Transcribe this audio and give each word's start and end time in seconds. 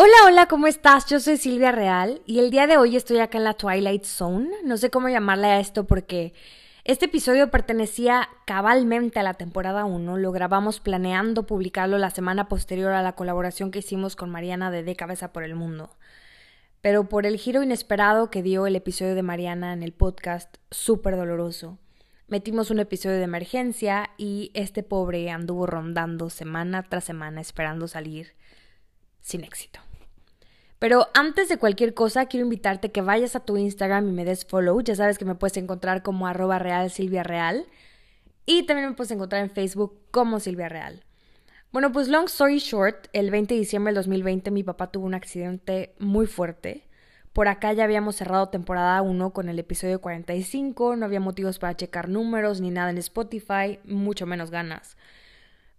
Hola, 0.00 0.14
hola, 0.26 0.46
¿cómo 0.46 0.68
estás? 0.68 1.06
Yo 1.06 1.18
soy 1.18 1.38
Silvia 1.38 1.72
Real 1.72 2.22
y 2.24 2.38
el 2.38 2.52
día 2.52 2.68
de 2.68 2.76
hoy 2.76 2.94
estoy 2.94 3.18
acá 3.18 3.36
en 3.36 3.42
la 3.42 3.54
Twilight 3.54 4.04
Zone. 4.04 4.48
No 4.62 4.76
sé 4.76 4.90
cómo 4.90 5.08
llamarle 5.08 5.48
a 5.48 5.58
esto 5.58 5.88
porque 5.88 6.34
este 6.84 7.06
episodio 7.06 7.50
pertenecía 7.50 8.28
cabalmente 8.46 9.18
a 9.18 9.24
la 9.24 9.34
temporada 9.34 9.86
1. 9.86 10.16
Lo 10.18 10.30
grabamos 10.30 10.78
planeando 10.78 11.48
publicarlo 11.48 11.98
la 11.98 12.10
semana 12.10 12.46
posterior 12.46 12.92
a 12.92 13.02
la 13.02 13.16
colaboración 13.16 13.72
que 13.72 13.80
hicimos 13.80 14.14
con 14.14 14.30
Mariana 14.30 14.70
de 14.70 14.84
De 14.84 14.94
Cabeza 14.94 15.32
por 15.32 15.42
el 15.42 15.56
Mundo. 15.56 15.90
Pero 16.80 17.08
por 17.08 17.26
el 17.26 17.36
giro 17.36 17.64
inesperado 17.64 18.30
que 18.30 18.44
dio 18.44 18.68
el 18.68 18.76
episodio 18.76 19.16
de 19.16 19.22
Mariana 19.24 19.72
en 19.72 19.82
el 19.82 19.92
podcast, 19.92 20.58
súper 20.70 21.16
doloroso. 21.16 21.76
Metimos 22.28 22.70
un 22.70 22.78
episodio 22.78 23.16
de 23.16 23.24
emergencia 23.24 24.10
y 24.16 24.52
este 24.54 24.84
pobre 24.84 25.28
anduvo 25.30 25.66
rondando 25.66 26.30
semana 26.30 26.84
tras 26.84 27.02
semana 27.02 27.40
esperando 27.40 27.88
salir 27.88 28.36
sin 29.20 29.42
éxito. 29.42 29.87
Pero 30.78 31.08
antes 31.14 31.48
de 31.48 31.58
cualquier 31.58 31.94
cosa, 31.94 32.26
quiero 32.26 32.44
invitarte 32.44 32.92
que 32.92 33.02
vayas 33.02 33.34
a 33.34 33.40
tu 33.40 33.56
Instagram 33.56 34.08
y 34.08 34.12
me 34.12 34.24
des 34.24 34.44
follow. 34.44 34.80
Ya 34.80 34.94
sabes 34.94 35.18
que 35.18 35.24
me 35.24 35.34
puedes 35.34 35.56
encontrar 35.56 36.02
como 36.02 36.26
arroba 36.26 36.58
real 36.58 36.90
Silvia 36.90 37.24
Real. 37.24 37.66
Y 38.46 38.62
también 38.64 38.90
me 38.90 38.94
puedes 38.94 39.10
encontrar 39.10 39.42
en 39.42 39.50
Facebook 39.50 39.98
como 40.10 40.40
Silvia 40.40 40.68
Real. 40.68 41.04
Bueno, 41.70 41.92
pues 41.92 42.08
long 42.08 42.24
story 42.26 42.58
short, 42.58 43.08
el 43.12 43.30
20 43.30 43.52
de 43.52 43.60
diciembre 43.60 43.92
del 43.92 43.96
2020 43.96 44.50
mi 44.50 44.62
papá 44.62 44.90
tuvo 44.90 45.04
un 45.04 45.14
accidente 45.14 45.94
muy 45.98 46.26
fuerte. 46.26 46.88
Por 47.34 47.46
acá 47.46 47.74
ya 47.74 47.84
habíamos 47.84 48.16
cerrado 48.16 48.48
temporada 48.48 49.02
1 49.02 49.32
con 49.34 49.50
el 49.50 49.58
episodio 49.58 50.00
45, 50.00 50.96
no 50.96 51.04
había 51.04 51.20
motivos 51.20 51.58
para 51.58 51.76
checar 51.76 52.08
números 52.08 52.62
ni 52.62 52.70
nada 52.70 52.88
en 52.88 52.96
Spotify, 52.98 53.80
mucho 53.84 54.24
menos 54.24 54.50
ganas. 54.50 54.96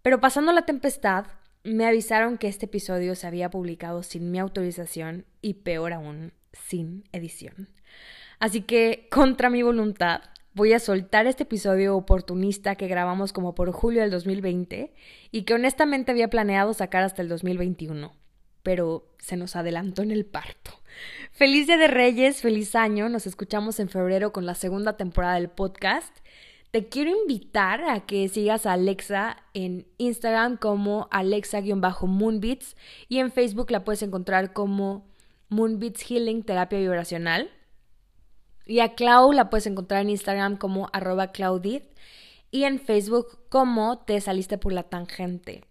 Pero 0.04 0.20
pasando 0.20 0.52
la 0.54 0.62
tempestad, 0.62 1.26
me 1.64 1.86
avisaron 1.86 2.38
que 2.38 2.48
este 2.48 2.66
episodio 2.66 3.16
se 3.16 3.28
había 3.28 3.50
publicado 3.50 4.04
sin 4.04 4.32
mi 4.32 4.40
autorización 4.40 5.26
y 5.42 5.56
peor 5.56 5.94
aún, 5.94 6.34
sin 6.54 7.04
edición. 7.12 7.70
Así 8.40 8.62
que, 8.62 9.08
contra 9.12 9.50
mi 9.50 9.64
voluntad, 9.64 10.22
voy 10.54 10.74
a 10.74 10.80
soltar 10.80 11.28
este 11.28 11.44
episodio 11.44 11.96
oportunista 11.96 12.76
que 12.76 12.88
grabamos 12.88 13.34
como 13.34 13.56
por 13.56 13.72
julio 13.72 14.02
del 14.02 14.12
2020 14.12 14.94
y 15.32 15.42
que 15.44 15.54
honestamente 15.54 16.12
había 16.12 16.30
planeado 16.30 16.74
sacar 16.74 17.04
hasta 17.04 17.22
el 17.22 17.30
2021. 17.30 18.14
Pero 18.64 19.08
se 19.20 19.38
nos 19.38 19.56
adelantó 19.56 20.02
en 20.02 20.12
el 20.12 20.26
parto. 20.26 20.72
Feliz 21.32 21.68
Día 21.68 21.78
de 21.78 21.88
Reyes, 21.88 22.42
feliz 22.42 22.76
año. 22.76 23.10
Nos 23.10 23.28
escuchamos 23.28 23.80
en 23.80 23.90
febrero 23.90 24.32
con 24.34 24.46
la 24.46 24.56
segunda 24.56 24.98
temporada 24.98 25.36
del 25.36 25.50
podcast 25.50 26.18
te 26.72 26.88
quiero 26.88 27.12
invitar 27.12 27.84
a 27.84 28.02
que 28.06 28.28
sigas 28.30 28.66
a 28.66 28.74
Alexa 28.74 29.38
en 29.54 29.88
Instagram 29.98 30.58
como 30.58 31.08
Alexa-Moonbeats 31.12 32.76
y 33.08 33.18
en 33.18 33.32
Facebook 33.32 33.72
la 33.72 33.84
puedes 33.84 34.04
encontrar 34.04 34.54
como 34.54 35.08
Moonbeats 35.50 36.04
Healing 36.04 36.44
Terapia 36.44 36.80
Vibracional. 36.80 37.50
Y 38.68 38.82
a 38.82 38.94
Clau 38.94 39.32
la 39.34 39.50
puedes 39.50 39.66
encontrar 39.66 40.02
en 40.02 40.12
Instagram 40.12 40.58
como 40.58 40.90
arroba 40.94 41.32
Claudit 41.32 41.84
y 42.52 42.66
en 42.66 42.80
Facebook 42.80 43.40
como 43.50 43.98
Te 43.98 44.22
Saliste 44.22 44.60
por 44.60 44.74
la 44.74 44.84
Tangente. 44.84 45.64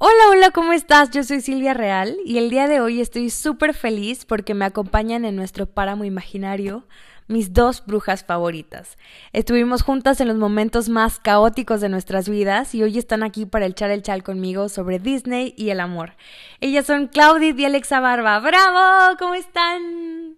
Hola, 0.00 0.30
hola, 0.30 0.50
¿cómo 0.52 0.72
estás? 0.72 1.10
Yo 1.10 1.24
soy 1.24 1.40
Silvia 1.40 1.74
Real 1.74 2.16
y 2.24 2.38
el 2.38 2.50
día 2.50 2.68
de 2.68 2.80
hoy 2.80 3.00
estoy 3.00 3.30
súper 3.30 3.74
feliz 3.74 4.24
porque 4.24 4.54
me 4.54 4.64
acompañan 4.64 5.24
en 5.24 5.34
nuestro 5.34 5.66
páramo 5.66 6.04
imaginario 6.04 6.86
mis 7.26 7.52
dos 7.52 7.84
brujas 7.84 8.22
favoritas. 8.22 8.96
Estuvimos 9.32 9.82
juntas 9.82 10.20
en 10.20 10.28
los 10.28 10.36
momentos 10.36 10.88
más 10.88 11.18
caóticos 11.18 11.80
de 11.80 11.88
nuestras 11.88 12.28
vidas 12.28 12.76
y 12.76 12.84
hoy 12.84 12.96
están 12.96 13.24
aquí 13.24 13.44
para 13.44 13.66
echar 13.66 13.90
el 13.90 14.04
chal 14.04 14.22
conmigo 14.22 14.68
sobre 14.68 15.00
Disney 15.00 15.52
y 15.56 15.70
el 15.70 15.80
amor. 15.80 16.12
Ellas 16.60 16.86
son 16.86 17.08
Claudia 17.08 17.52
y 17.58 17.64
Alexa 17.64 17.98
Barba. 17.98 18.38
¡Bravo! 18.38 19.16
¿Cómo 19.18 19.34
están? 19.34 20.36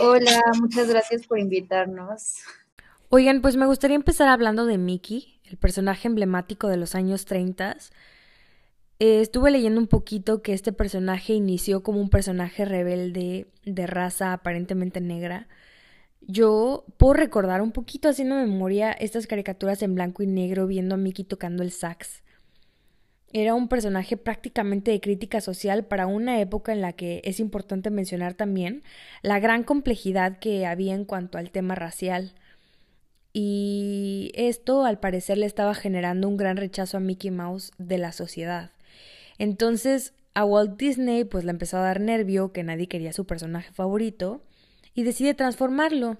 Hola, 0.00 0.42
muchas 0.60 0.88
gracias 0.88 1.26
por 1.26 1.40
invitarnos. 1.40 2.36
Oigan, 3.08 3.40
pues 3.40 3.56
me 3.56 3.66
gustaría 3.66 3.96
empezar 3.96 4.28
hablando 4.28 4.64
de 4.64 4.78
Mickey, 4.78 5.40
el 5.42 5.56
personaje 5.56 6.06
emblemático 6.06 6.68
de 6.68 6.76
los 6.76 6.94
años 6.94 7.24
30 7.24 7.78
eh, 8.98 9.20
estuve 9.20 9.50
leyendo 9.50 9.80
un 9.80 9.88
poquito 9.88 10.42
que 10.42 10.52
este 10.52 10.72
personaje 10.72 11.34
inició 11.34 11.82
como 11.82 12.00
un 12.00 12.08
personaje 12.10 12.64
rebelde 12.64 13.48
de 13.64 13.86
raza 13.86 14.32
aparentemente 14.32 15.00
negra. 15.00 15.48
Yo 16.22 16.84
puedo 16.96 17.14
recordar 17.14 17.62
un 17.62 17.72
poquito 17.72 18.08
haciendo 18.08 18.34
memoria 18.36 18.92
estas 18.92 19.26
caricaturas 19.26 19.82
en 19.82 19.94
blanco 19.94 20.22
y 20.22 20.26
negro 20.26 20.66
viendo 20.66 20.94
a 20.94 20.98
Mickey 20.98 21.24
tocando 21.24 21.62
el 21.62 21.70
sax. 21.72 22.22
Era 23.32 23.54
un 23.54 23.68
personaje 23.68 24.16
prácticamente 24.16 24.92
de 24.92 25.00
crítica 25.00 25.40
social 25.40 25.84
para 25.84 26.06
una 26.06 26.40
época 26.40 26.72
en 26.72 26.80
la 26.80 26.92
que 26.94 27.20
es 27.24 27.38
importante 27.38 27.90
mencionar 27.90 28.34
también 28.34 28.82
la 29.22 29.40
gran 29.40 29.62
complejidad 29.62 30.38
que 30.38 30.64
había 30.66 30.94
en 30.94 31.04
cuanto 31.04 31.38
al 31.38 31.50
tema 31.50 31.74
racial. 31.74 32.34
Y 33.32 34.32
esto 34.34 34.84
al 34.84 34.98
parecer 34.98 35.38
le 35.38 35.46
estaba 35.46 35.74
generando 35.74 36.28
un 36.28 36.38
gran 36.38 36.56
rechazo 36.56 36.96
a 36.96 37.00
Mickey 37.00 37.30
Mouse 37.30 37.72
de 37.78 37.98
la 37.98 38.12
sociedad. 38.12 38.70
Entonces 39.38 40.14
a 40.34 40.44
Walt 40.44 40.76
Disney 40.78 41.24
pues 41.24 41.44
le 41.44 41.50
empezó 41.50 41.78
a 41.78 41.82
dar 41.82 42.00
nervio 42.00 42.52
que 42.52 42.62
nadie 42.62 42.88
quería 42.88 43.12
su 43.12 43.26
personaje 43.26 43.72
favorito 43.72 44.42
y 44.94 45.02
decide 45.02 45.34
transformarlo 45.34 46.18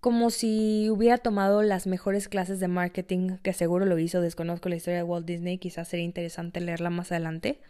como 0.00 0.30
si 0.30 0.88
hubiera 0.90 1.18
tomado 1.18 1.62
las 1.62 1.86
mejores 1.86 2.28
clases 2.28 2.60
de 2.60 2.68
marketing, 2.68 3.38
que 3.42 3.52
seguro 3.52 3.86
lo 3.86 3.98
hizo, 3.98 4.20
desconozco 4.20 4.68
la 4.68 4.76
historia 4.76 4.98
de 4.98 5.02
Walt 5.02 5.26
Disney, 5.26 5.58
quizás 5.58 5.88
sería 5.88 6.04
interesante 6.04 6.60
leerla 6.60 6.90
más 6.90 7.10
adelante. 7.10 7.60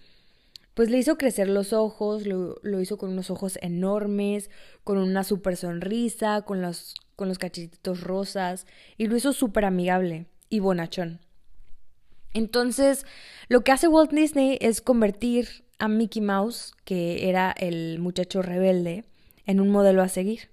Pues 0.75 0.91
le 0.91 0.99
hizo 0.99 1.17
crecer 1.17 1.49
los 1.49 1.73
ojos, 1.73 2.27
lo, 2.27 2.81
hizo 2.83 2.99
con 2.99 3.11
unos 3.11 3.31
ojos 3.31 3.59
enormes, 3.63 4.51
con 4.85 4.99
una 4.99 5.25
super 5.25 5.57
sonrisa, 5.57 6.43
con 6.43 6.61
los, 6.61 6.95
con 7.17 7.29
los 7.29 7.39
cachetitos 7.39 8.03
rosas, 8.03 8.67
y 8.99 9.07
lo 9.07 9.17
hizo 9.17 9.33
súper 9.33 9.65
amigable 9.65 10.27
y 10.51 10.61
bonachón. 10.61 11.21
Entonces, 12.37 13.07
lo 13.49 13.63
que 13.63 13.73
hace 13.73 13.89
Walt 13.89 14.13
Disney 14.13 14.59
es 14.61 14.83
convertir 14.83 15.65
a 15.79 15.89
Mickey 15.89 16.21
Mouse, 16.21 16.75
que 16.85 17.31
era 17.31 17.51
el 17.51 17.99
muchacho 17.99 18.43
rebelde, 18.43 19.05
en 19.47 19.59
un 19.59 19.71
modelo 19.71 20.03
a 20.03 20.09
seguir. 20.09 20.51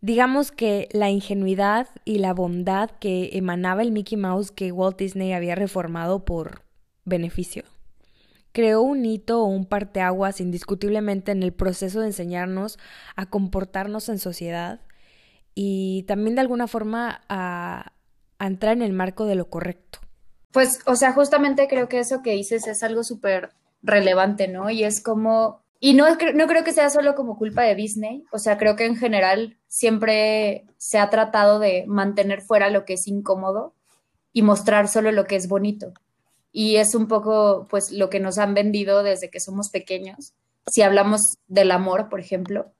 Digamos 0.00 0.52
que 0.52 0.88
la 0.92 1.10
ingenuidad 1.10 1.88
y 2.04 2.18
la 2.18 2.32
bondad 2.32 2.90
que 3.00 3.30
emanaba 3.32 3.82
el 3.82 3.90
Mickey 3.90 4.16
Mouse 4.16 4.52
que 4.52 4.70
Walt 4.70 4.96
Disney 4.96 5.32
había 5.32 5.56
reformado 5.56 6.24
por 6.24 6.62
beneficio 7.04 7.64
creó 8.52 8.82
un 8.82 9.04
hito 9.04 9.42
o 9.42 9.46
un 9.46 9.66
parteaguas 9.66 10.40
indiscutiblemente 10.40 11.32
en 11.32 11.42
el 11.42 11.52
proceso 11.52 12.00
de 12.00 12.06
enseñarnos 12.06 12.78
a 13.16 13.26
comportarnos 13.26 14.08
en 14.08 14.18
sociedad 14.18 14.80
y 15.54 16.04
también 16.04 16.36
de 16.36 16.40
alguna 16.40 16.66
forma 16.66 17.20
a 17.28 17.92
entrar 18.40 18.76
en 18.76 18.82
el 18.82 18.92
marco 18.92 19.26
de 19.26 19.34
lo 19.34 19.50
correcto. 19.50 20.00
Pues, 20.52 20.80
o 20.86 20.96
sea, 20.96 21.12
justamente 21.12 21.68
creo 21.68 21.88
que 21.88 21.98
eso 22.00 22.22
que 22.22 22.32
dices 22.32 22.66
es 22.66 22.82
algo 22.82 23.04
súper 23.04 23.50
relevante, 23.82 24.48
¿no? 24.48 24.70
Y 24.70 24.84
es 24.84 25.02
como 25.02 25.62
Y 25.80 25.94
no, 25.94 26.06
no 26.34 26.46
creo 26.48 26.64
que 26.64 26.72
sea 26.72 26.90
solo 26.90 27.14
como 27.14 27.36
culpa 27.38 27.62
de 27.62 27.76
Disney, 27.76 28.24
o 28.32 28.38
sea, 28.38 28.58
creo 28.58 28.74
que 28.74 28.84
en 28.86 28.96
general 28.96 29.58
siempre 29.68 30.64
se 30.76 30.98
ha 30.98 31.08
tratado 31.10 31.60
de 31.60 31.84
mantener 31.86 32.42
fuera 32.42 32.68
lo 32.70 32.84
que 32.84 32.94
es 32.94 33.06
incómodo 33.06 33.74
y 34.32 34.42
mostrar 34.42 34.88
solo 34.88 35.12
lo 35.12 35.26
que 35.26 35.36
es 35.36 35.48
bonito. 35.48 35.92
Y 36.50 36.76
es 36.76 36.94
un 36.94 37.06
poco, 37.06 37.68
pues, 37.70 37.92
lo 37.92 38.10
que 38.10 38.20
nos 38.20 38.38
han 38.38 38.54
vendido 38.54 39.02
desde 39.04 39.30
que 39.30 39.38
somos 39.40 39.70
pequeños. 39.70 40.34
Si 40.66 40.82
hablamos 40.82 41.20
del 41.46 41.70
amor, 41.70 42.08
por 42.08 42.20
ejemplo, 42.20 42.72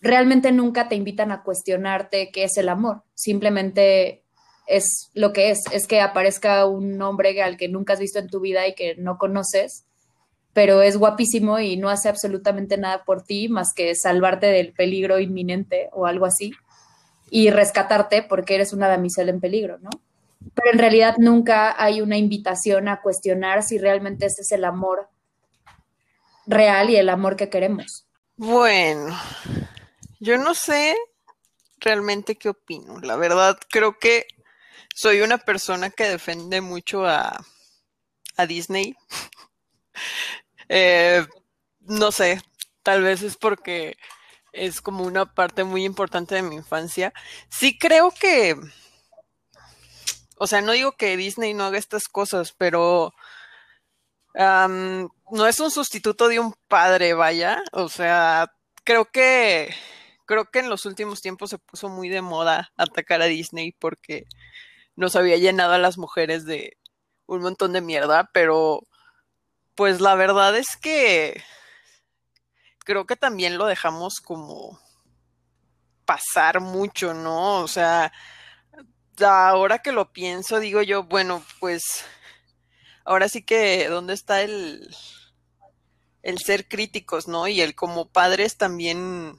realmente 0.00 0.50
nunca 0.52 0.88
te 0.88 0.96
invitan 0.96 1.30
a 1.30 1.42
cuestionarte 1.44 2.30
qué 2.32 2.44
es 2.44 2.56
el 2.56 2.68
amor. 2.68 3.04
Simplemente 3.14 4.23
es 4.66 5.10
lo 5.14 5.32
que 5.32 5.50
es, 5.50 5.60
es 5.72 5.86
que 5.86 6.00
aparezca 6.00 6.66
un 6.66 7.00
hombre 7.02 7.42
al 7.42 7.56
que 7.56 7.68
nunca 7.68 7.92
has 7.92 8.00
visto 8.00 8.18
en 8.18 8.28
tu 8.28 8.40
vida 8.40 8.66
y 8.66 8.74
que 8.74 8.96
no 8.96 9.18
conoces 9.18 9.84
pero 10.54 10.82
es 10.82 10.96
guapísimo 10.96 11.58
y 11.58 11.76
no 11.76 11.90
hace 11.90 12.08
absolutamente 12.08 12.78
nada 12.78 13.04
por 13.04 13.22
ti 13.22 13.48
más 13.48 13.74
que 13.74 13.94
salvarte 13.94 14.46
del 14.46 14.72
peligro 14.72 15.18
inminente 15.18 15.90
o 15.92 16.06
algo 16.06 16.24
así 16.24 16.52
y 17.28 17.50
rescatarte 17.50 18.22
porque 18.22 18.54
eres 18.54 18.72
una 18.72 18.88
damisela 18.88 19.32
en 19.32 19.40
peligro, 19.40 19.78
¿no? 19.80 19.90
Pero 20.54 20.72
en 20.72 20.78
realidad 20.78 21.16
nunca 21.18 21.74
hay 21.82 22.00
una 22.00 22.16
invitación 22.16 22.86
a 22.88 23.02
cuestionar 23.02 23.64
si 23.64 23.78
realmente 23.78 24.26
ese 24.26 24.42
es 24.42 24.52
el 24.52 24.64
amor 24.64 25.08
real 26.46 26.88
y 26.90 26.96
el 26.96 27.08
amor 27.08 27.34
que 27.34 27.50
queremos. 27.50 28.06
Bueno, 28.36 29.18
yo 30.20 30.38
no 30.38 30.54
sé 30.54 30.94
realmente 31.80 32.36
qué 32.36 32.50
opino. 32.50 33.00
La 33.00 33.16
verdad, 33.16 33.58
creo 33.68 33.98
que 33.98 34.26
soy 34.94 35.20
una 35.20 35.38
persona 35.38 35.90
que 35.90 36.08
defiende 36.08 36.60
mucho 36.60 37.04
a, 37.06 37.44
Disney. 38.48 38.96
Eh, 40.70 41.24
no 41.80 42.10
sé, 42.10 42.40
tal 42.82 43.02
vez 43.02 43.20
es 43.20 43.36
porque 43.36 43.98
es 44.52 44.80
como 44.80 45.04
una 45.04 45.26
parte 45.34 45.62
muy 45.62 45.84
importante 45.84 46.34
de 46.34 46.42
mi 46.42 46.56
infancia. 46.56 47.12
Sí 47.50 47.78
creo 47.78 48.10
que, 48.10 48.56
o 50.38 50.46
sea, 50.46 50.62
no 50.62 50.72
digo 50.72 50.92
que 50.96 51.18
Disney 51.18 51.52
no 51.52 51.64
haga 51.64 51.76
estas 51.76 52.08
cosas, 52.08 52.54
pero 52.56 53.12
no 54.34 55.46
es 55.46 55.60
un 55.60 55.70
sustituto 55.70 56.28
de 56.28 56.40
un 56.40 56.54
padre, 56.66 57.12
vaya. 57.12 57.62
O 57.72 57.90
sea, 57.90 58.50
creo 58.84 59.04
que 59.04 59.74
creo 60.26 60.50
que 60.50 60.60
en 60.60 60.70
los 60.70 60.86
últimos 60.86 61.20
tiempos 61.20 61.50
se 61.50 61.58
puso 61.58 61.88
muy 61.90 62.08
de 62.08 62.22
moda 62.22 62.72
atacar 62.76 63.20
a 63.22 63.26
Disney 63.26 63.72
porque 63.72 64.24
nos 64.96 65.16
había 65.16 65.36
llenado 65.36 65.72
a 65.72 65.78
las 65.78 65.98
mujeres 65.98 66.44
de 66.44 66.78
un 67.26 67.42
montón 67.42 67.72
de 67.72 67.80
mierda, 67.80 68.30
pero 68.32 68.86
pues 69.74 70.00
la 70.00 70.14
verdad 70.14 70.56
es 70.56 70.76
que 70.76 71.42
creo 72.84 73.06
que 73.06 73.16
también 73.16 73.58
lo 73.58 73.66
dejamos 73.66 74.20
como 74.20 74.78
pasar 76.04 76.60
mucho, 76.60 77.14
¿no? 77.14 77.60
O 77.60 77.68
sea, 77.68 78.12
ahora 79.20 79.78
que 79.78 79.92
lo 79.92 80.12
pienso, 80.12 80.60
digo 80.60 80.82
yo, 80.82 81.04
bueno, 81.04 81.42
pues 81.60 81.82
ahora 83.04 83.28
sí 83.28 83.42
que, 83.42 83.88
¿dónde 83.88 84.14
está 84.14 84.42
el, 84.42 84.94
el 86.22 86.38
ser 86.38 86.68
críticos, 86.68 87.28
¿no? 87.28 87.48
Y 87.48 87.60
el 87.60 87.74
como 87.74 88.08
padres 88.08 88.56
también 88.56 89.38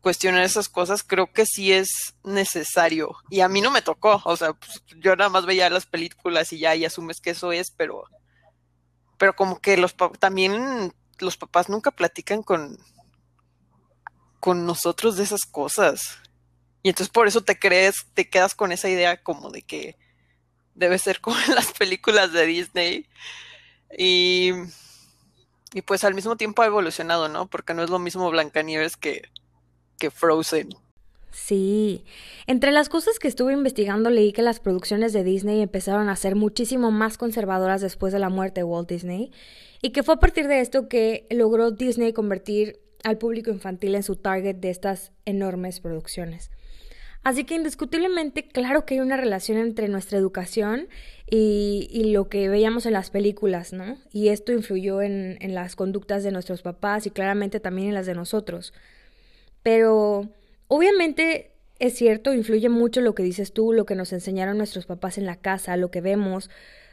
cuestionar 0.00 0.42
esas 0.42 0.68
cosas, 0.68 1.02
creo 1.02 1.32
que 1.32 1.46
sí 1.46 1.72
es 1.72 2.14
necesario. 2.24 3.16
Y 3.28 3.40
a 3.40 3.48
mí 3.48 3.60
no 3.60 3.70
me 3.70 3.82
tocó, 3.82 4.20
o 4.24 4.36
sea, 4.36 4.52
pues, 4.54 4.82
yo 4.98 5.16
nada 5.16 5.30
más 5.30 5.46
veía 5.46 5.70
las 5.70 5.86
películas 5.86 6.52
y 6.52 6.58
ya, 6.58 6.74
y 6.74 6.84
asumes 6.84 7.20
que 7.20 7.30
eso 7.30 7.52
es, 7.52 7.70
pero 7.70 8.04
pero 9.20 9.36
como 9.36 9.60
que 9.60 9.76
los 9.76 9.94
también 10.18 10.94
los 11.18 11.36
papás 11.36 11.68
nunca 11.68 11.90
platican 11.90 12.42
con, 12.42 12.78
con 14.40 14.64
nosotros 14.64 15.18
de 15.18 15.24
esas 15.24 15.44
cosas. 15.44 16.18
Y 16.82 16.88
entonces 16.88 17.12
por 17.12 17.28
eso 17.28 17.42
te 17.42 17.58
crees, 17.58 18.06
te 18.14 18.30
quedas 18.30 18.54
con 18.54 18.72
esa 18.72 18.88
idea 18.88 19.22
como 19.22 19.50
de 19.50 19.60
que 19.60 19.98
debe 20.74 20.98
ser 20.98 21.20
como 21.20 21.36
en 21.46 21.54
las 21.54 21.72
películas 21.72 22.32
de 22.32 22.46
Disney. 22.46 23.06
Y, 23.98 24.52
y 25.74 25.82
pues 25.82 26.02
al 26.04 26.14
mismo 26.14 26.36
tiempo 26.36 26.62
ha 26.62 26.66
evolucionado, 26.66 27.28
¿no? 27.28 27.46
Porque 27.46 27.74
no 27.74 27.82
es 27.82 27.90
lo 27.90 27.98
mismo 27.98 28.30
Blancanieves 28.30 28.96
que, 28.96 29.28
que 30.00 30.10
Frozen. 30.10 30.70
Sí. 31.30 32.04
Entre 32.48 32.72
las 32.72 32.88
cosas 32.88 33.20
que 33.20 33.28
estuve 33.28 33.52
investigando 33.52 34.10
leí 34.10 34.32
que 34.32 34.42
las 34.42 34.58
producciones 34.58 35.12
de 35.12 35.22
Disney 35.22 35.60
empezaron 35.60 36.08
a 36.08 36.16
ser 36.16 36.34
muchísimo 36.34 36.90
más 36.90 37.18
conservadoras 37.18 37.80
después 37.80 38.12
de 38.12 38.18
la 38.18 38.30
muerte 38.30 38.60
de 38.60 38.64
Walt 38.64 38.88
Disney 38.88 39.30
y 39.80 39.90
que 39.90 40.02
fue 40.02 40.14
a 40.14 40.20
partir 40.20 40.48
de 40.48 40.60
esto 40.60 40.88
que 40.88 41.26
logró 41.30 41.70
Disney 41.70 42.12
convertir 42.12 42.80
al 43.04 43.18
público 43.18 43.50
infantil 43.50 43.94
en 43.94 44.02
su 44.02 44.16
target 44.16 44.56
de 44.56 44.70
estas 44.70 45.12
enormes 45.24 45.78
producciones. 45.80 46.50
Así 47.22 47.44
que 47.44 47.54
indiscutiblemente, 47.54 48.48
claro 48.48 48.86
que 48.86 48.94
hay 48.94 49.00
una 49.00 49.18
relación 49.18 49.58
entre 49.58 49.88
nuestra 49.88 50.18
educación 50.18 50.88
y, 51.30 52.12
lo 52.12 52.28
que 52.28 52.48
veíamos 52.48 52.86
en 52.86 52.94
las 52.94 53.10
películas, 53.10 53.74
¿no? 53.74 53.98
Y 54.10 54.28
esto 54.28 54.52
influyó 54.52 55.02
en 55.02 55.54
las 55.54 55.76
conductas 55.76 56.24
de 56.24 56.32
nuestros 56.32 56.62
papás 56.62 57.06
y 57.06 57.10
claramente 57.10 57.60
también 57.60 57.88
en 57.88 57.94
las 57.94 58.06
de 58.06 58.14
nosotros. 58.14 58.72
Pero 59.62 60.28
Obviamente 60.72 61.50
es 61.80 61.96
cierto, 61.96 62.32
influye 62.32 62.68
mucho 62.68 63.00
lo 63.00 63.16
que 63.16 63.24
dices 63.24 63.52
tú, 63.52 63.72
lo 63.72 63.86
que 63.86 63.96
nos 63.96 64.12
enseñaron 64.12 64.56
nuestros 64.56 64.86
papás 64.86 65.18
en 65.18 65.26
la 65.26 65.34
casa, 65.34 65.76
lo 65.76 65.90
que 65.90 66.00
vemos. 66.00 66.48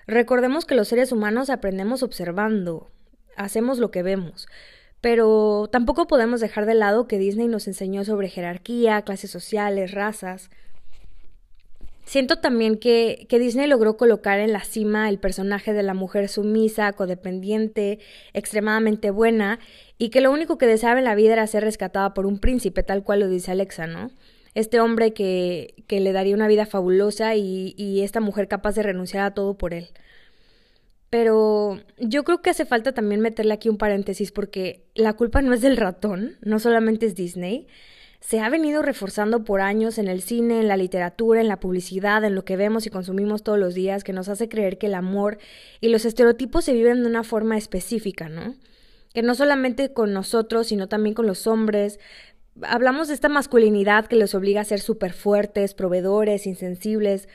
Recordemos 0.08 0.66
que 0.66 0.74
los 0.74 0.88
seres 0.88 1.12
humanos 1.12 1.52
aprendemos 1.52 2.02
observando, 2.02 2.90
hacemos 3.36 3.78
lo 3.78 3.92
que 3.92 4.02
vemos. 4.02 4.48
Pero 5.00 5.70
tampoco 5.72 6.08
podemos 6.08 6.42
dejar 6.42 6.66
de 6.66 6.74
lado 6.74 7.08
que 7.08 7.20
Disney 7.20 7.48
nos 7.48 7.68
enseñó 7.68 8.04
sobre 8.04 8.30
jerarquía, 8.30 9.04
clases 9.04 9.30
sociales, 9.30 9.92
razas. 9.92 10.50
Siento 12.08 12.38
también 12.38 12.78
que, 12.78 13.28
Disney 13.30 13.68
logró 13.68 13.98
colocar 13.98 14.40
en 14.40 14.54
la 14.54 14.64
cima 14.64 15.10
el 15.10 15.20
personaje 15.20 15.74
de 15.74 15.84
la 15.84 15.94
mujer 15.94 16.30
sumisa, 16.30 16.94
codependiente, 16.94 18.00
extremadamente 18.32 19.12
buena, 19.12 19.60
y 19.98 20.08
que 20.08 20.22
lo 20.22 20.32
único 20.32 20.58
que 20.58 20.68
deseaba 20.68 21.00
en 21.00 21.04
la 21.04 21.16
vida 21.16 21.34
era 21.34 21.46
ser 21.48 21.66
rescatada 21.66 22.14
por 22.14 22.26
un 22.26 22.40
príncipe, 22.40 22.82
tal 22.82 23.04
cual 23.04 23.20
lo 23.20 23.28
dice 23.28 23.52
Alexa, 23.52 23.88
¿no? 23.88 24.10
Este 24.54 24.80
hombre 24.80 25.12
que, 25.12 25.84
que 25.88 26.00
le 26.00 26.14
daría 26.14 26.34
una 26.34 26.48
vida 26.48 26.66
fabulosa 26.66 27.36
y, 27.36 27.76
y 27.76 28.00
esta 28.04 28.22
mujer 28.22 28.48
capaz 28.48 28.76
de 28.76 28.84
renunciar 28.84 29.26
a 29.26 29.34
todo 29.34 29.58
por 29.58 29.74
él. 29.74 29.90
Pero 31.10 31.82
yo 32.00 32.24
creo 32.24 32.42
que 32.42 32.52
hace 32.52 32.66
falta 32.66 32.94
también 32.94 33.20
meterle 33.20 33.54
aquí 33.54 33.68
un 33.68 33.78
paréntesis 33.78 34.32
porque 34.32 34.86
la 34.96 35.12
culpa 35.12 35.42
no 35.42 35.54
es 35.54 35.60
del 35.60 35.76
ratón, 35.76 36.38
no 36.42 36.60
solamente 36.60 37.06
es 37.06 37.16
Disney. 37.16 37.68
Se 38.28 38.42
ha 38.42 38.50
venido 38.50 38.82
reforzando 38.82 39.46
por 39.46 39.62
años 39.62 39.98
en 39.98 40.10
el 40.10 40.22
cine, 40.22 40.60
en 40.60 40.68
la 40.68 40.76
literatura, 40.76 41.40
en 41.40 41.48
la 41.48 41.62
publicidad, 41.62 42.26
en 42.26 42.36
lo 42.36 42.44
que 42.44 42.58
vemos 42.58 42.86
y 42.86 42.90
consumimos 42.90 43.42
todos 43.42 43.58
los 43.58 43.74
días, 43.74 44.04
que 44.04 44.12
nos 44.12 44.28
hace 44.28 44.50
creer 44.50 44.78
que 44.78 44.88
el 44.88 44.96
amor 44.96 45.38
y 45.80 45.88
los 45.88 46.04
estereotipos 46.04 46.66
se 46.66 46.74
viven 46.74 47.04
de 47.04 47.10
una 47.10 47.24
forma 47.24 47.58
específica, 47.58 48.28
¿no? 48.28 48.56
que 49.14 49.22
no 49.22 49.34
solamente 49.34 49.94
con 49.94 50.12
nosotros, 50.12 50.68
sino 50.68 50.90
también 50.90 51.16
con 51.16 51.26
los 51.26 51.48
hombres. 51.48 52.02
Hablamos 52.64 53.08
de 53.08 53.14
esta 53.14 53.30
masculinidad 53.30 54.08
que 54.08 54.18
los 54.18 54.36
obliga 54.36 54.60
a 54.60 54.66
ser 54.66 54.82
súper 54.82 55.14
fuertes, 55.14 55.74
proveedores, 55.74 56.48
insensibles. 56.48 57.30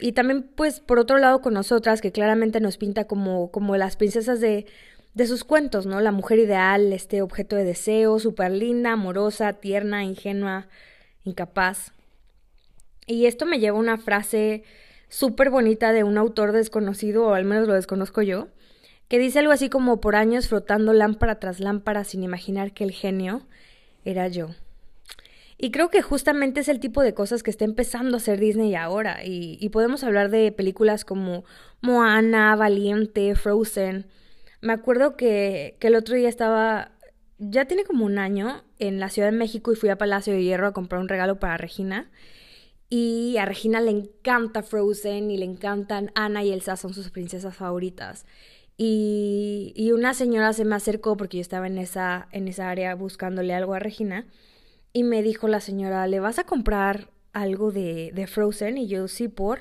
Y 0.00 0.12
también, 0.12 0.42
pues, 0.42 0.80
por 0.80 0.98
otro 0.98 1.16
lado, 1.16 1.40
con 1.40 1.54
nosotras, 1.54 2.02
que 2.02 2.12
claramente 2.12 2.60
nos 2.60 2.76
pinta 2.76 3.06
como, 3.06 3.50
como 3.50 3.78
las 3.78 3.96
princesas 3.96 4.38
de, 4.40 4.66
de 5.16 5.26
sus 5.26 5.44
cuentos, 5.44 5.86
¿no? 5.86 6.00
La 6.00 6.12
mujer 6.12 6.38
ideal, 6.38 6.92
este 6.92 7.22
objeto 7.22 7.56
de 7.56 7.64
deseo, 7.64 8.18
súper 8.18 8.52
linda, 8.52 8.92
amorosa, 8.92 9.54
tierna, 9.54 10.04
ingenua, 10.04 10.66
incapaz. 11.24 11.92
Y 13.06 13.24
esto 13.24 13.46
me 13.46 13.58
lleva 13.58 13.78
a 13.78 13.80
una 13.80 13.96
frase 13.96 14.62
súper 15.08 15.48
bonita 15.48 15.94
de 15.94 16.04
un 16.04 16.18
autor 16.18 16.52
desconocido, 16.52 17.28
o 17.28 17.32
al 17.32 17.46
menos 17.46 17.66
lo 17.66 17.72
desconozco 17.72 18.20
yo, 18.20 18.48
que 19.08 19.18
dice 19.18 19.38
algo 19.38 19.52
así 19.52 19.70
como 19.70 20.02
por 20.02 20.16
años 20.16 20.48
frotando 20.48 20.92
lámpara 20.92 21.40
tras 21.40 21.60
lámpara 21.60 22.04
sin 22.04 22.22
imaginar 22.22 22.72
que 22.72 22.84
el 22.84 22.90
genio 22.90 23.40
era 24.04 24.28
yo. 24.28 24.50
Y 25.56 25.70
creo 25.70 25.88
que 25.88 26.02
justamente 26.02 26.60
es 26.60 26.68
el 26.68 26.78
tipo 26.78 27.00
de 27.00 27.14
cosas 27.14 27.42
que 27.42 27.50
está 27.50 27.64
empezando 27.64 28.16
a 28.16 28.18
hacer 28.18 28.38
Disney 28.38 28.74
ahora. 28.74 29.20
Y, 29.24 29.66
podemos 29.70 30.04
hablar 30.04 30.28
de 30.28 30.52
películas 30.52 31.06
como 31.06 31.46
Moana, 31.80 32.54
Valiente, 32.54 33.34
Frozen. 33.34 34.04
Me 34.66 34.72
acuerdo 34.72 35.16
que, 35.16 35.76
que 35.78 35.86
el 35.86 35.94
otro 35.94 36.16
día 36.16 36.28
estaba, 36.28 36.90
ya 37.38 37.66
tiene 37.66 37.84
como 37.84 38.04
un 38.04 38.18
año, 38.18 38.64
en 38.80 38.98
la 38.98 39.10
Ciudad 39.10 39.30
de 39.30 39.36
México 39.36 39.72
y 39.72 39.76
fui 39.76 39.90
a 39.90 39.96
Palacio 39.96 40.32
de 40.32 40.42
Hierro 40.42 40.66
a 40.66 40.72
comprar 40.72 41.00
un 41.00 41.08
regalo 41.08 41.38
para 41.38 41.56
Regina. 41.56 42.10
Y 42.90 43.36
a 43.38 43.44
Regina 43.44 43.80
le 43.80 43.92
encanta 43.92 44.64
Frozen 44.64 45.30
y 45.30 45.36
le 45.38 45.44
encantan 45.44 46.10
Anna 46.16 46.42
y 46.42 46.50
Elsa, 46.52 46.76
son 46.76 46.94
sus 46.94 47.10
princesas 47.10 47.54
favoritas. 47.54 48.26
Y, 48.76 49.72
y, 49.76 49.92
una 49.92 50.14
señora 50.14 50.52
se 50.52 50.64
me 50.64 50.74
acercó 50.74 51.16
porque 51.16 51.36
yo 51.36 51.42
estaba 51.42 51.68
en 51.68 51.78
esa, 51.78 52.26
en 52.32 52.48
esa 52.48 52.68
área 52.68 52.96
buscándole 52.96 53.54
algo 53.54 53.72
a 53.74 53.78
Regina 53.78 54.26
y 54.92 55.04
me 55.04 55.22
dijo 55.22 55.46
la 55.46 55.60
señora, 55.60 56.08
¿le 56.08 56.18
vas 56.18 56.40
a 56.40 56.44
comprar 56.44 57.10
algo 57.32 57.70
de, 57.70 58.10
de 58.12 58.26
Frozen? 58.26 58.78
Y 58.78 58.88
yo, 58.88 59.06
sí, 59.06 59.28
por. 59.28 59.60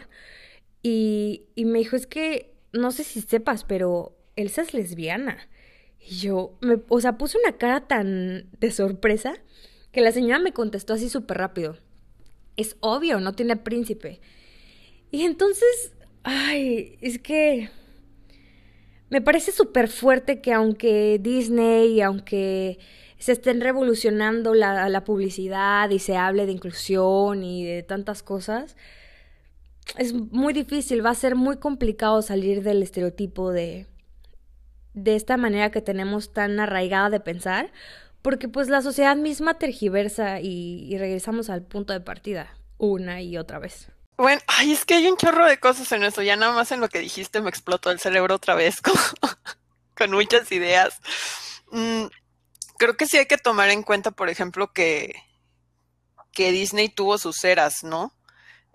Y, 0.81 1.43
y 1.53 1.65
me 1.65 1.77
dijo, 1.77 1.95
es 1.95 2.07
que 2.07 2.55
no 2.73 2.91
sé 2.91 3.03
si 3.03 3.21
sepas, 3.21 3.63
pero 3.63 4.14
Elsa 4.35 4.61
es 4.61 4.73
lesbiana. 4.73 5.47
Y 5.99 6.15
yo, 6.17 6.57
me, 6.61 6.79
o 6.89 7.01
sea, 7.01 7.17
puse 7.17 7.37
una 7.37 7.57
cara 7.57 7.87
tan 7.87 8.49
de 8.59 8.71
sorpresa 8.71 9.35
que 9.91 10.01
la 10.01 10.11
señora 10.11 10.39
me 10.39 10.53
contestó 10.53 10.93
así 10.93 11.09
súper 11.09 11.37
rápido. 11.37 11.77
Es 12.57 12.77
obvio, 12.81 13.19
no 13.19 13.33
tiene 13.33 13.55
príncipe. 13.55 14.19
Y 15.11 15.23
entonces, 15.23 15.93
ay, 16.23 16.97
es 17.01 17.19
que 17.19 17.69
me 19.09 19.21
parece 19.21 19.51
súper 19.51 19.87
fuerte 19.87 20.41
que 20.41 20.51
aunque 20.51 21.19
Disney, 21.21 22.01
aunque 22.01 22.79
se 23.17 23.31
estén 23.31 23.61
revolucionando 23.61 24.53
la, 24.53 25.03
publicidad 25.05 25.89
y 25.89 25.99
se 25.99 26.17
hable 26.17 26.45
de 26.45 26.51
inclusión 26.51 27.43
y 27.43 27.63
de 27.63 27.83
tantas 27.83 28.23
cosas, 28.23 28.75
es 29.97 30.13
muy 30.13 30.53
difícil, 30.53 31.05
va 31.05 31.11
a 31.11 31.15
ser 31.15 31.35
muy 31.35 31.57
complicado 31.57 32.21
salir 32.21 32.63
del 32.63 32.83
estereotipo 32.83 33.51
de, 33.51 33.87
de 34.95 35.15
esta 35.15 35.37
manera 35.37 35.69
que 35.69 35.81
tenemos 35.81 36.33
tan 36.33 36.59
arraigada 36.59 37.09
de 37.09 37.19
pensar, 37.19 37.71
porque 38.21 38.47
pues 38.47 38.69
la 38.69 38.81
sociedad 38.81 39.15
misma 39.15 39.59
tergiversa 39.59 40.39
y, 40.39 40.97
regresamos 40.97 41.49
al 41.49 41.61
punto 41.61 41.93
de 41.93 41.99
partida 41.99 42.57
una 42.77 43.21
y 43.21 43.37
otra 43.37 43.59
vez. 43.59 43.87
Bueno, 44.17 44.41
ay, 44.47 44.71
es 44.71 44.85
que 44.85 44.95
hay 44.95 45.07
un 45.07 45.17
chorro 45.17 45.45
de 45.45 45.59
cosas 45.59 45.91
en 45.91 46.03
eso. 46.03 46.21
Ya 46.21 46.35
nada 46.37 46.53
más 46.53 46.71
en 46.71 46.79
lo 46.79 46.89
que 46.89 46.99
dijiste 46.99 47.41
me 47.41 47.49
explotó 47.49 47.91
el 47.91 47.99
cerebro 47.99 48.35
otra 48.35 48.55
vez 48.55 48.81
con, 48.81 48.95
con 49.95 50.11
muchas 50.11 50.51
ideas. 50.51 50.99
Mm, 51.71 52.05
creo 52.77 52.95
que 52.95 53.05
sí 53.05 53.17
hay 53.17 53.25
que 53.25 53.37
tomar 53.37 53.69
en 53.69 53.83
cuenta, 53.83 54.11
por 54.11 54.29
ejemplo, 54.29 54.71
que, 54.71 55.13
que 56.31 56.51
Disney 56.51 56.87
tuvo 56.89 57.17
sus 57.17 57.43
eras, 57.43 57.83
¿no? 57.83 58.13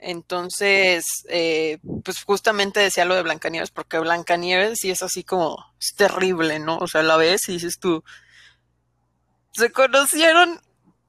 Entonces, 0.03 1.05
eh, 1.29 1.79
pues 2.05 2.23
justamente 2.25 2.81
decía 2.81 3.05
lo 3.05 3.15
de 3.15 3.23
Blancanieves, 3.23 3.71
porque 3.71 3.99
Blancanieves 3.99 4.79
sí 4.81 4.91
es 4.91 5.03
así 5.03 5.25
como, 5.25 5.75
es 5.79 5.95
terrible, 5.95 6.59
¿no? 6.59 6.79
O 6.79 6.89
sea, 6.89 7.03
la 7.03 7.17
ves 7.17 7.49
y 7.49 7.53
dices 7.53 7.79
tú, 7.79 8.03
se 9.53 9.71
conocieron 9.73 10.61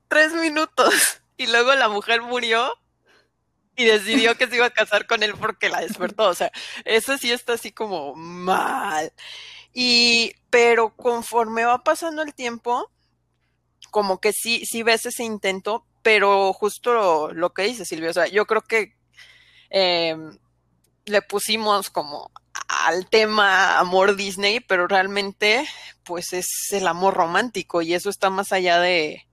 tres 0.09 0.33
minutos 0.33 0.93
y 1.37 1.47
luego 1.47 1.73
la 1.75 1.87
mujer 1.87 2.21
murió 2.21 2.73
y 3.77 3.85
decidió 3.85 4.37
que 4.37 4.47
se 4.47 4.57
iba 4.57 4.65
a 4.65 4.71
casar 4.71 5.07
con 5.07 5.23
él 5.23 5.33
porque 5.39 5.69
la 5.69 5.79
despertó. 5.79 6.27
O 6.27 6.33
sea, 6.33 6.51
eso 6.83 7.17
sí 7.17 7.31
está 7.31 7.53
así 7.53 7.71
como 7.71 8.13
mal. 8.15 9.13
Y, 9.73 10.33
pero 10.49 10.95
conforme 10.95 11.63
va 11.63 11.83
pasando 11.83 12.21
el 12.21 12.33
tiempo, 12.33 12.91
como 13.89 14.19
que 14.19 14.33
sí, 14.33 14.65
sí 14.65 14.83
ves 14.83 15.05
ese 15.05 15.23
intento, 15.23 15.85
pero 16.01 16.53
justo 16.53 17.31
lo, 17.33 17.53
que 17.53 17.63
dice 17.63 17.85
Silvia, 17.85 18.09
o 18.09 18.13
sea, 18.13 18.27
yo 18.27 18.45
creo 18.45 18.61
que 18.61 18.95
eh, 19.69 20.15
le 21.05 21.21
pusimos 21.21 21.89
como 21.89 22.31
al 22.85 23.07
tema 23.09 23.79
amor 23.79 24.15
Disney, 24.15 24.59
pero 24.59 24.87
realmente 24.87 25.65
pues 26.03 26.33
es 26.33 26.47
el 26.71 26.87
amor 26.87 27.13
romántico 27.13 27.81
y 27.81 27.93
eso 27.93 28.09
está 28.09 28.29
más 28.29 28.51
allá 28.51 28.79
de 28.79 29.27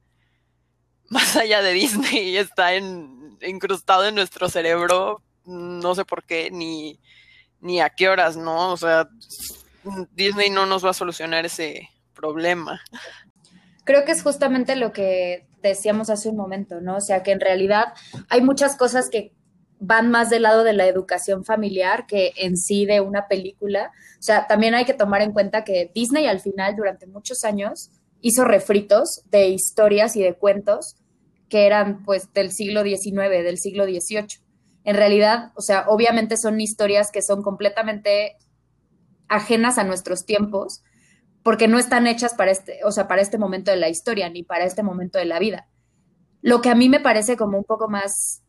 más 1.08 1.36
allá 1.36 1.62
de 1.62 1.72
Disney, 1.72 2.36
está 2.36 2.76
incrustado 2.76 4.06
en 4.06 4.14
nuestro 4.14 4.50
cerebro, 4.50 5.22
no 5.46 5.94
sé 5.94 6.04
por 6.04 6.24
qué, 6.24 6.50
ni, 6.50 7.00
ni 7.60 7.80
a 7.80 7.88
qué 7.88 8.10
horas, 8.10 8.36
¿no? 8.36 8.72
O 8.72 8.76
sea, 8.76 9.08
Disney 10.12 10.50
no 10.50 10.66
nos 10.66 10.84
va 10.84 10.90
a 10.90 10.94
solucionar 10.94 11.46
ese 11.46 11.88
problema. 12.12 12.82
Creo 13.84 14.04
que 14.04 14.12
es 14.12 14.22
justamente 14.22 14.76
lo 14.76 14.92
que 14.92 15.47
decíamos 15.62 16.10
hace 16.10 16.28
un 16.28 16.36
momento, 16.36 16.80
¿no? 16.80 16.96
O 16.96 17.00
sea, 17.00 17.22
que 17.22 17.32
en 17.32 17.40
realidad 17.40 17.94
hay 18.28 18.42
muchas 18.42 18.76
cosas 18.76 19.08
que 19.10 19.32
van 19.80 20.10
más 20.10 20.30
del 20.30 20.42
lado 20.42 20.64
de 20.64 20.72
la 20.72 20.86
educación 20.86 21.44
familiar 21.44 22.06
que 22.06 22.32
en 22.36 22.56
sí 22.56 22.84
de 22.84 23.00
una 23.00 23.28
película. 23.28 23.92
O 24.18 24.22
sea, 24.22 24.46
también 24.46 24.74
hay 24.74 24.84
que 24.84 24.94
tomar 24.94 25.22
en 25.22 25.32
cuenta 25.32 25.64
que 25.64 25.90
Disney 25.94 26.26
al 26.26 26.40
final, 26.40 26.74
durante 26.76 27.06
muchos 27.06 27.44
años, 27.44 27.90
hizo 28.20 28.44
refritos 28.44 29.22
de 29.30 29.48
historias 29.48 30.16
y 30.16 30.22
de 30.22 30.34
cuentos 30.34 30.96
que 31.48 31.66
eran 31.66 32.04
pues 32.04 32.32
del 32.32 32.52
siglo 32.52 32.82
XIX, 32.82 33.30
del 33.30 33.58
siglo 33.58 33.84
XVIII. 33.84 34.42
En 34.84 34.96
realidad, 34.96 35.52
o 35.54 35.62
sea, 35.62 35.84
obviamente 35.88 36.36
son 36.36 36.60
historias 36.60 37.10
que 37.12 37.22
son 37.22 37.42
completamente 37.42 38.36
ajenas 39.28 39.78
a 39.78 39.84
nuestros 39.84 40.24
tiempos, 40.24 40.82
porque 41.48 41.66
no 41.66 41.78
están 41.78 42.06
hechas 42.06 42.34
para 42.34 42.50
este, 42.50 42.80
o 42.84 42.92
sea, 42.92 43.08
para 43.08 43.22
este 43.22 43.38
momento 43.38 43.70
de 43.70 43.78
la 43.78 43.88
historia, 43.88 44.28
ni 44.28 44.42
para 44.42 44.66
este 44.66 44.82
momento 44.82 45.18
de 45.18 45.24
la 45.24 45.38
vida. 45.38 45.66
Lo 46.42 46.60
que 46.60 46.68
a 46.68 46.74
mí 46.74 46.90
me 46.90 47.00
parece 47.00 47.38
como 47.38 47.56
un 47.56 47.64
poco 47.64 47.88
más 47.88 48.42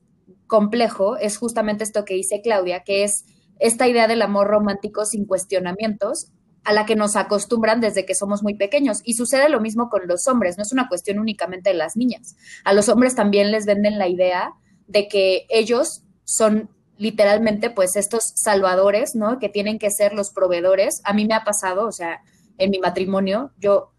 complejo 0.48 1.15
es 1.15 1.38
justamente 1.38 1.86
esto 1.86 2.03
que 2.03 2.15
dice 2.15 2.41
Claudia, 2.41 2.84
que 2.84 3.06
es 3.06 3.24
esta 3.58 3.88
idea 3.88 4.10
del 4.10 4.22
amor 4.22 4.48
romántico 4.48 5.06
sin 5.06 5.25
cuestionamientos 5.25 6.34
a 6.65 6.74
la 6.74 6.86
que 6.86 6.98
nos 6.98 7.15
acostumbran 7.15 7.79
desde 7.79 8.06
que 8.06 8.15
somos 8.15 8.44
muy 8.44 8.56
pequeños. 8.56 9.00
Y 9.06 9.13
sucede 9.13 9.48
lo 9.48 9.62
mismo 9.62 9.88
con 9.88 10.06
los 10.06 10.27
hombres, 10.27 10.58
no 10.58 10.63
es 10.63 10.74
una 10.74 10.89
cuestión 10.89 11.20
únicamente 11.20 11.70
de 11.70 11.77
las 11.77 11.96
niñas. 11.96 12.36
A 12.65 12.74
los 12.74 12.89
hombres 12.89 13.15
también 13.15 13.50
les 13.50 13.65
venden 13.65 13.98
la 13.98 14.10
idea 14.10 14.56
de 14.88 15.08
que 15.08 15.46
ellos 15.48 16.03
son 16.25 16.70
literalmente 16.98 17.70
pues 17.70 17.96
estos 17.96 18.34
salvadores, 18.36 19.15
¿no? 19.15 19.39
Que 19.39 19.48
tienen 19.48 19.79
que 19.79 19.89
ser 19.89 20.12
los 20.12 20.32
proveedores. 20.32 21.00
A 21.06 21.13
mí 21.13 21.25
me 21.25 21.34
ha 21.34 21.46
pasado, 21.46 21.88
o 21.88 21.94
sea, 21.94 22.20
en 22.60 22.70
mi 22.70 22.80
matrimonio, 22.80 23.51
yo 23.58 23.94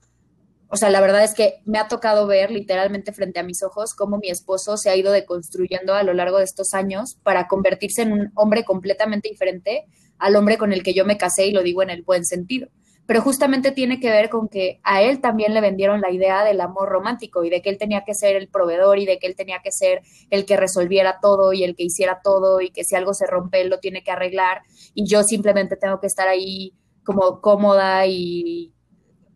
o 0.73 0.77
sea, 0.77 0.89
la 0.89 1.01
verdad 1.01 1.25
es 1.25 1.35
que 1.35 1.63
me 1.65 1.79
ha 1.79 1.89
tocado 1.89 2.29
ver 2.29 2.53
literalmente 2.53 3.13
frente 3.13 3.41
a 3.41 3.43
mis 3.43 3.65
ojos 3.65 3.93
cómo 3.93 4.19
mi 4.19 4.31
esposo 4.31 4.77
se 4.77 4.89
ha 4.89 4.95
ido 4.95 5.11
deconstruyendo 5.11 5.95
a 5.95 6.05
lo 6.05 6.15
largo 6.15 6.39
de 6.39 6.45
estos 6.45 6.75
años 6.75 7.19
para 7.25 7.49
convertirse 7.49 8.03
en 8.03 8.13
un 8.13 8.33
hombre 8.37 8.65
completamente 8.65 9.29
diferente 9.29 9.87
al 10.19 10.37
hombre 10.37 10.59
con 10.59 10.73
el 10.73 10.85
que 10.85 10.95
yo 10.95 11.05
me 11.05 11.19
casé 11.19 11.47
y 11.47 11.53
lo 11.53 11.65
digo 11.65 11.83
en 11.83 11.91
el 11.91 12.03
buen 12.03 12.25
sentido. 12.25 12.69
Pero 13.05 13.21
justamente 13.21 13.73
tiene 13.73 13.99
que 13.99 14.11
ver 14.11 14.31
con 14.31 14.49
que 14.49 14.79
a 14.85 15.03
él 15.03 15.21
también 15.21 15.55
le 15.55 15.61
vendieron 15.61 16.01
la 16.01 16.13
idea 16.13 16.45
del 16.45 16.61
amor 16.61 16.89
romántico 16.89 17.43
y 17.43 17.51
de 17.51 17.63
que 17.63 17.71
él 17.71 17.79
tenía 17.79 18.05
que 18.05 18.15
ser 18.15 18.37
el 18.37 18.47
proveedor 18.47 19.01
y 19.01 19.07
de 19.07 19.19
que 19.19 19.27
él 19.27 19.35
tenía 19.35 19.59
que 19.65 19.73
ser 19.73 20.03
el 20.31 20.45
que 20.45 20.57
resolviera 20.57 21.19
todo 21.21 21.53
y 21.53 21.65
el 21.65 21.75
que 21.75 21.83
hiciera 21.83 22.21
todo 22.23 22.61
y 22.61 22.71
que 22.71 22.85
si 22.85 22.95
algo 22.95 23.13
se 23.13 23.27
rompe 23.27 23.61
él 23.61 23.71
lo 23.71 23.81
tiene 23.81 24.05
que 24.05 24.13
arreglar 24.13 24.63
y 24.95 25.09
yo 25.09 25.25
simplemente 25.25 25.75
tengo 25.75 25.99
que 25.99 26.07
estar 26.07 26.29
ahí 26.29 26.75
como 27.05 27.41
cómoda 27.41 28.07
y 28.07 28.73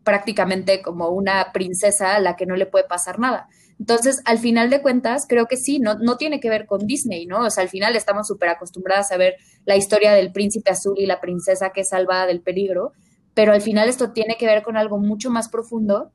prácticamente 0.03 0.81
como 0.81 1.09
una 1.09 1.51
princesa 1.51 2.15
a 2.15 2.19
la 2.19 2.35
que 2.35 2.45
no 2.45 2.55
le 2.55 2.65
puede 2.65 2.85
pasar 2.85 3.19
nada. 3.19 3.47
Entonces, 3.79 4.21
al 4.25 4.39
final 4.39 4.69
de 4.69 4.81
cuentas, 4.81 5.25
creo 5.27 5.47
que 5.47 5.57
sí, 5.57 5.79
no, 5.79 5.95
no 5.95 6.15
tiene 6.15 6.39
que 6.39 6.49
ver 6.49 6.65
con 6.65 6.87
Disney, 6.87 7.25
¿no? 7.25 7.41
O 7.41 7.49
sea, 7.49 7.63
al 7.63 7.69
final 7.69 7.95
estamos 7.95 8.27
súper 8.27 8.49
acostumbradas 8.49 9.11
a 9.11 9.17
ver 9.17 9.35
la 9.65 9.75
historia 9.75 10.13
del 10.13 10.31
príncipe 10.31 10.71
azul 10.71 10.95
y 10.97 11.05
la 11.05 11.19
princesa 11.19 11.71
que 11.71 11.81
es 11.81 11.89
salvada 11.89 12.25
del 12.27 12.41
peligro, 12.41 12.93
pero 13.33 13.51
al 13.51 13.61
final 13.61 13.89
esto 13.89 14.11
tiene 14.11 14.37
que 14.37 14.45
ver 14.45 14.63
con 14.63 14.77
algo 14.77 14.97
mucho 14.97 15.29
más 15.29 15.49
profundo, 15.49 16.11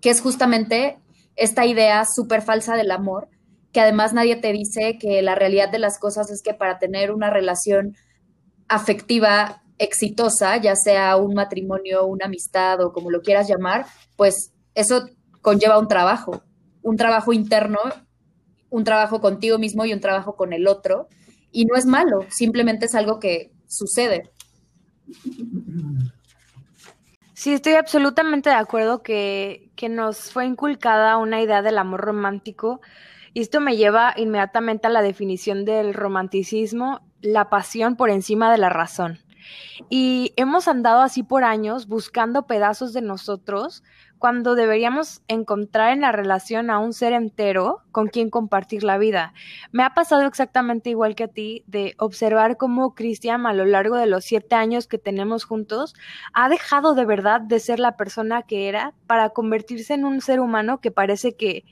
que 0.00 0.10
es 0.10 0.22
justamente 0.22 0.98
esta 1.36 1.66
idea 1.66 2.04
súper 2.06 2.40
falsa 2.40 2.74
del 2.76 2.90
amor, 2.90 3.28
que 3.72 3.80
además 3.80 4.14
nadie 4.14 4.36
te 4.36 4.52
dice 4.52 4.96
que 4.98 5.20
la 5.20 5.34
realidad 5.34 5.68
de 5.68 5.80
las 5.80 5.98
cosas 5.98 6.30
es 6.30 6.42
que 6.42 6.54
para 6.54 6.78
tener 6.78 7.10
una 7.10 7.28
relación 7.28 7.96
afectiva 8.68 9.63
exitosa, 9.78 10.56
ya 10.56 10.76
sea 10.76 11.16
un 11.16 11.34
matrimonio, 11.34 12.06
una 12.06 12.26
amistad 12.26 12.80
o 12.80 12.92
como 12.92 13.10
lo 13.10 13.22
quieras 13.22 13.48
llamar, 13.48 13.86
pues 14.16 14.52
eso 14.74 15.08
conlleva 15.40 15.78
un 15.78 15.88
trabajo, 15.88 16.42
un 16.82 16.96
trabajo 16.96 17.32
interno, 17.32 17.78
un 18.70 18.84
trabajo 18.84 19.20
contigo 19.20 19.58
mismo 19.58 19.84
y 19.84 19.92
un 19.92 20.00
trabajo 20.00 20.36
con 20.36 20.52
el 20.52 20.66
otro. 20.66 21.08
Y 21.52 21.66
no 21.66 21.76
es 21.76 21.86
malo, 21.86 22.26
simplemente 22.30 22.86
es 22.86 22.94
algo 22.94 23.20
que 23.20 23.52
sucede. 23.68 24.30
Sí, 27.34 27.52
estoy 27.52 27.74
absolutamente 27.74 28.50
de 28.50 28.56
acuerdo 28.56 29.02
que, 29.02 29.70
que 29.76 29.88
nos 29.88 30.32
fue 30.32 30.46
inculcada 30.46 31.18
una 31.18 31.42
idea 31.42 31.62
del 31.62 31.78
amor 31.78 32.00
romántico. 32.00 32.80
Y 33.34 33.40
esto 33.40 33.60
me 33.60 33.76
lleva 33.76 34.14
inmediatamente 34.16 34.86
a 34.86 34.90
la 34.90 35.02
definición 35.02 35.64
del 35.64 35.92
romanticismo, 35.92 37.00
la 37.20 37.50
pasión 37.50 37.96
por 37.96 38.10
encima 38.10 38.50
de 38.50 38.58
la 38.58 38.70
razón. 38.70 39.18
Y 39.90 40.32
hemos 40.36 40.68
andado 40.68 41.00
así 41.02 41.22
por 41.22 41.44
años 41.44 41.86
buscando 41.86 42.46
pedazos 42.46 42.92
de 42.92 43.02
nosotros 43.02 43.82
cuando 44.24 44.54
deberíamos 44.54 45.20
encontrar 45.28 45.92
en 45.92 46.00
la 46.00 46.10
relación 46.10 46.70
a 46.70 46.78
un 46.78 46.94
ser 46.94 47.12
entero 47.12 47.82
con 47.92 48.06
quien 48.06 48.30
compartir 48.30 48.82
la 48.82 48.96
vida. 48.96 49.34
Me 49.70 49.82
ha 49.82 49.92
pasado 49.92 50.22
exactamente 50.22 50.88
igual 50.88 51.14
que 51.14 51.24
a 51.24 51.28
ti 51.28 51.62
de 51.66 51.94
observar 51.98 52.56
cómo 52.56 52.94
Cristian 52.94 53.44
a 53.44 53.52
lo 53.52 53.66
largo 53.66 53.96
de 53.96 54.06
los 54.06 54.24
siete 54.24 54.54
años 54.54 54.86
que 54.86 54.96
tenemos 54.96 55.44
juntos 55.44 55.94
ha 56.32 56.48
dejado 56.48 56.94
de 56.94 57.04
verdad 57.04 57.42
de 57.42 57.60
ser 57.60 57.80
la 57.80 57.98
persona 57.98 58.42
que 58.42 58.68
era 58.68 58.94
para 59.06 59.28
convertirse 59.28 59.92
en 59.92 60.06
un 60.06 60.22
ser 60.22 60.40
humano 60.40 60.80
que 60.80 60.90
parece 60.90 61.36
que, 61.36 61.64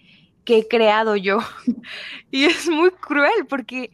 que 0.44 0.58
he 0.58 0.68
creado 0.68 1.16
yo. 1.16 1.38
y 2.30 2.44
es 2.44 2.68
muy 2.68 2.90
cruel 2.90 3.46
porque 3.48 3.90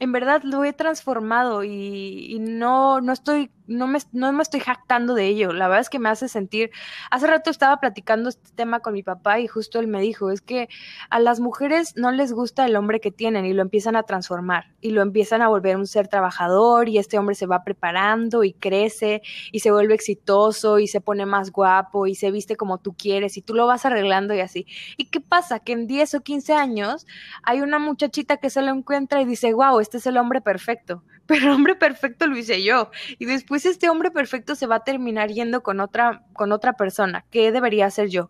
en 0.00 0.12
verdad 0.12 0.42
lo 0.42 0.64
he 0.64 0.72
transformado 0.72 1.62
y, 1.62 2.38
no, 2.40 3.00
no 3.00 3.12
estoy 3.12 3.50
no 3.70 3.86
me, 3.86 3.98
no 4.12 4.32
me 4.32 4.42
estoy 4.42 4.60
jactando 4.60 5.14
de 5.14 5.26
ello, 5.26 5.52
la 5.52 5.68
verdad 5.68 5.80
es 5.80 5.90
que 5.90 5.98
me 5.98 6.08
hace 6.08 6.28
sentir, 6.28 6.70
hace 7.10 7.26
rato 7.26 7.50
estaba 7.50 7.78
platicando 7.78 8.28
este 8.28 8.50
tema 8.54 8.80
con 8.80 8.92
mi 8.92 9.02
papá 9.02 9.38
y 9.38 9.46
justo 9.46 9.78
él 9.78 9.86
me 9.86 10.00
dijo, 10.00 10.30
es 10.30 10.40
que 10.40 10.68
a 11.08 11.20
las 11.20 11.40
mujeres 11.40 11.96
no 11.96 12.10
les 12.10 12.32
gusta 12.32 12.66
el 12.66 12.74
hombre 12.76 13.00
que 13.00 13.12
tienen 13.12 13.46
y 13.46 13.52
lo 13.52 13.62
empiezan 13.62 13.94
a 13.94 14.02
transformar 14.02 14.74
y 14.80 14.90
lo 14.90 15.02
empiezan 15.02 15.40
a 15.40 15.48
volver 15.48 15.76
un 15.76 15.86
ser 15.86 16.08
trabajador 16.08 16.88
y 16.88 16.98
este 16.98 17.16
hombre 17.16 17.36
se 17.36 17.46
va 17.46 17.62
preparando 17.62 18.42
y 18.42 18.52
crece 18.52 19.22
y 19.52 19.60
se 19.60 19.70
vuelve 19.70 19.94
exitoso 19.94 20.80
y 20.80 20.88
se 20.88 21.00
pone 21.00 21.24
más 21.24 21.52
guapo 21.52 22.08
y 22.08 22.16
se 22.16 22.32
viste 22.32 22.56
como 22.56 22.78
tú 22.78 22.94
quieres 22.94 23.36
y 23.36 23.42
tú 23.42 23.54
lo 23.54 23.66
vas 23.66 23.86
arreglando 23.86 24.34
y 24.34 24.40
así. 24.40 24.66
¿Y 24.96 25.06
qué 25.06 25.20
pasa? 25.20 25.60
Que 25.60 25.72
en 25.72 25.86
10 25.86 26.14
o 26.14 26.20
15 26.22 26.54
años 26.54 27.06
hay 27.44 27.60
una 27.60 27.78
muchachita 27.78 28.38
que 28.38 28.50
se 28.50 28.62
lo 28.62 28.72
encuentra 28.72 29.20
y 29.20 29.24
dice, 29.24 29.52
wow, 29.54 29.78
este 29.78 29.98
es 29.98 30.06
el 30.06 30.16
hombre 30.16 30.40
perfecto 30.40 31.04
pero 31.26 31.46
el 31.46 31.50
hombre 31.50 31.74
perfecto 31.74 32.26
lo 32.26 32.36
hice 32.36 32.62
yo. 32.62 32.90
Y 33.18 33.26
después 33.26 33.66
este 33.66 33.88
hombre 33.88 34.10
perfecto 34.10 34.54
se 34.54 34.66
va 34.66 34.76
a 34.76 34.84
terminar 34.84 35.30
yendo 35.30 35.62
con 35.62 35.80
otra, 35.80 36.24
con 36.32 36.52
otra 36.52 36.74
persona. 36.74 37.24
¿Qué 37.30 37.52
debería 37.52 37.86
hacer 37.86 38.08
yo? 38.08 38.28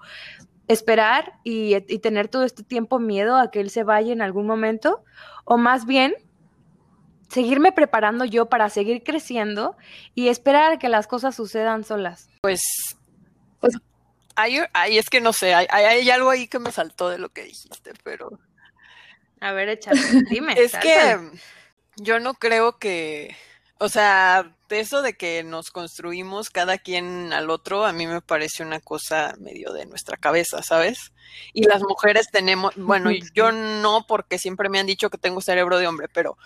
¿Esperar 0.68 1.32
y, 1.42 1.74
y 1.74 1.98
tener 1.98 2.28
todo 2.28 2.44
este 2.44 2.62
tiempo 2.62 2.98
miedo 2.98 3.36
a 3.36 3.50
que 3.50 3.60
él 3.60 3.70
se 3.70 3.82
vaya 3.82 4.12
en 4.12 4.22
algún 4.22 4.46
momento? 4.46 5.04
¿O 5.44 5.56
más 5.56 5.86
bien 5.86 6.14
seguirme 7.28 7.72
preparando 7.72 8.24
yo 8.24 8.48
para 8.48 8.68
seguir 8.68 9.02
creciendo 9.02 9.76
y 10.14 10.28
esperar 10.28 10.72
a 10.72 10.78
que 10.78 10.88
las 10.88 11.06
cosas 11.06 11.34
sucedan 11.34 11.84
solas? 11.84 12.28
Pues, 12.42 12.62
pues 13.60 13.74
hay, 14.36 14.60
es 14.96 15.10
que 15.10 15.20
no 15.20 15.32
sé, 15.32 15.54
hay, 15.54 15.66
hay, 15.70 16.10
algo 16.10 16.30
ahí 16.30 16.48
que 16.48 16.58
me 16.58 16.72
saltó 16.72 17.08
de 17.08 17.18
lo 17.18 17.30
que 17.30 17.44
dijiste, 17.44 17.92
pero... 18.02 18.38
A 19.40 19.52
ver, 19.52 19.70
échale, 19.70 20.00
dime. 20.30 20.54
es 20.56 20.76
que 20.76 21.18
yo 22.02 22.18
no 22.20 22.34
creo 22.34 22.78
que, 22.78 23.36
o 23.78 23.88
sea, 23.88 24.56
eso 24.68 25.02
de 25.02 25.14
que 25.14 25.42
nos 25.42 25.70
construimos 25.70 26.50
cada 26.50 26.78
quien 26.78 27.32
al 27.32 27.50
otro, 27.50 27.84
a 27.84 27.92
mí 27.92 28.06
me 28.06 28.20
parece 28.20 28.62
una 28.62 28.80
cosa 28.80 29.34
medio 29.38 29.72
de 29.72 29.86
nuestra 29.86 30.16
cabeza, 30.16 30.62
¿sabes? 30.62 31.12
Y 31.52 31.64
las 31.64 31.82
mujeres 31.82 32.28
tenemos, 32.30 32.74
bueno, 32.76 33.10
yo 33.34 33.52
no 33.52 34.06
porque 34.06 34.38
siempre 34.38 34.68
me 34.68 34.78
han 34.78 34.86
dicho 34.86 35.10
que 35.10 35.18
tengo 35.18 35.40
cerebro 35.40 35.78
de 35.78 35.86
hombre, 35.86 36.08
pero, 36.12 36.36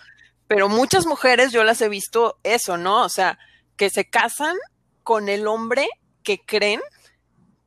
pero 0.47 0.69
muchas 0.69 1.05
mujeres 1.05 1.51
yo 1.51 1.63
las 1.63 1.81
he 1.81 1.89
visto 1.89 2.39
eso, 2.43 2.77
¿no? 2.77 3.03
O 3.03 3.09
sea, 3.09 3.37
que 3.77 3.89
se 3.89 4.09
casan 4.09 4.55
con 5.03 5.29
el 5.29 5.47
hombre 5.47 5.87
que 6.23 6.43
creen 6.45 6.81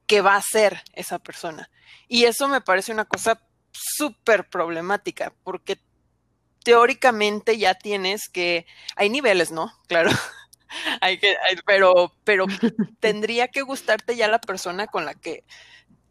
que 0.07 0.21
va 0.21 0.37
a 0.37 0.42
ser 0.42 0.83
esa 0.95 1.18
persona. 1.18 1.71
Y 2.09 2.25
eso 2.25 2.49
me 2.49 2.61
parece 2.61 2.92
una 2.92 3.04
cosa 3.04 3.40
súper 3.71 4.49
problemática, 4.49 5.35
porque 5.45 5.78
teóricamente 6.62 7.58
ya 7.58 7.74
tienes 7.74 8.28
que, 8.28 8.66
hay 8.96 9.10
niveles, 9.10 9.50
¿no? 9.50 9.72
Claro. 9.86 10.10
hay 11.00 11.18
que, 11.18 11.36
pero, 11.66 12.12
pero 12.24 12.46
tendría 13.00 13.48
que 13.48 13.62
gustarte 13.62 14.16
ya 14.16 14.28
la 14.28 14.40
persona 14.40 14.86
con 14.86 15.04
la 15.04 15.14
que 15.14 15.44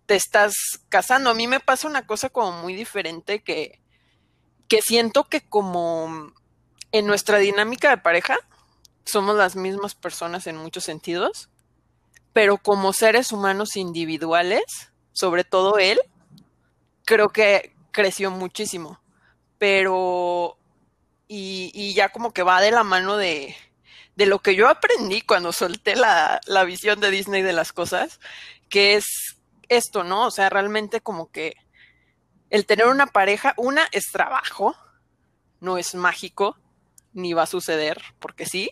te 0.06 0.16
estás 0.16 0.54
casando. 0.90 1.30
A 1.30 1.34
mí 1.34 1.48
me 1.48 1.60
pasa 1.60 1.88
una 1.88 2.06
cosa 2.06 2.30
como 2.30 2.52
muy 2.62 2.76
diferente 2.76 3.44
que, 3.44 3.80
que 4.68 4.82
siento 4.82 5.26
que 5.26 5.42
como 5.42 6.32
en 6.92 7.06
nuestra 7.06 7.38
dinámica 7.38 7.90
de 7.90 7.98
pareja 7.98 8.38
somos 9.06 9.36
las 9.36 9.56
mismas 9.56 9.96
personas 9.96 10.48
en 10.48 10.58
muchos 10.58 10.84
sentidos, 10.84 11.50
pero 12.34 12.58
como 12.58 12.94
seres 12.94 13.32
humanos 13.32 13.76
individuales, 13.76 14.92
sobre 15.14 15.44
todo 15.44 15.78
él, 15.78 16.00
creo 17.06 17.30
que 17.30 17.76
creció 17.92 18.32
muchísimo 18.32 19.00
pero 19.58 20.58
y, 21.28 21.94
ya 21.94 22.10
como 22.10 22.34
que 22.34 22.44
va 22.44 22.62
de 22.62 22.72
la 22.72 22.84
mano 22.84 23.18
de, 23.18 23.56
de 24.16 24.26
lo 24.26 24.40
que 24.40 24.56
yo 24.56 24.68
aprendí 24.68 25.22
cuando 25.22 25.52
solté 25.52 25.96
la, 25.96 26.40
la, 26.46 26.64
visión 26.64 27.00
de 27.00 27.12
Disney 27.12 27.42
de 27.42 27.54
las 27.54 27.74
cosas, 27.74 28.20
que 28.70 28.96
es 28.96 29.06
esto, 29.70 30.04
¿no? 30.04 30.28
O 30.28 30.32
sea, 30.32 30.50
realmente 30.50 31.02
como 31.02 31.32
que 31.32 31.56
el 32.50 32.66
tener 32.66 32.88
una 32.88 33.08
pareja, 33.08 33.54
una 33.58 33.88
es 33.92 34.06
trabajo, 34.12 34.76
no 35.60 35.78
es 35.78 35.96
mágico, 35.96 36.58
ni 37.14 37.34
va 37.34 37.44
a 37.44 37.48
suceder, 37.48 38.02
porque 38.20 38.46
sí, 38.46 38.72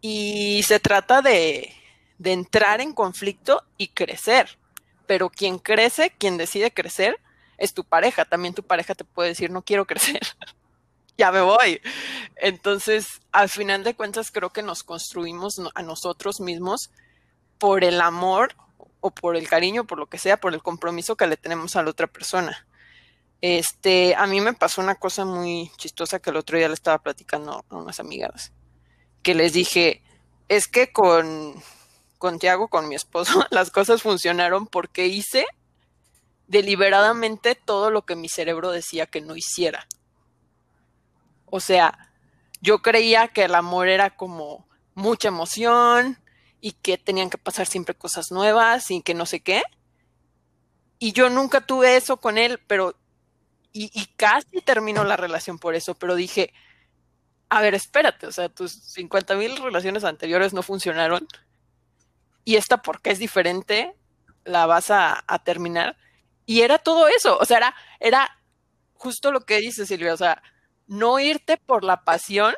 y 0.00 0.62
se 0.64 0.80
trata 0.80 1.22
de, 1.22 1.74
de 2.18 2.32
entrar 2.32 2.80
en 2.80 2.92
conflicto 2.92 3.64
y 3.78 3.88
crecer, 3.88 4.58
pero 5.06 5.30
quien 5.30 5.58
crece, 5.58 6.10
quien 6.18 6.36
decide 6.36 6.72
crecer, 6.72 7.18
es 7.60 7.74
tu 7.74 7.84
pareja. 7.84 8.24
También 8.24 8.54
tu 8.54 8.64
pareja 8.64 8.96
te 8.96 9.04
puede 9.04 9.28
decir, 9.28 9.52
no 9.52 9.62
quiero 9.62 9.86
crecer, 9.86 10.20
ya 11.16 11.30
me 11.30 11.42
voy. 11.42 11.80
Entonces, 12.34 13.20
al 13.30 13.48
final 13.48 13.84
de 13.84 13.94
cuentas, 13.94 14.32
creo 14.32 14.50
que 14.50 14.62
nos 14.62 14.82
construimos 14.82 15.60
a 15.74 15.82
nosotros 15.82 16.40
mismos 16.40 16.90
por 17.58 17.84
el 17.84 18.00
amor 18.00 18.56
o 19.00 19.10
por 19.10 19.36
el 19.36 19.48
cariño, 19.48 19.86
por 19.86 19.98
lo 19.98 20.06
que 20.06 20.18
sea, 20.18 20.38
por 20.40 20.54
el 20.54 20.62
compromiso 20.62 21.16
que 21.16 21.26
le 21.26 21.36
tenemos 21.36 21.76
a 21.76 21.82
la 21.82 21.90
otra 21.90 22.06
persona. 22.08 22.66
Este, 23.42 24.14
a 24.16 24.26
mí 24.26 24.40
me 24.40 24.52
pasó 24.52 24.80
una 24.80 24.96
cosa 24.96 25.24
muy 25.24 25.70
chistosa 25.76 26.18
que 26.18 26.30
el 26.30 26.36
otro 26.36 26.58
día 26.58 26.68
le 26.68 26.74
estaba 26.74 26.98
platicando 26.98 27.64
a 27.68 27.76
unas 27.76 28.00
amigas, 28.00 28.52
que 29.22 29.34
les 29.34 29.52
dije, 29.52 30.02
es 30.48 30.68
que 30.68 30.92
con, 30.92 31.54
con 32.18 32.38
Tiago, 32.38 32.68
con 32.68 32.88
mi 32.88 32.94
esposo, 32.94 33.46
las 33.50 33.70
cosas 33.70 34.02
funcionaron 34.02 34.66
porque 34.66 35.06
hice 35.06 35.46
deliberadamente 36.50 37.54
todo 37.54 37.92
lo 37.92 38.02
que 38.02 38.16
mi 38.16 38.28
cerebro 38.28 38.72
decía 38.72 39.06
que 39.06 39.20
no 39.20 39.36
hiciera. 39.36 39.86
O 41.46 41.60
sea, 41.60 42.10
yo 42.60 42.82
creía 42.82 43.28
que 43.28 43.44
el 43.44 43.54
amor 43.54 43.88
era 43.88 44.16
como 44.16 44.66
mucha 44.94 45.28
emoción 45.28 46.18
y 46.60 46.72
que 46.72 46.98
tenían 46.98 47.30
que 47.30 47.38
pasar 47.38 47.68
siempre 47.68 47.94
cosas 47.94 48.32
nuevas 48.32 48.90
y 48.90 49.00
que 49.00 49.14
no 49.14 49.26
sé 49.26 49.40
qué. 49.40 49.62
Y 50.98 51.12
yo 51.12 51.30
nunca 51.30 51.60
tuve 51.60 51.96
eso 51.96 52.16
con 52.16 52.36
él, 52.36 52.60
pero 52.66 52.96
y, 53.72 54.06
casi 54.16 54.60
terminó 54.64 55.04
la 55.04 55.16
relación 55.16 55.60
por 55.60 55.76
eso, 55.76 55.94
pero 55.94 56.16
dije, 56.16 56.52
a 57.48 57.62
ver, 57.62 57.74
espérate, 57.74 58.26
o 58.26 58.32
sea, 58.32 58.48
tus 58.48 58.72
50 58.72 59.36
mil 59.36 59.56
relaciones 59.56 60.02
anteriores 60.02 60.52
no 60.52 60.64
funcionaron 60.64 61.28
y 62.44 62.56
esta 62.56 62.82
porque 62.82 63.10
es 63.10 63.20
diferente, 63.20 63.94
la 64.44 64.66
vas 64.66 64.90
a 64.90 65.22
terminar. 65.44 65.96
Y 66.50 66.62
era 66.62 66.78
todo 66.80 67.06
eso, 67.06 67.38
o 67.38 67.44
sea, 67.44 67.58
era, 67.58 67.76
era 68.00 68.28
justo 68.94 69.30
lo 69.30 69.42
que 69.42 69.60
dice 69.60 69.86
Silvia, 69.86 70.12
o 70.12 70.16
sea, 70.16 70.42
no 70.88 71.20
irte 71.20 71.58
por 71.58 71.84
la 71.84 72.02
pasión, 72.02 72.56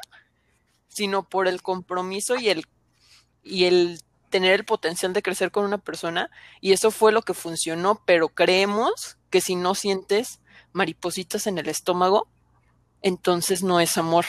sino 0.89 1.29
por 1.29 1.47
el 1.47 1.61
compromiso 1.61 2.37
y 2.37 2.49
el, 2.49 2.65
y 3.43 3.67
el 3.67 4.01
tener 4.31 4.53
el 4.55 4.65
potencial 4.65 5.13
de 5.13 5.21
crecer 5.21 5.51
con 5.51 5.67
una 5.67 5.77
persona. 5.77 6.31
Y 6.63 6.73
eso 6.73 6.91
fue 6.91 7.13
lo 7.13 7.21
que 7.21 7.35
funcionó, 7.35 8.03
pero 8.07 8.31
creemos 8.31 9.19
que 9.29 9.43
si 9.43 9.57
no 9.57 9.75
sientes 9.75 10.41
maripositas 10.73 11.47
en 11.47 11.59
el 11.59 11.69
estómago, 11.69 12.29
entonces 13.03 13.63
no 13.63 13.79
es 13.79 13.99
amor. 13.99 14.25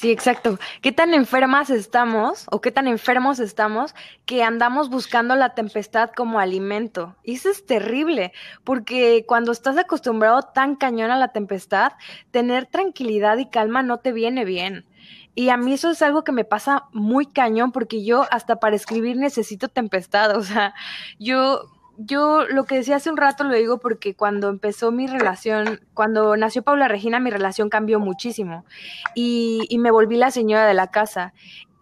Sí, 0.00 0.10
exacto. 0.10 0.58
¿Qué 0.80 0.92
tan 0.92 1.12
enfermas 1.12 1.68
estamos 1.68 2.46
o 2.50 2.62
qué 2.62 2.70
tan 2.70 2.88
enfermos 2.88 3.38
estamos 3.38 3.94
que 4.24 4.42
andamos 4.42 4.88
buscando 4.88 5.36
la 5.36 5.52
tempestad 5.54 6.08
como 6.16 6.40
alimento? 6.40 7.16
Y 7.22 7.34
eso 7.34 7.50
es 7.50 7.66
terrible, 7.66 8.32
porque 8.64 9.26
cuando 9.28 9.52
estás 9.52 9.76
acostumbrado 9.76 10.40
tan 10.40 10.76
cañón 10.76 11.10
a 11.10 11.18
la 11.18 11.32
tempestad, 11.32 11.92
tener 12.30 12.64
tranquilidad 12.64 13.36
y 13.36 13.50
calma 13.50 13.82
no 13.82 13.98
te 13.98 14.12
viene 14.12 14.46
bien. 14.46 14.86
Y 15.34 15.50
a 15.50 15.58
mí 15.58 15.74
eso 15.74 15.90
es 15.90 16.00
algo 16.00 16.24
que 16.24 16.32
me 16.32 16.46
pasa 16.46 16.84
muy 16.94 17.26
cañón, 17.26 17.70
porque 17.70 18.02
yo 18.02 18.24
hasta 18.30 18.56
para 18.56 18.76
escribir 18.76 19.18
necesito 19.18 19.68
tempestad. 19.68 20.34
O 20.38 20.42
sea, 20.42 20.72
yo 21.18 21.68
yo 22.02 22.46
lo 22.46 22.64
que 22.64 22.76
decía 22.76 22.96
hace 22.96 23.10
un 23.10 23.18
rato 23.18 23.44
lo 23.44 23.54
digo 23.54 23.78
porque 23.78 24.14
cuando 24.14 24.48
empezó 24.48 24.90
mi 24.90 25.06
relación, 25.06 25.80
cuando 25.92 26.34
nació 26.36 26.62
Paula 26.62 26.88
Regina, 26.88 27.20
mi 27.20 27.30
relación 27.30 27.68
cambió 27.68 28.00
muchísimo 28.00 28.64
y, 29.14 29.68
me 29.78 29.90
volví 29.90 30.16
la 30.16 30.30
señora 30.30 30.66
de 30.66 30.74
la 30.74 30.90
casa. 30.90 31.32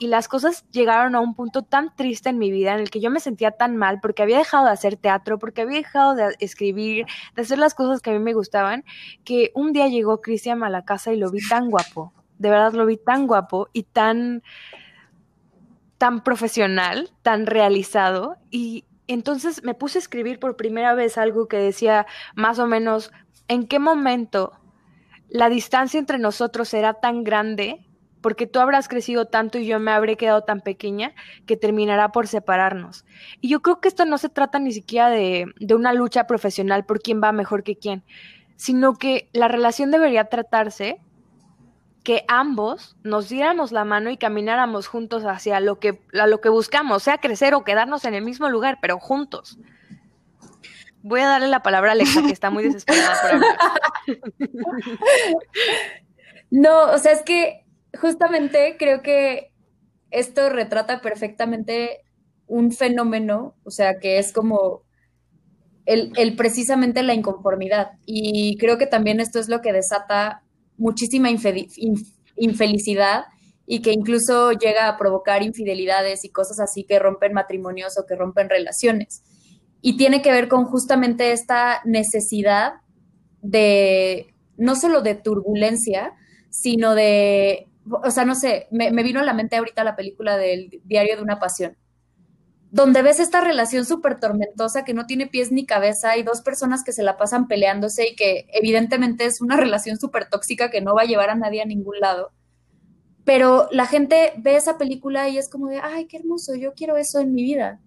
Y 0.00 0.06
las 0.06 0.28
cosas 0.28 0.64
llegaron 0.70 1.16
a 1.16 1.20
un 1.20 1.34
punto 1.34 1.62
tan 1.62 1.94
triste 1.96 2.28
en 2.28 2.38
mi 2.38 2.52
vida 2.52 2.74
en 2.74 2.80
el 2.80 2.90
que 2.90 3.00
yo 3.00 3.10
me 3.10 3.18
sentía 3.18 3.50
tan 3.50 3.76
mal 3.76 3.98
porque 4.00 4.22
había 4.22 4.38
dejado 4.38 4.66
de 4.66 4.72
hacer 4.72 4.96
teatro, 4.96 5.38
porque 5.38 5.62
había 5.62 5.78
dejado 5.78 6.14
de 6.14 6.36
escribir, 6.38 7.06
de 7.34 7.42
hacer 7.42 7.58
las 7.58 7.74
cosas 7.74 8.00
que 8.00 8.10
a 8.10 8.12
mí 8.12 8.20
me 8.20 8.32
gustaban, 8.32 8.84
que 9.24 9.50
un 9.54 9.72
día 9.72 9.88
llegó 9.88 10.20
Cristian 10.20 10.62
a 10.62 10.70
la 10.70 10.84
casa 10.84 11.12
y 11.12 11.16
lo 11.16 11.30
vi 11.30 11.40
tan 11.48 11.68
guapo. 11.70 12.12
De 12.38 12.50
verdad 12.50 12.72
lo 12.72 12.86
vi 12.86 12.96
tan 12.96 13.26
guapo 13.26 13.68
y 13.72 13.82
tan 13.84 14.42
tan 15.98 16.22
profesional, 16.22 17.10
tan 17.22 17.46
realizado 17.46 18.36
y, 18.52 18.84
entonces 19.08 19.64
me 19.64 19.74
puse 19.74 19.98
a 19.98 20.00
escribir 20.00 20.38
por 20.38 20.56
primera 20.56 20.94
vez 20.94 21.18
algo 21.18 21.48
que 21.48 21.56
decía 21.56 22.06
más 22.34 22.58
o 22.58 22.66
menos 22.66 23.10
en 23.48 23.66
qué 23.66 23.78
momento 23.78 24.52
la 25.28 25.48
distancia 25.48 25.98
entre 25.98 26.18
nosotros 26.18 26.68
será 26.68 26.94
tan 26.94 27.24
grande, 27.24 27.84
porque 28.20 28.46
tú 28.46 28.60
habrás 28.60 28.88
crecido 28.88 29.26
tanto 29.26 29.58
y 29.58 29.66
yo 29.66 29.78
me 29.78 29.90
habré 29.90 30.16
quedado 30.16 30.42
tan 30.42 30.60
pequeña, 30.60 31.14
que 31.46 31.56
terminará 31.56 32.12
por 32.12 32.26
separarnos. 32.26 33.04
Y 33.40 33.48
yo 33.48 33.60
creo 33.60 33.80
que 33.80 33.88
esto 33.88 34.04
no 34.06 34.18
se 34.18 34.28
trata 34.28 34.58
ni 34.58 34.72
siquiera 34.72 35.10
de, 35.10 35.46
una 35.74 35.92
lucha 35.92 36.26
profesional 36.26 36.84
por 36.84 37.00
quién 37.00 37.22
va 37.22 37.32
mejor 37.32 37.62
que 37.62 37.76
quién, 37.76 38.04
sino 38.56 38.94
que 38.94 39.28
la 39.32 39.48
relación 39.48 39.90
debería 39.90 40.24
tratarse 40.24 41.00
que 42.04 42.24
ambos 42.28 42.96
nos 43.02 43.28
diéramos 43.28 43.72
la 43.72 43.84
mano 43.84 44.10
y 44.10 44.16
camináramos 44.16 44.86
juntos 44.86 45.24
hacia 45.24 45.60
lo 45.60 45.78
que, 45.78 46.00
lo 46.12 46.40
que 46.40 46.48
buscamos, 46.48 47.02
sea 47.02 47.18
crecer 47.18 47.54
o 47.54 47.64
quedarnos 47.64 48.04
en 48.04 48.14
el 48.14 48.24
mismo 48.24 48.48
lugar, 48.48 48.78
pero 48.80 48.98
juntos. 48.98 49.58
Voy 51.02 51.20
a 51.20 51.28
darle 51.28 51.48
la 51.48 51.62
palabra 51.62 51.90
a 51.90 51.92
Alexa, 51.92 52.22
que 52.22 52.32
está 52.32 52.50
muy 52.50 52.64
desesperada 52.64 53.14
por. 53.22 54.16
No, 56.50 56.92
o 56.92 56.98
sea, 56.98 57.12
es 57.12 57.22
que 57.22 57.66
justamente 58.00 58.76
creo 58.78 59.02
que 59.02 59.52
esto 60.10 60.48
retrata 60.48 61.02
perfectamente 61.02 62.04
un 62.46 62.72
fenómeno, 62.72 63.54
o 63.64 63.70
sea, 63.70 63.98
que 63.98 64.18
es 64.18 64.32
como 64.32 64.82
el, 65.84 66.12
el, 66.16 66.36
precisamente 66.36 67.02
la 67.02 67.12
inconformidad. 67.12 67.92
Y 68.06 68.56
creo 68.56 68.78
que 68.78 68.86
también 68.86 69.20
esto 69.20 69.38
es 69.38 69.48
lo 69.50 69.60
que 69.60 69.74
desata 69.74 70.42
muchísima 70.78 71.28
infelicidad 72.36 73.24
y 73.66 73.82
que 73.82 73.92
incluso 73.92 74.52
llega 74.52 74.88
a 74.88 74.96
provocar 74.96 75.42
infidelidades 75.42 76.24
y 76.24 76.30
cosas 76.30 76.58
así 76.60 76.84
que 76.84 76.98
rompen 76.98 77.34
matrimonios 77.34 77.98
o 77.98 78.06
que 78.06 78.16
rompen 78.16 78.48
relaciones. 78.48 79.22
Y 79.82 79.96
tiene 79.96 80.22
que 80.22 80.32
ver 80.32 80.48
con 80.48 80.64
justamente 80.64 81.32
esta 81.32 81.82
necesidad 81.84 82.74
de, 83.42 84.34
no 84.56 84.74
solo 84.74 85.02
de 85.02 85.14
turbulencia, 85.14 86.14
sino 86.50 86.94
de, 86.94 87.68
o 87.90 88.10
sea, 88.10 88.24
no 88.24 88.34
sé, 88.34 88.68
me, 88.70 88.90
me 88.90 89.02
vino 89.02 89.20
a 89.20 89.24
la 89.24 89.34
mente 89.34 89.56
ahorita 89.56 89.84
la 89.84 89.96
película 89.96 90.38
del 90.38 90.80
Diario 90.84 91.16
de 91.16 91.22
una 91.22 91.38
Pasión 91.38 91.76
donde 92.70 93.02
ves 93.02 93.18
esta 93.18 93.40
relación 93.40 93.84
súper 93.86 94.20
tormentosa 94.20 94.84
que 94.84 94.92
no 94.94 95.06
tiene 95.06 95.26
pies 95.26 95.50
ni 95.52 95.64
cabeza 95.64 96.16
y 96.16 96.22
dos 96.22 96.42
personas 96.42 96.84
que 96.84 96.92
se 96.92 97.02
la 97.02 97.16
pasan 97.16 97.48
peleándose 97.48 98.08
y 98.08 98.16
que 98.16 98.46
evidentemente 98.52 99.24
es 99.24 99.40
una 99.40 99.56
relación 99.58 99.98
súper 99.98 100.28
tóxica 100.28 100.70
que 100.70 100.80
no 100.80 100.94
va 100.94 101.02
a 101.02 101.06
llevar 101.06 101.30
a 101.30 101.34
nadie 101.34 101.62
a 101.62 101.66
ningún 101.66 101.98
lado. 102.00 102.30
Pero 103.24 103.68
la 103.72 103.86
gente 103.86 104.32
ve 104.38 104.56
esa 104.56 104.78
película 104.78 105.28
y 105.28 105.38
es 105.38 105.50
como 105.50 105.68
de, 105.68 105.80
ay, 105.82 106.06
qué 106.06 106.16
hermoso, 106.16 106.54
yo 106.54 106.72
quiero 106.74 106.96
eso 106.96 107.20
en 107.20 107.34
mi 107.34 107.42
vida. 107.42 107.80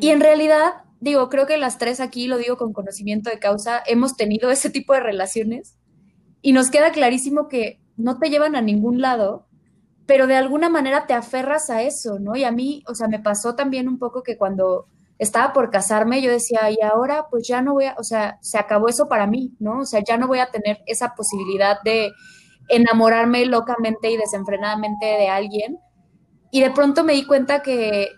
Y 0.00 0.08
en 0.08 0.20
realidad, 0.20 0.84
digo, 1.00 1.28
creo 1.28 1.46
que 1.46 1.58
las 1.58 1.76
tres 1.76 2.00
aquí, 2.00 2.28
lo 2.28 2.38
digo 2.38 2.56
con 2.56 2.72
conocimiento 2.72 3.28
de 3.28 3.38
causa, 3.38 3.82
hemos 3.86 4.16
tenido 4.16 4.50
ese 4.50 4.70
tipo 4.70 4.94
de 4.94 5.00
relaciones 5.00 5.76
y 6.40 6.52
nos 6.52 6.70
queda 6.70 6.92
clarísimo 6.92 7.48
que 7.48 7.80
no 7.98 8.18
te 8.18 8.30
llevan 8.30 8.56
a 8.56 8.62
ningún 8.62 9.02
lado 9.02 9.46
pero 10.06 10.28
de 10.28 10.36
alguna 10.36 10.68
manera 10.68 11.06
te 11.06 11.14
aferras 11.14 11.68
a 11.68 11.82
eso, 11.82 12.18
¿no? 12.20 12.36
Y 12.36 12.44
a 12.44 12.52
mí, 12.52 12.84
o 12.86 12.94
sea, 12.94 13.08
me 13.08 13.18
pasó 13.18 13.56
también 13.56 13.88
un 13.88 13.98
poco 13.98 14.22
que 14.22 14.36
cuando 14.36 14.86
estaba 15.18 15.52
por 15.52 15.70
casarme, 15.70 16.22
yo 16.22 16.30
decía, 16.30 16.70
y 16.70 16.80
ahora 16.80 17.26
pues 17.30 17.46
ya 17.48 17.60
no 17.60 17.74
voy 17.74 17.86
a, 17.86 17.96
o 17.98 18.04
sea, 18.04 18.38
se 18.40 18.58
acabó 18.58 18.88
eso 18.88 19.08
para 19.08 19.26
mí, 19.26 19.54
¿no? 19.58 19.80
O 19.80 19.84
sea, 19.84 20.00
ya 20.06 20.16
no 20.16 20.28
voy 20.28 20.38
a 20.38 20.50
tener 20.50 20.78
esa 20.86 21.14
posibilidad 21.14 21.78
de 21.82 22.12
enamorarme 22.68 23.46
locamente 23.46 24.10
y 24.10 24.16
desenfrenadamente 24.16 25.06
de 25.06 25.28
alguien. 25.28 25.78
Y 26.52 26.60
de 26.60 26.70
pronto 26.70 27.02
me 27.02 27.14
di 27.14 27.26
cuenta 27.26 27.62
que 27.62 28.08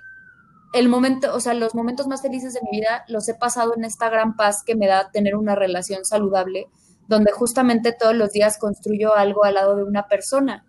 el 0.75 0.89
momento, 0.91 1.35
o 1.35 1.41
sea, 1.41 1.55
los 1.55 1.75
momentos 1.75 2.07
más 2.07 2.21
felices 2.21 2.53
de 2.53 2.61
mi 2.71 2.79
vida 2.79 3.05
los 3.09 3.29
he 3.29 3.35
pasado 3.35 3.75
en 3.75 3.85
esta 3.85 4.11
gran 4.11 4.37
paz 4.37 4.63
que 4.63 4.77
me 4.77 4.87
da 4.87 5.11
tener 5.11 5.37
una 5.37 5.55
relación 5.55 6.05
saludable, 6.05 6.67
donde 7.07 7.33
justamente 7.33 7.93
todos 7.99 8.15
los 8.15 8.33
días 8.33 8.59
construyo 8.59 9.15
algo 9.15 9.45
al 9.45 9.55
lado 9.55 9.77
de 9.77 9.85
una 9.85 10.07
persona 10.09 10.67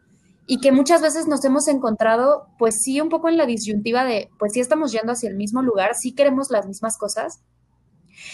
y 0.52 0.60
que 0.60 0.72
muchas 0.72 1.00
veces 1.04 1.28
nos 1.28 1.46
hemos 1.46 1.68
encontrado, 1.68 2.48
pues 2.58 2.82
sí, 2.82 3.00
un 3.00 3.10
poco 3.10 3.30
en 3.30 3.38
la 3.38 3.46
disyuntiva 3.46 4.04
de, 4.04 4.32
pues 4.40 4.54
sí 4.54 4.60
estamos 4.60 4.92
yendo 4.92 5.12
hacia 5.12 5.30
el 5.30 5.36
mismo 5.36 5.62
lugar, 5.62 5.94
sí 5.94 6.16
queremos 6.16 6.50
las 6.50 6.66
mismas 6.66 6.98
cosas, 6.98 7.44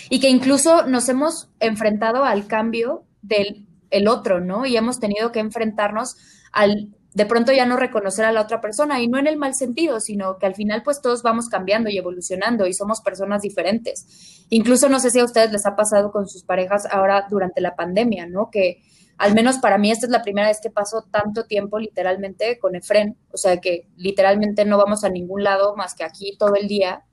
y 0.10 0.22
que 0.22 0.30
incluso 0.30 0.88
nos 0.88 1.10
hemos 1.10 1.50
enfrentado 1.60 2.24
al 2.24 2.48
cambio 2.48 3.04
del 3.22 3.68
el 3.92 4.08
otro, 4.08 4.40
¿no? 4.40 4.66
Y 4.66 4.78
hemos 4.78 5.02
tenido 5.02 5.34
que 5.34 5.40
enfrentarnos 5.40 6.16
al 6.54 6.96
de 7.14 7.26
pronto 7.26 7.52
ya 7.52 7.66
no 7.66 7.76
reconocer 7.76 8.24
a 8.24 8.32
la 8.32 8.42
otra 8.42 8.62
persona 8.62 9.02
y 9.02 9.10
no 9.10 9.18
en 9.18 9.28
el 9.28 9.36
mal 9.36 9.54
sentido, 9.54 10.00
sino 10.00 10.38
que 10.38 10.46
al 10.46 10.56
final 10.56 10.84
pues 10.84 11.02
todos 11.02 11.22
vamos 11.22 11.50
cambiando 11.50 11.90
y 11.90 11.98
evolucionando 11.98 12.66
y 12.66 12.74
somos 12.74 13.02
personas 13.02 13.42
diferentes. 13.42 14.46
Incluso 14.50 14.88
no 14.88 15.02
sé 15.02 15.12
si 15.12 15.20
a 15.20 15.26
ustedes 15.26 15.52
les 15.52 15.66
ha 15.66 15.76
pasado 15.76 16.12
con 16.14 16.28
sus 16.30 16.44
parejas 16.44 16.86
ahora 16.90 17.26
durante 17.30 17.60
la 17.60 17.76
pandemia, 17.76 18.26
¿no? 18.26 18.50
Que 18.50 18.84
al 19.18 19.34
menos 19.34 19.58
para 19.60 19.78
mí 19.78 19.92
esta 19.92 20.06
es 20.06 20.12
la 20.12 20.22
primera 20.22 20.48
vez 20.48 20.60
que 20.62 20.70
paso 20.70 21.06
tanto 21.10 21.46
tiempo 21.46 21.80
literalmente 21.80 22.60
con 22.60 22.76
Efren, 22.76 23.18
o 23.32 23.38
sea 23.38 23.58
que 23.62 23.88
literalmente 23.96 24.66
no 24.66 24.78
vamos 24.78 25.04
a 25.04 25.10
ningún 25.10 25.44
lado 25.44 25.76
más 25.76 25.96
que 25.96 26.04
aquí 26.04 26.36
todo 26.38 26.56
el 26.56 26.68
día. 26.68 27.06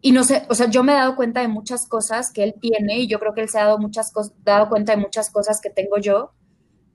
Y 0.00 0.12
no 0.12 0.24
sé, 0.24 0.46
o 0.48 0.54
sea, 0.54 0.70
yo 0.70 0.82
me 0.82 0.92
he 0.92 0.96
dado 0.96 1.14
cuenta 1.14 1.40
de 1.40 1.48
muchas 1.48 1.86
cosas 1.86 2.32
que 2.32 2.42
él 2.42 2.54
tiene 2.58 3.00
y 3.00 3.06
yo 3.06 3.18
creo 3.18 3.34
que 3.34 3.42
él 3.42 3.48
se 3.48 3.58
ha 3.58 3.64
dado, 3.64 3.78
muchas 3.78 4.12
dado 4.44 4.68
cuenta 4.68 4.96
de 4.96 5.02
muchas 5.02 5.30
cosas 5.30 5.60
que 5.60 5.70
tengo 5.70 5.98
yo, 5.98 6.32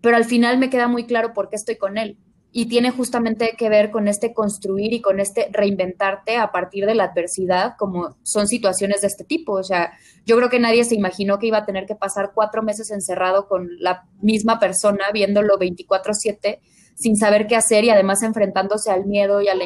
pero 0.01 0.17
al 0.17 0.25
final 0.25 0.57
me 0.57 0.69
queda 0.69 0.87
muy 0.87 1.05
claro 1.05 1.33
por 1.33 1.49
qué 1.49 1.55
estoy 1.55 1.77
con 1.77 1.97
él 1.97 2.17
y 2.57 2.67
tiene 2.67 2.89
justamente 2.89 3.55
que 3.57 3.67
ver 3.67 3.91
con 3.91 4.07
este 4.07 4.33
construir 4.33 4.93
y 4.93 5.01
con 5.01 5.19
este 5.19 5.49
reinventarte 5.51 6.37
a 6.37 6.53
partir 6.53 6.85
de 6.85 6.95
la 6.95 7.03
adversidad, 7.03 7.73
como 7.77 8.15
son 8.23 8.47
situaciones 8.47 9.01
de 9.01 9.07
este 9.07 9.25
tipo. 9.25 9.51
O 9.51 9.63
sea, 9.63 9.91
yo 10.25 10.37
creo 10.37 10.49
que 10.49 10.57
nadie 10.61 10.85
se 10.85 10.95
imaginó 10.95 11.37
que 11.37 11.47
iba 11.47 11.57
a 11.57 11.65
tener 11.65 11.85
que 11.85 11.95
pasar 11.95 12.31
cuatro 12.33 12.63
meses 12.63 12.91
encerrado 12.91 13.49
con 13.49 13.67
la 13.79 14.07
misma 14.21 14.57
persona, 14.57 15.03
viéndolo 15.13 15.57
24/7, 15.57 16.61
sin 16.95 17.17
saber 17.17 17.47
qué 17.47 17.57
hacer 17.57 17.83
y 17.83 17.89
además 17.89 18.23
enfrentándose 18.23 18.89
al 18.89 19.05
miedo 19.05 19.41
y 19.41 19.49
a 19.49 19.55
la 19.55 19.65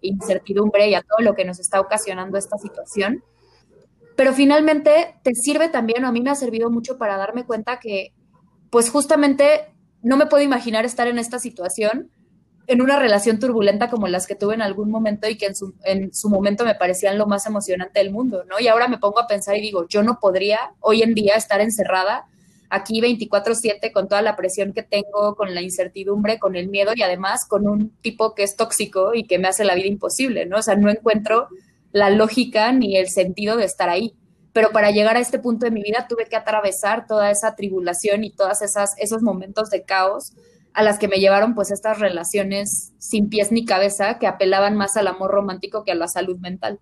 incertidumbre 0.00 0.88
y 0.88 0.94
a 0.94 1.02
todo 1.02 1.18
lo 1.22 1.34
que 1.34 1.44
nos 1.44 1.60
está 1.60 1.80
ocasionando 1.80 2.38
esta 2.38 2.56
situación. 2.56 3.22
Pero 4.16 4.32
finalmente 4.32 5.16
te 5.22 5.34
sirve 5.34 5.68
también, 5.68 6.02
o 6.06 6.08
a 6.08 6.12
mí 6.12 6.22
me 6.22 6.30
ha 6.30 6.34
servido 6.34 6.70
mucho 6.70 6.96
para 6.96 7.18
darme 7.18 7.44
cuenta 7.44 7.78
que, 7.78 8.14
pues 8.70 8.88
justamente 8.88 9.66
no 10.00 10.16
me 10.16 10.24
puedo 10.24 10.42
imaginar 10.42 10.86
estar 10.86 11.08
en 11.08 11.18
esta 11.18 11.38
situación 11.38 12.10
en 12.66 12.80
una 12.80 12.98
relación 12.98 13.38
turbulenta 13.38 13.90
como 13.90 14.08
las 14.08 14.26
que 14.26 14.34
tuve 14.34 14.54
en 14.54 14.62
algún 14.62 14.90
momento 14.90 15.28
y 15.28 15.36
que 15.36 15.46
en 15.46 15.56
su, 15.56 15.74
en 15.84 16.14
su 16.14 16.30
momento 16.30 16.64
me 16.64 16.74
parecían 16.74 17.18
lo 17.18 17.26
más 17.26 17.46
emocionante 17.46 17.98
del 17.98 18.10
mundo, 18.10 18.44
¿no? 18.48 18.60
Y 18.60 18.68
ahora 18.68 18.88
me 18.88 18.98
pongo 18.98 19.20
a 19.20 19.26
pensar 19.26 19.56
y 19.56 19.60
digo, 19.60 19.86
yo 19.88 20.02
no 20.02 20.18
podría 20.20 20.72
hoy 20.80 21.02
en 21.02 21.14
día 21.14 21.34
estar 21.34 21.60
encerrada 21.60 22.26
aquí 22.70 23.00
24/7 23.00 23.92
con 23.92 24.08
toda 24.08 24.22
la 24.22 24.36
presión 24.36 24.72
que 24.72 24.82
tengo, 24.82 25.34
con 25.36 25.54
la 25.54 25.60
incertidumbre, 25.60 26.38
con 26.38 26.56
el 26.56 26.68
miedo 26.68 26.92
y 26.94 27.02
además 27.02 27.44
con 27.46 27.68
un 27.68 27.90
tipo 28.00 28.34
que 28.34 28.44
es 28.44 28.56
tóxico 28.56 29.14
y 29.14 29.24
que 29.24 29.38
me 29.38 29.48
hace 29.48 29.64
la 29.64 29.74
vida 29.74 29.88
imposible, 29.88 30.46
¿no? 30.46 30.58
O 30.58 30.62
sea, 30.62 30.76
no 30.76 30.88
encuentro 30.88 31.48
la 31.92 32.10
lógica 32.10 32.72
ni 32.72 32.96
el 32.96 33.08
sentido 33.08 33.56
de 33.56 33.64
estar 33.64 33.88
ahí. 33.88 34.14
Pero 34.54 34.70
para 34.70 34.90
llegar 34.90 35.16
a 35.16 35.20
este 35.20 35.38
punto 35.38 35.66
de 35.66 35.70
mi 35.70 35.82
vida 35.82 36.06
tuve 36.08 36.26
que 36.26 36.36
atravesar 36.36 37.06
toda 37.06 37.30
esa 37.30 37.54
tribulación 37.56 38.24
y 38.24 38.30
todas 38.30 38.62
esas 38.62 38.94
esos 38.98 39.22
momentos 39.22 39.70
de 39.70 39.82
caos 39.82 40.32
a 40.74 40.82
las 40.82 40.98
que 40.98 41.08
me 41.08 41.18
llevaron 41.18 41.54
pues 41.54 41.70
estas 41.70 41.98
relaciones 41.98 42.92
sin 42.98 43.28
pies 43.28 43.52
ni 43.52 43.64
cabeza 43.64 44.18
que 44.18 44.26
apelaban 44.26 44.76
más 44.76 44.96
al 44.96 45.08
amor 45.08 45.30
romántico 45.30 45.84
que 45.84 45.92
a 45.92 45.96
la 45.96 46.08
salud 46.08 46.38
mental. 46.38 46.80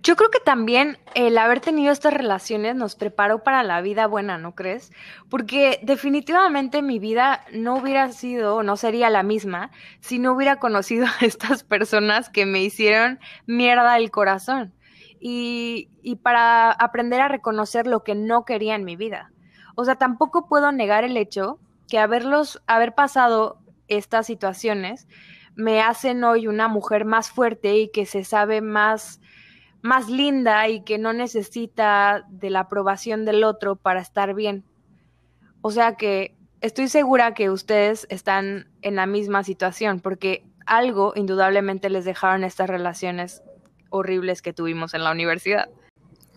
Yo 0.00 0.14
creo 0.14 0.30
que 0.30 0.38
también 0.38 0.96
el 1.14 1.36
haber 1.38 1.60
tenido 1.60 1.92
estas 1.92 2.14
relaciones 2.14 2.76
nos 2.76 2.94
preparó 2.94 3.42
para 3.42 3.64
la 3.64 3.80
vida 3.80 4.06
buena, 4.06 4.38
¿no 4.38 4.54
crees? 4.54 4.92
Porque 5.28 5.80
definitivamente 5.82 6.82
mi 6.82 7.00
vida 7.00 7.44
no 7.52 7.76
hubiera 7.76 8.12
sido, 8.12 8.62
no 8.62 8.76
sería 8.76 9.10
la 9.10 9.24
misma 9.24 9.72
si 10.00 10.20
no 10.20 10.34
hubiera 10.34 10.60
conocido 10.60 11.06
a 11.20 11.24
estas 11.24 11.64
personas 11.64 12.30
que 12.30 12.46
me 12.46 12.62
hicieron 12.62 13.18
mierda 13.46 13.96
el 13.96 14.12
corazón 14.12 14.72
y, 15.20 15.88
y 16.00 16.16
para 16.16 16.70
aprender 16.70 17.20
a 17.20 17.28
reconocer 17.28 17.88
lo 17.88 18.04
que 18.04 18.14
no 18.14 18.44
quería 18.44 18.76
en 18.76 18.84
mi 18.84 18.94
vida. 18.94 19.32
O 19.74 19.84
sea, 19.84 19.96
tampoco 19.96 20.48
puedo 20.48 20.70
negar 20.70 21.02
el 21.02 21.16
hecho 21.16 21.58
que 21.88 21.98
haberlos, 21.98 22.62
haber 22.66 22.94
pasado 22.94 23.58
estas 23.88 24.26
situaciones 24.26 25.08
me 25.54 25.80
hacen 25.80 26.22
hoy 26.22 26.46
una 26.46 26.68
mujer 26.68 27.04
más 27.04 27.30
fuerte 27.30 27.76
y 27.76 27.88
que 27.88 28.06
se 28.06 28.22
sabe 28.22 28.60
más, 28.60 29.20
más 29.82 30.08
linda 30.08 30.68
y 30.68 30.84
que 30.84 30.98
no 30.98 31.12
necesita 31.12 32.24
de 32.28 32.50
la 32.50 32.60
aprobación 32.60 33.24
del 33.24 33.42
otro 33.42 33.74
para 33.74 34.00
estar 34.00 34.34
bien. 34.34 34.64
O 35.60 35.72
sea 35.72 35.96
que 35.96 36.36
estoy 36.60 36.88
segura 36.88 37.34
que 37.34 37.50
ustedes 37.50 38.06
están 38.08 38.68
en 38.82 38.94
la 38.94 39.06
misma 39.06 39.42
situación 39.42 39.98
porque 39.98 40.44
algo 40.64 41.12
indudablemente 41.16 41.90
les 41.90 42.04
dejaron 42.04 42.44
estas 42.44 42.70
relaciones 42.70 43.42
horribles 43.90 44.42
que 44.42 44.52
tuvimos 44.52 44.94
en 44.94 45.02
la 45.02 45.10
universidad. 45.10 45.68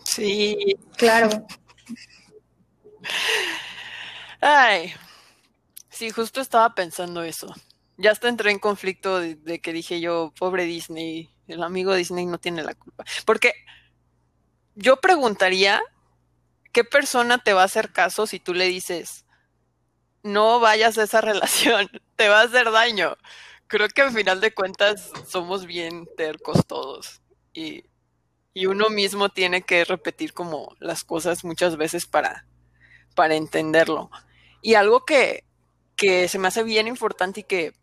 Sí, 0.03 0.77
claro. 0.97 1.29
Ay, 4.41 4.93
Sí, 6.01 6.09
justo 6.09 6.41
estaba 6.41 6.73
pensando 6.73 7.21
eso. 7.21 7.53
Ya 7.95 8.09
hasta 8.09 8.27
entré 8.27 8.49
en 8.49 8.57
conflicto 8.57 9.19
de, 9.19 9.61
que 9.61 9.71
dije 9.71 10.01
yo, 10.01 10.33
pobre 10.35 10.63
Disney, 10.63 11.29
el 11.45 11.61
amigo 11.61 11.93
Disney 11.93 12.25
no 12.25 12.39
tiene 12.39 12.63
la 12.63 12.73
culpa. 12.73 13.05
Porque 13.23 13.53
yo 14.73 14.97
preguntaría, 14.97 15.79
¿qué 16.71 16.83
persona 16.83 17.37
te 17.37 17.53
va 17.53 17.61
a 17.61 17.65
hacer 17.65 17.91
caso 17.91 18.25
si 18.25 18.39
tú 18.39 18.55
le 18.55 18.65
dices, 18.65 19.27
no 20.23 20.59
vayas 20.59 20.97
a 20.97 21.03
esa 21.03 21.21
relación, 21.21 21.87
te 22.15 22.29
va 22.29 22.39
a 22.39 22.45
hacer 22.45 22.71
daño? 22.71 23.15
Creo 23.67 23.87
que 23.87 24.01
al 24.01 24.11
final 24.11 24.41
de 24.41 24.55
cuentas 24.55 25.11
somos 25.27 25.67
bien 25.67 26.09
tercos 26.17 26.65
todos 26.65 27.21
y, 27.53 27.83
y 28.55 28.65
uno 28.65 28.89
mismo 28.89 29.29
tiene 29.29 29.61
que 29.61 29.85
repetir 29.85 30.33
como 30.33 30.75
las 30.79 31.03
cosas 31.03 31.43
muchas 31.43 31.77
veces 31.77 32.07
para, 32.07 32.47
para 33.13 33.35
entenderlo. 33.35 34.09
Y 34.63 34.73
algo 34.73 35.05
que, 35.05 35.45
que 36.01 36.27
se 36.27 36.39
me 36.39 36.47
hace 36.47 36.63
bien 36.63 36.87
importante 36.87 37.41
y 37.41 37.43
que 37.43 37.75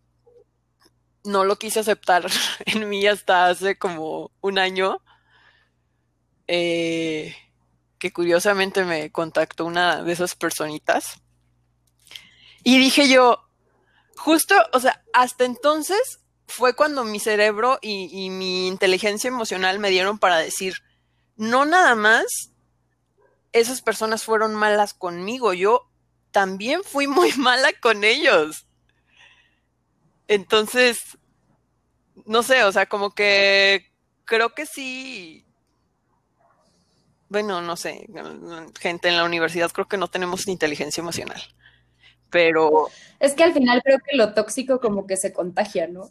no 1.23 1.45
lo 1.45 1.57
quise 1.57 1.79
aceptar 1.79 2.27
en 2.67 2.89
mí 2.89 3.07
hasta 3.07 3.47
hace 3.47 3.79
como 3.79 4.33
un 4.41 4.59
año. 4.59 5.01
Eh, 6.49 7.37
que 8.01 8.13
curiosamente 8.13 8.85
me 8.85 9.13
contactó 9.13 9.67
una 9.67 10.03
de 10.03 10.13
esas 10.13 10.35
personitas. 10.35 11.21
Y 12.65 12.79
dije 12.79 13.09
yo, 13.09 13.39
justo, 14.17 14.57
o 14.73 14.81
sea, 14.81 15.05
hasta 15.13 15.45
entonces 15.45 16.19
fue 16.49 16.75
cuando 16.75 17.05
mi 17.05 17.21
cerebro 17.21 17.79
y, 17.81 18.09
y, 18.11 18.31
mi 18.31 18.67
inteligencia 18.67 19.29
emocional 19.29 19.79
me 19.79 19.91
dieron 19.91 20.19
para 20.19 20.39
decir, 20.39 20.75
no 21.37 21.67
nada 21.67 21.95
más 21.95 22.53
esas 23.53 23.81
personas 23.81 24.25
fueron 24.25 24.57
malas 24.57 24.95
conmigo, 24.95 25.53
yo 25.53 25.88
también 26.31 26.83
fui 26.85 27.07
muy 27.07 27.33
mala 27.39 27.69
con 27.81 28.05
ellos. 28.05 28.67
Entonces, 30.27 31.19
no 32.27 32.43
sé, 32.43 32.65
o 32.65 32.73
sea, 32.73 32.87
como 32.87 33.11
que 33.11 33.91
creo 34.25 34.51
que 34.51 34.67
sí. 34.67 35.45
Bueno, 37.31 37.61
no 37.61 37.77
sé, 37.77 38.07
gente 38.81 39.09
en 39.09 39.17
la 39.17 39.25
universidad 39.25 39.71
creo 39.71 39.87
que 39.87 39.99
no 39.99 40.09
tenemos 40.09 40.47
inteligencia 40.49 41.01
emocional. 41.01 41.43
Pero. 42.31 42.89
Es 43.21 43.35
que 43.35 43.45
al 43.45 43.53
final 43.53 43.83
creo 43.83 43.99
que 43.99 44.17
lo 44.17 44.35
tóxico 44.35 44.81
como 44.81 45.07
que 45.07 45.17
se 45.17 45.33
contagia, 45.33 45.89
¿no? 45.89 46.11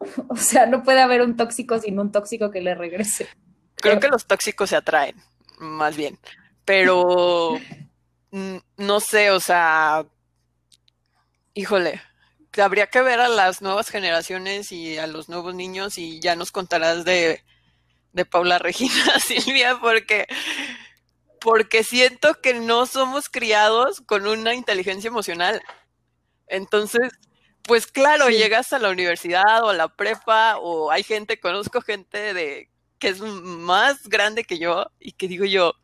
O 0.28 0.36
sea, 0.36 0.66
no 0.66 0.84
puede 0.84 1.00
haber 1.00 1.22
un 1.22 1.36
tóxico 1.36 1.78
sin 1.80 1.98
un 1.98 2.12
tóxico 2.12 2.50
que 2.50 2.60
le 2.60 2.74
regrese. 2.74 3.28
Creo 3.74 3.98
que 4.00 4.08
los 4.08 4.26
tóxicos 4.26 4.70
se 4.70 4.76
atraen, 4.76 5.16
más 5.58 5.96
bien. 5.96 6.18
Pero 6.64 7.54
no 8.30 9.00
sé, 9.00 9.30
o 9.30 9.40
sea, 9.40 10.06
híjole, 11.54 12.00
habría 12.62 12.88
que 12.88 13.02
ver 13.02 13.20
a 13.20 13.28
las 13.28 13.62
nuevas 13.62 13.88
generaciones 13.88 14.72
y 14.72 14.98
a 14.98 15.06
los 15.06 15.28
nuevos 15.28 15.54
niños 15.54 15.98
y 15.98 16.20
ya 16.20 16.36
nos 16.36 16.50
contarás 16.50 17.04
de, 17.04 17.44
de 18.12 18.24
Paula 18.24 18.58
Regina 18.60 19.18
Silvia 19.20 19.78
porque 19.80 20.26
porque 21.40 21.84
siento 21.84 22.40
que 22.40 22.54
no 22.54 22.86
somos 22.86 23.28
criados 23.28 24.00
con 24.06 24.26
una 24.26 24.54
inteligencia 24.54 25.06
emocional. 25.06 25.62
Entonces, 26.48 27.12
pues 27.62 27.86
claro, 27.86 28.26
sí. 28.26 28.32
llegas 28.32 28.72
a 28.72 28.80
la 28.80 28.90
universidad 28.90 29.62
o 29.62 29.68
a 29.68 29.74
la 29.74 29.88
prepa 29.88 30.56
o 30.58 30.90
hay 30.90 31.04
gente, 31.04 31.38
conozco 31.38 31.80
gente 31.80 32.34
de 32.34 32.70
que 32.98 33.08
es 33.08 33.20
más 33.20 34.08
grande 34.08 34.42
que 34.42 34.58
yo 34.58 34.86
y 34.98 35.12
que 35.12 35.28
digo 35.28 35.44
yo, 35.44 35.74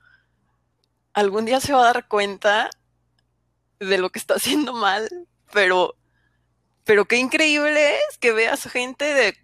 algún 1.15 1.45
día 1.47 1.61
se 1.61 1.73
va 1.73 1.81
a 1.81 1.93
dar 1.93 2.09
cuenta 2.09 2.71
de 3.81 3.99
lo 3.99 4.11
que 4.11 4.19
está 4.19 4.35
haciendo 4.35 4.73
mal, 4.73 5.09
pero 5.53 5.97
pero 6.85 7.07
qué 7.07 7.17
increíble 7.17 7.97
es 7.97 8.19
que 8.19 8.33
veas 8.33 8.65
gente 8.65 9.07
de 9.07 9.37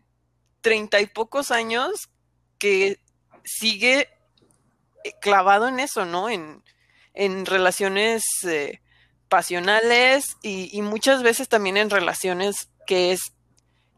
treinta 0.61 1.01
y 1.01 1.07
pocos 1.07 1.51
años 1.51 2.11
que 2.59 3.01
sigue 3.45 4.09
clavado 5.23 5.67
en 5.69 5.81
eso, 5.81 6.05
¿no? 6.05 6.29
En, 6.29 6.63
en 7.15 7.47
relaciones 7.47 8.23
eh, 8.47 8.81
pasionales 9.31 10.37
y, 10.43 10.77
y, 10.77 10.83
muchas 10.83 11.23
veces 11.23 11.49
también 11.49 11.79
en 11.79 11.89
relaciones 11.89 12.69
que 12.87 13.13
es, 13.13 13.33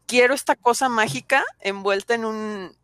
quiero 0.05 0.33
esta 0.33 0.55
cosa 0.55 0.87
mágica 0.87 1.43
envuelta 1.59 2.13
en 2.13 2.23
un, 2.23 2.77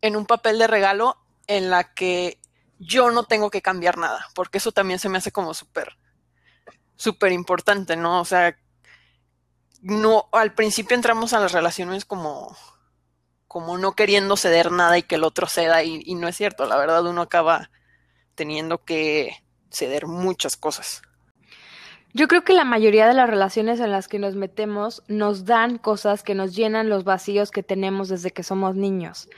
en 0.00 0.16
un 0.16 0.24
papel 0.24 0.58
de 0.58 0.66
regalo 0.66 1.18
en 1.46 1.68
la 1.68 1.92
que 1.92 2.38
yo 2.78 3.10
no 3.10 3.24
tengo 3.24 3.50
que 3.50 3.62
cambiar 3.62 3.98
nada, 3.98 4.26
porque 4.34 4.58
eso 4.58 4.72
también 4.72 4.98
se 4.98 5.08
me 5.08 5.18
hace 5.18 5.32
como 5.32 5.54
súper, 5.54 5.96
súper 6.96 7.32
importante, 7.32 7.96
¿no? 7.96 8.20
O 8.20 8.24
sea, 8.24 8.56
no, 9.80 10.28
al 10.32 10.54
principio 10.54 10.94
entramos 10.94 11.32
a 11.32 11.40
las 11.40 11.52
relaciones 11.52 12.04
como, 12.04 12.56
como 13.46 13.78
no 13.78 13.94
queriendo 13.94 14.36
ceder 14.36 14.72
nada 14.72 14.98
y 14.98 15.02
que 15.02 15.16
el 15.16 15.24
otro 15.24 15.46
ceda 15.46 15.82
y, 15.82 16.02
y, 16.04 16.14
no 16.14 16.28
es 16.28 16.36
cierto, 16.36 16.66
la 16.66 16.76
verdad 16.76 17.06
uno 17.06 17.22
acaba 17.22 17.70
teniendo 18.34 18.84
que 18.84 19.44
ceder 19.70 20.06
muchas 20.06 20.56
cosas. 20.56 21.02
Yo 22.16 22.28
creo 22.28 22.44
que 22.44 22.54
la 22.54 22.64
mayoría 22.64 23.08
de 23.08 23.14
las 23.14 23.28
relaciones 23.28 23.80
en 23.80 23.90
las 23.90 24.06
que 24.06 24.20
nos 24.20 24.36
metemos 24.36 25.02
nos 25.08 25.44
dan 25.44 25.78
cosas 25.78 26.22
que 26.22 26.36
nos 26.36 26.54
llenan 26.54 26.88
los 26.88 27.02
vacíos 27.02 27.50
que 27.50 27.64
tenemos 27.64 28.08
desde 28.08 28.30
que 28.30 28.44
somos 28.44 28.76
niños. 28.76 29.28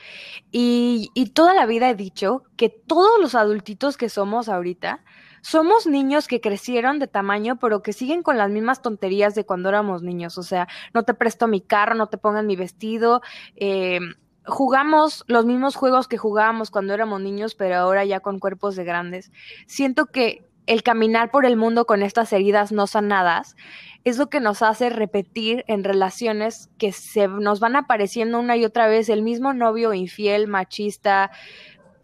Y, 0.52 1.10
y 1.14 1.30
toda 1.30 1.54
la 1.54 1.64
vida 1.64 1.88
he 1.88 1.94
dicho 1.94 2.44
que 2.56 2.68
todos 2.68 3.18
los 3.18 3.34
adultitos 3.34 3.96
que 3.96 4.10
somos 4.10 4.50
ahorita 4.50 5.02
somos 5.40 5.86
niños 5.86 6.26
que 6.26 6.40
crecieron 6.40 6.98
de 6.98 7.06
tamaño, 7.06 7.56
pero 7.60 7.80
que 7.80 7.92
siguen 7.92 8.22
con 8.22 8.36
las 8.36 8.50
mismas 8.50 8.82
tonterías 8.82 9.34
de 9.34 9.46
cuando 9.46 9.68
éramos 9.68 10.02
niños. 10.02 10.36
O 10.38 10.42
sea, 10.42 10.68
no 10.92 11.04
te 11.04 11.14
presto 11.14 11.46
mi 11.46 11.60
carro, 11.60 11.94
no 11.94 12.08
te 12.08 12.18
pongan 12.18 12.46
mi 12.46 12.56
vestido. 12.56 13.22
Eh, 13.54 14.00
jugamos 14.44 15.24
los 15.28 15.46
mismos 15.46 15.76
juegos 15.76 16.08
que 16.08 16.18
jugábamos 16.18 16.70
cuando 16.70 16.94
éramos 16.94 17.20
niños, 17.20 17.54
pero 17.54 17.76
ahora 17.76 18.04
ya 18.04 18.20
con 18.20 18.38
cuerpos 18.38 18.76
de 18.76 18.84
grandes. 18.84 19.30
Siento 19.66 20.06
que 20.06 20.45
el 20.66 20.82
caminar 20.82 21.30
por 21.30 21.46
el 21.46 21.56
mundo 21.56 21.86
con 21.86 22.02
estas 22.02 22.32
heridas 22.32 22.72
no 22.72 22.86
sanadas 22.86 23.56
es 24.04 24.18
lo 24.18 24.28
que 24.28 24.40
nos 24.40 24.62
hace 24.62 24.90
repetir 24.90 25.64
en 25.66 25.82
relaciones 25.82 26.68
que 26.78 26.92
se 26.92 27.26
nos 27.26 27.58
van 27.58 27.74
apareciendo 27.74 28.38
una 28.38 28.56
y 28.56 28.64
otra 28.64 28.86
vez 28.86 29.08
el 29.08 29.22
mismo 29.22 29.52
novio 29.52 29.94
infiel, 29.94 30.46
machista, 30.46 31.30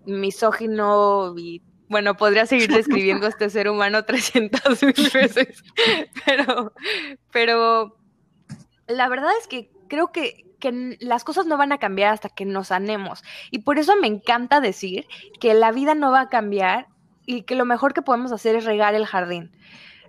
misógino 0.05 1.35
y 1.39 1.63
bueno, 1.89 2.17
podría 2.17 2.47
seguir 2.47 2.73
describiendo 2.73 3.27
a 3.27 3.29
este 3.29 3.51
ser 3.51 3.69
humano 3.69 4.05
300 4.07 4.83
mil 4.83 5.11
veces, 5.15 5.63
pero, 6.25 6.73
pero 7.31 7.97
la 8.87 9.09
verdad 9.09 9.31
es 9.41 9.47
que 9.47 9.71
creo 9.89 10.11
que, 10.11 10.45
que 10.59 10.97
las 11.01 11.23
cosas 11.23 11.47
no 11.47 11.59
van 11.59 11.71
a 11.71 11.79
cambiar 11.79 12.15
hasta 12.15 12.31
que 12.31 12.47
nos 12.47 12.69
sanemos. 12.69 13.23
Y 13.51 13.61
por 13.61 13.79
eso 13.79 13.95
me 13.97 14.07
encanta 14.07 14.61
decir 14.61 15.07
que 15.39 15.55
la 15.55 15.71
vida 15.71 15.95
no 15.95 16.11
va 16.11 16.23
a 16.23 16.29
cambiar 16.31 16.87
y 17.27 17.43
que 17.43 17.55
lo 17.55 17.65
mejor 17.65 17.95
que 17.95 18.03
podemos 18.03 18.33
hacer 18.33 18.57
es 18.57 18.65
regar 18.65 18.95
el 18.95 19.07
jardín. 19.07 19.53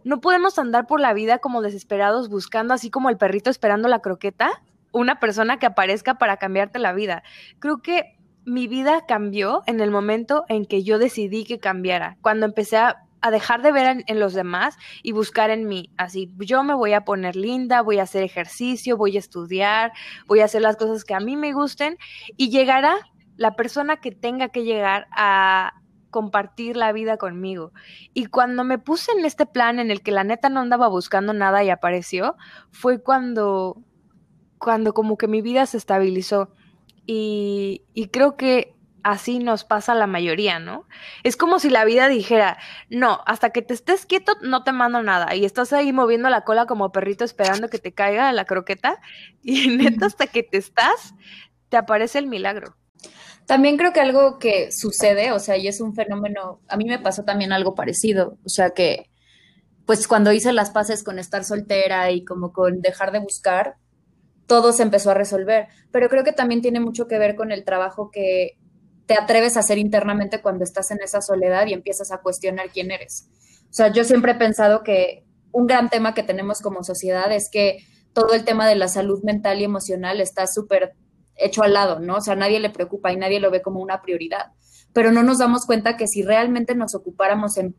No 0.04 0.20
podemos 0.20 0.60
andar 0.60 0.86
por 0.86 1.00
la 1.00 1.14
vida 1.14 1.40
como 1.40 1.62
desesperados 1.62 2.30
buscando, 2.30 2.74
así 2.74 2.90
como 2.90 3.10
el 3.10 3.18
perrito 3.18 3.50
esperando 3.50 3.88
la 3.88 4.00
croqueta, 4.00 4.62
una 4.92 5.20
persona 5.20 5.58
que 5.58 5.66
aparezca 5.66 6.18
para 6.18 6.38
cambiarte 6.38 6.80
la 6.80 6.94
vida. 6.94 7.24
Creo 7.60 7.82
que 7.82 8.18
mi 8.46 8.68
vida 8.68 9.06
cambió 9.06 9.64
en 9.66 9.80
el 9.80 9.92
momento 9.92 10.44
en 10.50 10.66
que 10.66 10.84
yo 10.84 11.00
decidí 11.00 11.46
que 11.46 11.60
cambiara, 11.60 12.18
cuando 12.22 12.46
empecé 12.46 12.78
a, 12.78 12.98
dejar 13.32 13.62
de 13.62 13.72
ver 13.72 14.04
en, 14.06 14.20
los 14.20 14.34
demás 14.34 14.76
y 15.02 15.14
buscar 15.14 15.50
en 15.50 15.66
mí. 15.66 15.90
Así, 15.96 16.34
yo 16.40 16.62
me 16.62 16.74
voy 16.74 16.92
a 16.92 17.06
poner 17.06 17.38
linda, 17.38 17.82
voy 17.82 18.00
a 18.00 18.04
hacer 18.04 18.22
ejercicio, 18.22 18.98
voy 18.98 19.16
a 19.16 19.20
estudiar, 19.20 19.94
voy 20.28 20.42
a 20.42 20.46
hacer 20.46 20.62
las 20.62 20.76
cosas 20.76 21.06
que 21.06 21.14
a 21.14 21.22
mí 21.22 21.38
me 21.38 21.54
gusten 21.54 21.98
y 22.36 22.50
llegará 22.50 22.98
la 23.38 23.56
persona 23.56 24.02
que 24.02 24.12
tenga 24.12 24.50
que 24.50 24.66
llegar 24.66 25.08
a 25.16 25.72
compartir 26.14 26.78
la 26.78 26.94
vida 26.94 27.18
conmigo. 27.18 27.74
Y 28.14 28.28
cuando 28.28 28.64
me 28.64 28.78
puse 28.80 29.12
en 29.12 29.26
este 29.26 29.46
plan 29.46 29.80
en 29.80 29.92
el 29.92 30.02
que 30.02 30.12
la 30.12 30.24
neta 30.24 30.48
no 30.48 30.62
andaba 30.62 30.88
buscando 30.88 31.34
nada 31.34 31.64
y 31.66 31.70
apareció, 31.70 32.38
fue 32.72 33.02
cuando, 33.04 33.84
cuando 34.60 34.94
como 34.94 35.18
que 35.18 35.28
mi 35.28 35.42
vida 35.42 35.66
se 35.66 35.76
estabilizó. 35.76 36.54
Y, 37.06 37.84
y, 37.94 38.08
creo 38.08 38.38
que 38.38 38.78
así 39.04 39.40
nos 39.40 39.66
pasa 39.66 39.94
la 39.96 40.08
mayoría, 40.08 40.60
¿no? 40.60 40.88
Es 41.24 41.36
como 41.36 41.60
si 41.60 41.70
la 41.70 41.84
vida 41.84 42.08
dijera, 42.08 42.58
no, 42.90 43.20
hasta 43.26 43.50
que 43.50 43.62
te 43.62 43.74
estés 43.74 44.06
quieto 44.06 44.36
no 44.42 44.64
te 44.64 44.72
mando 44.72 45.04
nada 45.04 45.36
y 45.36 45.44
estás 45.44 45.74
ahí 45.74 45.92
moviendo 45.92 46.30
la 46.30 46.46
cola 46.46 46.66
como 46.66 46.94
perrito 46.94 47.26
esperando 47.26 47.68
que 47.68 47.80
te 47.80 47.94
caiga 47.94 48.32
la 48.32 48.46
croqueta 48.46 49.02
y 49.42 49.68
neta 49.78 50.06
hasta 50.06 50.28
que 50.28 50.44
te 50.44 50.58
estás, 50.58 51.14
te 51.68 51.76
aparece 51.76 52.20
el 52.20 52.28
milagro. 52.28 52.78
También 53.46 53.78
creo 53.78 53.94
que 53.94 54.00
algo 54.00 54.40
que 54.40 54.72
sucede, 54.72 55.32
o 55.32 55.40
sea, 55.40 55.58
y 55.58 55.68
es 55.68 55.82
un 55.82 55.94
fenómeno, 55.94 56.62
a 56.68 56.78
mí 56.78 56.86
me 56.86 57.00
pasó 57.00 57.24
también 57.24 57.52
algo 57.52 57.76
parecido, 57.76 58.38
o 58.46 58.50
sea 58.50 58.72
que, 58.72 59.10
pues 59.86 60.08
cuando 60.08 60.32
hice 60.32 60.54
las 60.54 60.72
paces 60.72 61.04
con 61.04 61.20
estar 61.20 61.44
soltera 61.44 62.10
y 62.12 62.24
como 62.24 62.54
con 62.54 62.82
dejar 62.82 63.12
de 63.12 63.20
buscar, 63.20 63.76
todo 64.48 64.72
se 64.72 64.84
empezó 64.84 65.12
a 65.12 65.14
resolver. 65.14 65.68
Pero 65.92 66.10
creo 66.10 66.24
que 66.24 66.32
también 66.32 66.62
tiene 66.62 66.80
mucho 66.80 67.08
que 67.08 67.18
ver 67.18 67.36
con 67.36 67.52
el 67.52 67.66
trabajo 67.66 68.10
que 68.12 68.58
te 69.06 69.16
atreves 69.16 69.58
a 69.58 69.62
hacer 69.62 69.78
internamente 69.78 70.42
cuando 70.42 70.64
estás 70.64 70.92
en 70.92 71.02
esa 71.02 71.22
soledad 71.22 71.68
y 71.68 71.74
empiezas 71.74 72.12
a 72.12 72.20
cuestionar 72.20 72.70
quién 72.70 72.92
eres. 72.92 73.28
O 73.70 73.74
sea, 73.74 73.92
yo 73.92 74.04
siempre 74.04 74.34
he 74.34 74.36
pensado 74.36 74.84
que 74.84 75.26
un 75.52 75.68
gran 75.68 75.90
tema 75.90 76.14
que 76.14 76.24
tenemos 76.24 76.62
como 76.62 76.84
sociedad 76.84 77.32
es 77.32 77.50
que 77.50 77.80
todo 78.14 78.34
el 78.34 78.46
tema 78.46 78.68
de 78.68 78.76
la 78.76 78.88
salud 78.88 79.22
mental 79.24 79.60
y 79.60 79.64
emocional 79.64 80.22
está 80.22 80.48
súper 80.48 80.94
hecho 81.36 81.64
al 81.64 81.74
lado, 81.74 82.00
¿no? 82.00 82.16
O 82.16 82.22
sea, 82.22 82.36
nadie 82.36 82.60
le 82.60 82.70
preocupa 82.70 83.12
y 83.12 83.18
nadie 83.18 83.40
lo 83.40 83.52
ve 83.52 83.62
como 83.62 83.80
una 83.80 84.02
prioridad. 84.02 84.52
Pero 84.94 85.12
no 85.12 85.24
nos 85.24 85.40
damos 85.40 85.66
cuenta 85.66 85.98
que 85.98 86.08
si 86.08 86.22
realmente 86.22 86.76
nos 86.76 86.96
ocupáramos 86.96 87.58
en 87.58 87.76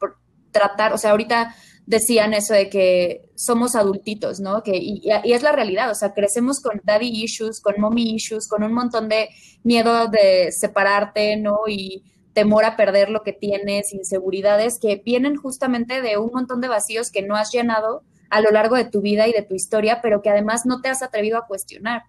tratar, 0.50 0.92
o 0.92 0.98
sea, 0.98 1.12
ahorita 1.12 1.54
decían 1.86 2.32
eso 2.32 2.54
de 2.54 2.68
que 2.70 3.30
somos 3.34 3.74
adultitos, 3.74 4.40
¿no? 4.40 4.62
Que, 4.62 4.76
y, 4.76 5.02
y, 5.04 5.32
es 5.32 5.42
la 5.42 5.52
realidad, 5.52 5.90
o 5.90 5.94
sea, 5.94 6.14
crecemos 6.14 6.60
con 6.60 6.80
daddy 6.82 7.08
issues, 7.08 7.60
con 7.60 7.74
mommy 7.78 8.14
issues, 8.14 8.48
con 8.48 8.62
un 8.62 8.72
montón 8.72 9.08
de 9.08 9.28
miedo 9.62 10.08
de 10.08 10.50
separarte, 10.50 11.36
¿no? 11.36 11.58
Y 11.68 12.04
temor 12.32 12.64
a 12.64 12.76
perder 12.76 13.10
lo 13.10 13.22
que 13.22 13.32
tienes, 13.32 13.92
inseguridades 13.92 14.78
que 14.80 14.96
vienen 14.96 15.36
justamente 15.36 16.02
de 16.02 16.18
un 16.18 16.30
montón 16.32 16.60
de 16.60 16.68
vacíos 16.68 17.10
que 17.10 17.22
no 17.22 17.36
has 17.36 17.52
llenado 17.52 18.02
a 18.30 18.40
lo 18.40 18.50
largo 18.50 18.76
de 18.76 18.84
tu 18.84 19.00
vida 19.00 19.28
y 19.28 19.32
de 19.32 19.42
tu 19.42 19.54
historia, 19.54 20.00
pero 20.02 20.20
que 20.20 20.30
además 20.30 20.66
no 20.66 20.80
te 20.80 20.88
has 20.88 21.02
atrevido 21.02 21.38
a 21.38 21.46
cuestionar. 21.46 22.02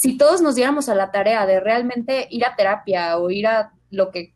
Si 0.00 0.16
todos 0.16 0.42
nos 0.42 0.54
diéramos 0.54 0.88
a 0.88 0.94
la 0.94 1.10
tarea 1.10 1.44
de 1.44 1.58
realmente 1.58 2.28
ir 2.30 2.44
a 2.44 2.54
terapia 2.54 3.18
o 3.18 3.30
ir 3.30 3.48
a 3.48 3.72
lo 3.90 4.12
que 4.12 4.32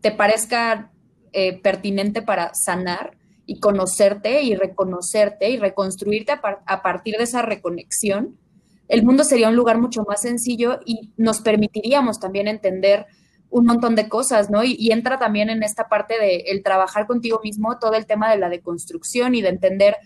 te 0.00 0.12
parezca 0.12 0.92
eh, 1.32 1.60
pertinente 1.60 2.22
para 2.22 2.54
sanar 2.54 3.18
y 3.46 3.58
conocerte 3.58 4.42
y 4.42 4.54
reconocerte 4.54 5.50
y 5.50 5.56
reconstruirte 5.56 6.34
a 6.66 6.82
partir 6.82 7.16
de 7.16 7.24
esa 7.24 7.42
reconexión, 7.42 8.38
el 8.86 9.02
mundo 9.02 9.24
sería 9.24 9.48
un 9.48 9.56
lugar 9.56 9.80
mucho 9.80 10.04
más 10.04 10.20
sencillo 10.20 10.78
y 10.86 11.12
nos 11.16 11.40
permitiríamos 11.40 12.20
también 12.20 12.46
entender 12.46 13.06
un 13.50 13.66
montón 13.66 13.96
de 13.96 14.08
cosas, 14.08 14.50
¿no? 14.50 14.62
Y, 14.62 14.92
entra 14.92 15.18
también 15.18 15.50
en 15.50 15.64
esta 15.64 15.88
parte 15.88 16.14
de 16.20 16.44
el 16.46 16.62
trabajar 16.62 17.08
contigo 17.08 17.40
mismo, 17.42 17.80
todo 17.80 17.94
el 17.94 18.06
tema 18.06 18.30
de 18.30 18.38
la 18.38 18.48
deconstrucción 18.48 19.34
y 19.34 19.42
de 19.42 19.48
entender 19.48 19.96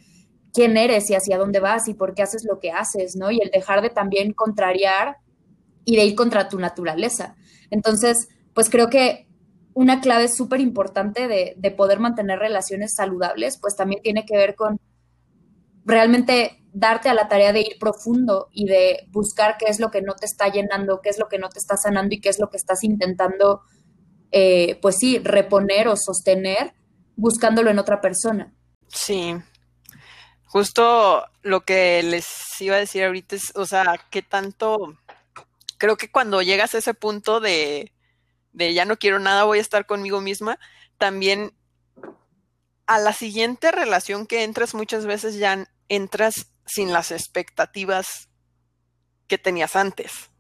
quién 0.53 0.77
eres 0.77 1.11
y 1.11 1.15
hacia 1.15 1.39
dónde 1.39 1.61
vas 1.61 1.89
y 1.89 1.95
por 1.95 2.15
qué 2.15 2.23
haces 2.23 2.45
lo 2.45 2.59
que 2.59 2.73
haces, 2.73 3.17
¿no? 3.17 3.31
Y 3.31 3.41
el 3.41 3.51
dejar 3.51 3.83
de 3.83 3.91
también 3.91 4.33
contrariar 4.33 5.19
y 5.85 5.97
de 5.97 6.05
ir 6.05 6.15
contra 6.15 6.49
tu 6.49 6.59
naturaleza. 6.59 7.37
Entonces, 7.71 8.29
pues 8.55 8.69
creo 8.69 8.91
que 8.91 9.29
una 9.75 10.01
clave 10.01 10.29
súper 10.29 10.61
importante 10.61 11.29
de, 11.29 11.55
de 11.57 11.71
poder 11.71 12.01
mantener 12.01 12.39
relaciones 12.39 12.95
saludables, 12.95 13.59
pues 13.61 13.77
también 13.77 14.03
tiene 14.03 14.25
que 14.25 14.37
ver 14.37 14.55
con 14.55 14.81
realmente 15.85 16.61
darte 16.73 17.09
a 17.09 17.15
la 17.15 17.29
tarea 17.29 17.53
de 17.53 17.61
ir 17.61 17.79
profundo 17.79 18.49
y 18.53 18.67
de 18.67 19.07
buscar 19.09 19.57
qué 19.59 19.67
es 19.67 19.81
lo 19.81 19.91
que 19.91 20.03
no 20.03 20.15
te 20.15 20.27
está 20.27 20.49
llenando, 20.49 21.01
qué 21.03 21.09
es 21.09 21.19
lo 21.19 21.29
que 21.29 21.39
no 21.39 21.49
te 21.49 21.59
está 21.59 21.77
sanando 21.77 22.15
y 22.15 22.21
qué 22.21 22.29
es 22.29 22.39
lo 22.39 22.49
que 22.49 22.57
estás 22.57 22.85
intentando, 22.85 23.63
eh, 24.31 24.79
pues 24.81 24.97
sí, 24.99 25.19
reponer 25.19 25.89
o 25.89 25.97
sostener 25.97 26.75
buscándolo 27.17 27.71
en 27.71 27.79
otra 27.79 28.01
persona. 28.01 28.55
Sí. 28.89 29.35
Justo 30.51 31.25
lo 31.43 31.61
que 31.61 32.03
les 32.03 32.27
iba 32.61 32.75
a 32.75 32.81
decir 32.81 33.05
ahorita 33.05 33.37
es, 33.37 33.53
o 33.55 33.67
sea, 33.67 34.05
qué 34.11 34.21
tanto, 34.21 34.99
creo 35.79 35.97
que 35.97 36.11
cuando 36.11 36.43
llegas 36.43 36.75
a 36.75 36.79
ese 36.79 36.93
punto 36.93 37.39
de, 37.39 37.93
de 38.53 38.75
ya 38.75 38.85
no 38.85 38.99
quiero 38.99 39.21
nada, 39.21 39.45
voy 39.45 39.59
a 39.59 39.61
estar 39.61 39.87
conmigo 39.87 40.21
misma, 40.21 40.59
también 40.99 41.55
a 42.87 42.99
la 42.99 43.13
siguiente 43.13 43.71
relación 43.71 44.27
que 44.27 44.43
entras 44.43 44.75
muchas 44.75 45.07
veces 45.07 45.37
ya 45.37 45.69
entras 45.89 46.49
sin 46.67 46.93
las 46.93 47.13
expectativas 47.13 48.29
que 49.29 49.39
tenías 49.39 49.77
antes. 49.77 50.31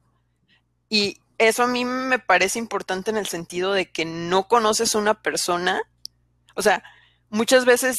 Y 0.89 1.21
eso 1.39 1.63
a 1.63 1.69
mí 1.69 1.85
me 1.85 2.19
parece 2.19 2.59
importante 2.59 3.13
en 3.13 3.17
el 3.17 3.29
sentido 3.29 3.73
de 3.75 3.93
que 3.93 4.05
no 4.05 4.49
conoces 4.49 4.97
una 4.97 5.23
persona. 5.23 5.81
O 6.57 6.63
sea, 6.63 6.83
muchas 7.29 7.65
veces 7.65 7.97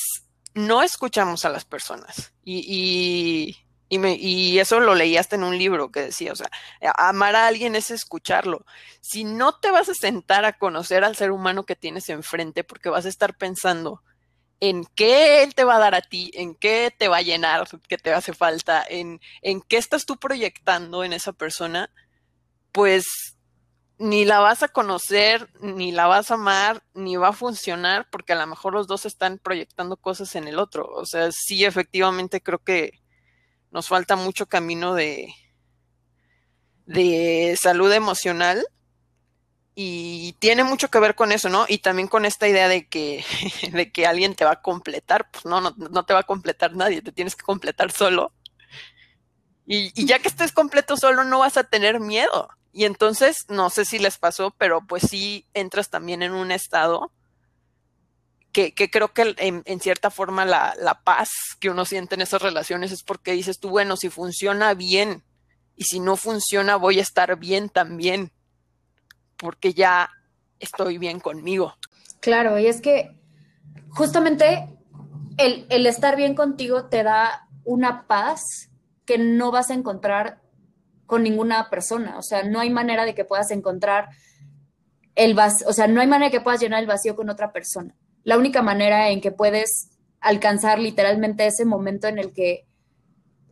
no 0.54 0.84
escuchamos 0.84 1.46
a 1.46 1.50
las 1.50 1.66
personas. 1.66 2.34
Y, 2.44 3.58
y, 3.90 3.98
me, 3.98 4.16
y, 4.16 4.60
eso 4.60 4.80
lo 4.80 4.96
leí 4.96 5.18
en 5.18 5.44
un 5.44 5.58
libro 5.58 5.92
que 5.92 6.02
decía, 6.02 6.32
o 6.34 6.36
sea, 6.36 6.50
amar 6.98 7.36
a 7.36 7.48
alguien 7.48 7.76
es 7.76 7.92
escucharlo. 7.92 8.66
Si 9.02 9.24
no 9.24 9.60
te 9.60 9.72
vas 9.72 9.90
a 9.90 9.94
sentar 9.94 10.46
a 10.46 10.58
conocer 10.58 11.04
al 11.04 11.16
ser 11.16 11.32
humano 11.32 11.66
que 11.66 11.76
tienes 11.76 12.10
enfrente, 12.10 12.64
porque 12.64 12.90
vas 12.90 13.06
a 13.06 13.10
estar 13.10 13.38
pensando, 13.38 14.02
en 14.62 14.86
qué 14.96 15.44
él 15.44 15.56
te 15.56 15.64
va 15.64 15.76
a 15.76 15.80
dar 15.80 15.96
a 15.96 16.02
ti, 16.02 16.32
en 16.36 16.56
qué 16.56 16.94
te 16.96 17.08
va 17.08 17.18
a 17.18 17.22
llenar, 17.24 17.68
qué 17.88 17.98
te 17.98 18.14
hace 18.14 18.34
falta, 18.34 18.86
en, 18.88 19.20
en 19.42 19.62
qué 19.62 19.78
estás 19.78 20.06
tú 20.06 20.18
proyectando 20.18 21.04
en 21.04 21.14
esa 21.14 21.34
persona, 21.34 21.90
pues 22.72 23.36
ni 24.02 24.26
la 24.26 24.40
vas 24.40 24.64
a 24.64 24.68
conocer, 24.68 25.48
ni 25.62 25.92
la 25.92 26.08
vas 26.08 26.32
a 26.32 26.34
amar, 26.34 26.82
ni 26.96 27.18
va 27.18 27.28
a 27.30 27.34
funcionar, 27.34 28.10
porque 28.10 28.34
a 28.34 28.36
lo 28.36 28.48
mejor 28.48 28.74
los 28.74 28.88
dos 28.88 29.06
están 29.06 29.38
proyectando 29.38 29.96
cosas 29.96 30.36
en 30.36 30.48
el 30.48 30.58
otro. 30.58 30.88
O 30.88 31.06
sea, 31.06 31.30
sí, 31.32 31.66
efectivamente 31.66 32.42
creo 32.42 32.58
que 32.58 33.00
nos 33.70 33.88
falta 33.88 34.16
mucho 34.16 34.48
camino 34.48 34.96
de, 34.96 35.32
de 36.88 37.56
salud 37.62 37.92
emocional 37.94 38.66
y 39.76 40.34
tiene 40.40 40.64
mucho 40.64 40.90
que 40.90 41.00
ver 41.00 41.14
con 41.14 41.32
eso, 41.32 41.50
¿no? 41.50 41.66
Y 41.68 41.78
también 41.78 42.08
con 42.08 42.26
esta 42.26 42.48
idea 42.48 42.68
de 42.68 42.90
que, 42.90 43.24
de 43.72 43.92
que 43.92 44.08
alguien 44.08 44.34
te 44.34 44.46
va 44.46 44.54
a 44.54 44.62
completar, 44.64 45.30
pues 45.30 45.46
no, 45.46 45.62
no, 45.62 45.76
no 45.78 46.06
te 46.06 46.14
va 46.16 46.22
a 46.22 46.24
completar 46.24 46.76
nadie, 46.76 47.04
te 47.04 47.12
tienes 47.12 47.36
que 47.36 47.44
completar 47.44 47.92
solo. 47.92 48.34
Y, 49.68 49.92
y, 49.94 50.08
ya 50.08 50.18
que 50.18 50.28
estés 50.28 50.52
completo 50.52 50.98
solo, 50.98 51.24
no 51.24 51.38
vas 51.38 51.56
a 51.58 51.64
tener 51.64 52.00
miedo. 52.00 52.50
Y 52.74 52.86
entonces, 52.86 53.46
no 53.50 53.70
sé 53.70 53.86
si 53.86 54.00
les 54.00 54.18
pasó, 54.18 54.52
pero 54.58 54.86
pues 54.88 55.04
sí 55.04 55.46
entras 55.54 55.90
también 55.90 56.24
en 56.24 56.32
un 56.32 56.52
estado 56.52 57.12
que, 58.52 58.74
que 58.74 58.90
creo 58.90 59.14
que 59.14 59.36
en, 59.38 59.80
cierta 59.80 60.10
forma 60.10 60.46
la, 60.46 60.76
la 60.80 61.02
paz 61.04 61.30
que 61.60 61.70
uno 61.70 61.86
siente 61.86 62.16
en 62.16 62.22
esas 62.22 62.42
relaciones 62.42 62.92
es 62.92 63.04
porque 63.04 63.34
dices 63.34 63.60
tú, 63.60 63.70
bueno, 63.70 63.96
si 63.98 64.10
funciona 64.10 64.74
bien 64.74 65.24
y 65.76 65.86
si 65.86 66.00
no 66.00 66.16
funciona, 66.16 66.76
voy 66.76 67.00
a 67.00 67.02
estar 67.02 67.38
bien 67.38 67.70
también 67.70 68.32
porque 69.38 69.74
ya 69.74 70.10
estoy 70.60 70.98
bien 70.98 71.20
conmigo. 71.20 71.76
Claro, 72.20 72.60
y 72.60 72.68
es 72.68 72.82
que 72.82 73.20
justamente 73.90 74.70
el, 75.38 75.88
estar 75.88 76.16
bien 76.16 76.36
contigo 76.36 76.86
te 76.86 77.04
da 77.04 77.48
una 77.64 78.08
paz 78.08 78.70
que 79.06 79.18
no 79.18 79.52
vas 79.52 79.72
a 79.72 79.74
encontrar 79.74 80.42
con 81.12 81.24
ninguna 81.24 81.70
persona. 81.70 82.18
O 82.18 82.22
sea, 82.22 82.44
no 82.44 82.62
hay 82.62 82.70
manera 82.70 83.04
de 83.04 83.14
que 83.14 83.26
puedas 83.26 83.52
encontrar 83.52 84.08
el 85.16 85.34
vacío, 85.34 85.68
o 85.68 85.74
sea, 85.74 85.88
no 85.88 86.00
hay 86.00 86.08
manera 86.08 86.28
de 86.28 86.32
que 86.32 86.40
puedas 86.40 86.62
llenar 86.62 86.80
el 86.80 86.88
vacío 86.88 87.18
con 87.18 87.30
otra 87.30 87.52
persona. 87.52 87.98
La 88.24 88.38
única 88.38 88.62
manera 88.62 89.10
en 89.10 89.20
que 89.20 89.34
puedes 89.34 89.90
alcanzar 90.22 90.80
literalmente 90.80 91.46
ese 91.46 91.66
momento 91.66 92.08
en 92.08 92.18
el 92.18 92.32
que 92.32 92.66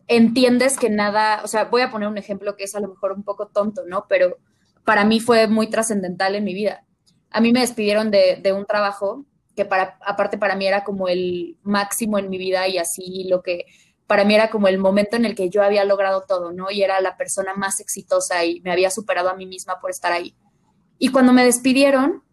entiendes 0.08 0.78
que 0.78 0.90
nada, 0.90 1.42
o 1.44 1.50
sea, 1.50 1.66
voy 1.66 1.82
a 1.82 1.92
poner 1.92 2.08
un 2.08 2.18
ejemplo 2.18 2.56
que 2.56 2.64
es 2.64 2.76
a 2.76 2.80
lo 2.80 2.88
mejor 2.88 3.12
un 3.12 3.24
poco 3.24 3.48
tonto, 3.48 3.82
¿no? 3.86 4.06
Pero 4.08 4.38
para 4.86 5.04
mí 5.04 5.20
fue 5.20 5.48
muy 5.50 5.70
trascendental 5.70 6.36
en 6.36 6.46
mi 6.46 6.54
vida. 6.54 6.86
A 7.30 7.42
mí 7.42 7.52
me 7.52 7.60
despidieron 7.60 8.10
de, 8.10 8.54
un 8.56 8.66
trabajo 8.66 9.26
que 9.54 9.66
para, 9.66 9.98
aparte 10.06 10.38
para 10.38 10.56
mí 10.56 10.66
era 10.66 10.86
como 10.86 11.10
el 11.10 11.58
máximo 11.64 12.20
en 12.20 12.30
mi 12.30 12.38
vida 12.38 12.70
y 12.70 12.78
así 12.78 13.28
lo 13.30 13.42
que 13.42 13.66
para 14.10 14.26
mí 14.26 14.34
era 14.34 14.50
como 14.50 14.68
el 14.68 14.80
momento 14.80 15.18
en 15.18 15.26
el 15.26 15.36
que 15.36 15.52
yo 15.52 15.62
había 15.62 15.86
logrado 15.86 16.24
todo, 16.28 16.52
¿no? 16.52 16.72
Y 16.72 16.82
era 16.82 17.00
la 17.00 17.16
persona 17.16 17.54
más 17.54 17.80
exitosa 17.80 18.44
y 18.44 18.60
me 18.62 18.72
había 18.72 18.90
superado 18.90 19.30
a 19.30 19.36
mí 19.36 19.46
misma 19.46 19.80
por 19.80 19.92
estar 19.92 20.12
ahí. 20.12 20.36
Y 20.98 21.10
cuando 21.10 21.32
me 21.32 21.46
despidieron, 21.46 22.24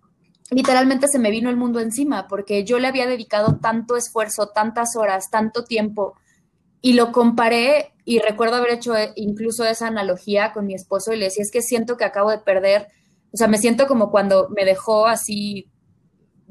literalmente 0.50 1.06
se 1.06 1.18
me 1.18 1.30
vino 1.30 1.50
el 1.50 1.58
mundo 1.58 1.78
encima 1.80 2.28
porque 2.28 2.64
yo 2.64 2.78
le 2.78 2.88
había 2.88 3.06
dedicado 3.06 3.58
tanto 3.60 3.98
esfuerzo, 3.98 4.48
tantas 4.54 4.96
horas, 4.96 5.28
tanto 5.30 5.64
tiempo 5.64 6.14
y 6.80 6.94
lo 6.94 7.12
comparé 7.12 7.92
y 8.06 8.20
recuerdo 8.20 8.56
haber 8.56 8.70
hecho 8.70 8.96
eh, 8.96 9.12
incluso 9.14 9.66
esa 9.66 9.88
analogía 9.88 10.54
con 10.54 10.66
mi 10.66 10.72
esposo 10.72 11.12
y 11.12 11.18
le 11.18 11.26
decía, 11.26 11.42
es 11.42 11.50
que 11.50 11.60
siento 11.60 11.98
que 11.98 12.06
acabo 12.06 12.30
de 12.30 12.38
perder, 12.38 12.88
o 13.34 13.36
sea, 13.36 13.48
me 13.48 13.58
siento 13.58 13.86
como 13.86 14.10
cuando 14.10 14.48
me 14.48 14.64
dejó 14.64 15.06
así 15.06 15.68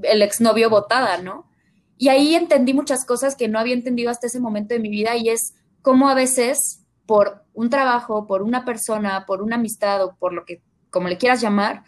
el 0.03 0.21
exnovio 0.21 0.69
botada, 0.69 1.17
¿no? 1.17 1.49
Y 1.97 2.09
ahí 2.09 2.35
entendí 2.35 2.73
muchas 2.73 3.05
cosas 3.05 3.35
que 3.35 3.47
no 3.47 3.59
había 3.59 3.73
entendido 3.73 4.09
hasta 4.09 4.27
ese 4.27 4.39
momento 4.39 4.73
de 4.73 4.79
mi 4.79 4.89
vida 4.89 5.15
y 5.15 5.29
es 5.29 5.53
cómo 5.81 6.09
a 6.09 6.13
veces 6.13 6.81
por 7.05 7.43
un 7.53 7.69
trabajo, 7.69 8.27
por 8.27 8.41
una 8.41 8.65
persona, 8.65 9.25
por 9.25 9.41
una 9.41 9.55
amistad 9.55 10.03
o 10.03 10.15
por 10.15 10.33
lo 10.33 10.43
que, 10.45 10.61
como 10.89 11.07
le 11.07 11.17
quieras 11.17 11.41
llamar, 11.41 11.83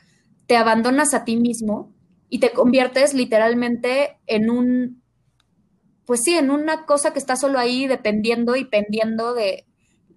te 0.45 0.55
abandonas 0.55 1.13
a 1.13 1.25
ti 1.25 1.35
mismo 1.35 1.93
y 2.29 2.39
te 2.39 2.51
conviertes 2.51 3.13
literalmente 3.13 4.17
en 4.27 4.49
un 4.49 5.01
pues 6.07 6.23
sí, 6.23 6.35
en 6.35 6.51
una 6.51 6.85
cosa 6.85 7.11
que 7.11 7.19
está 7.19 7.35
solo 7.35 7.59
ahí 7.59 7.85
dependiendo 7.85 8.55
y 8.55 8.63
pendiendo 8.63 9.33
de 9.33 9.67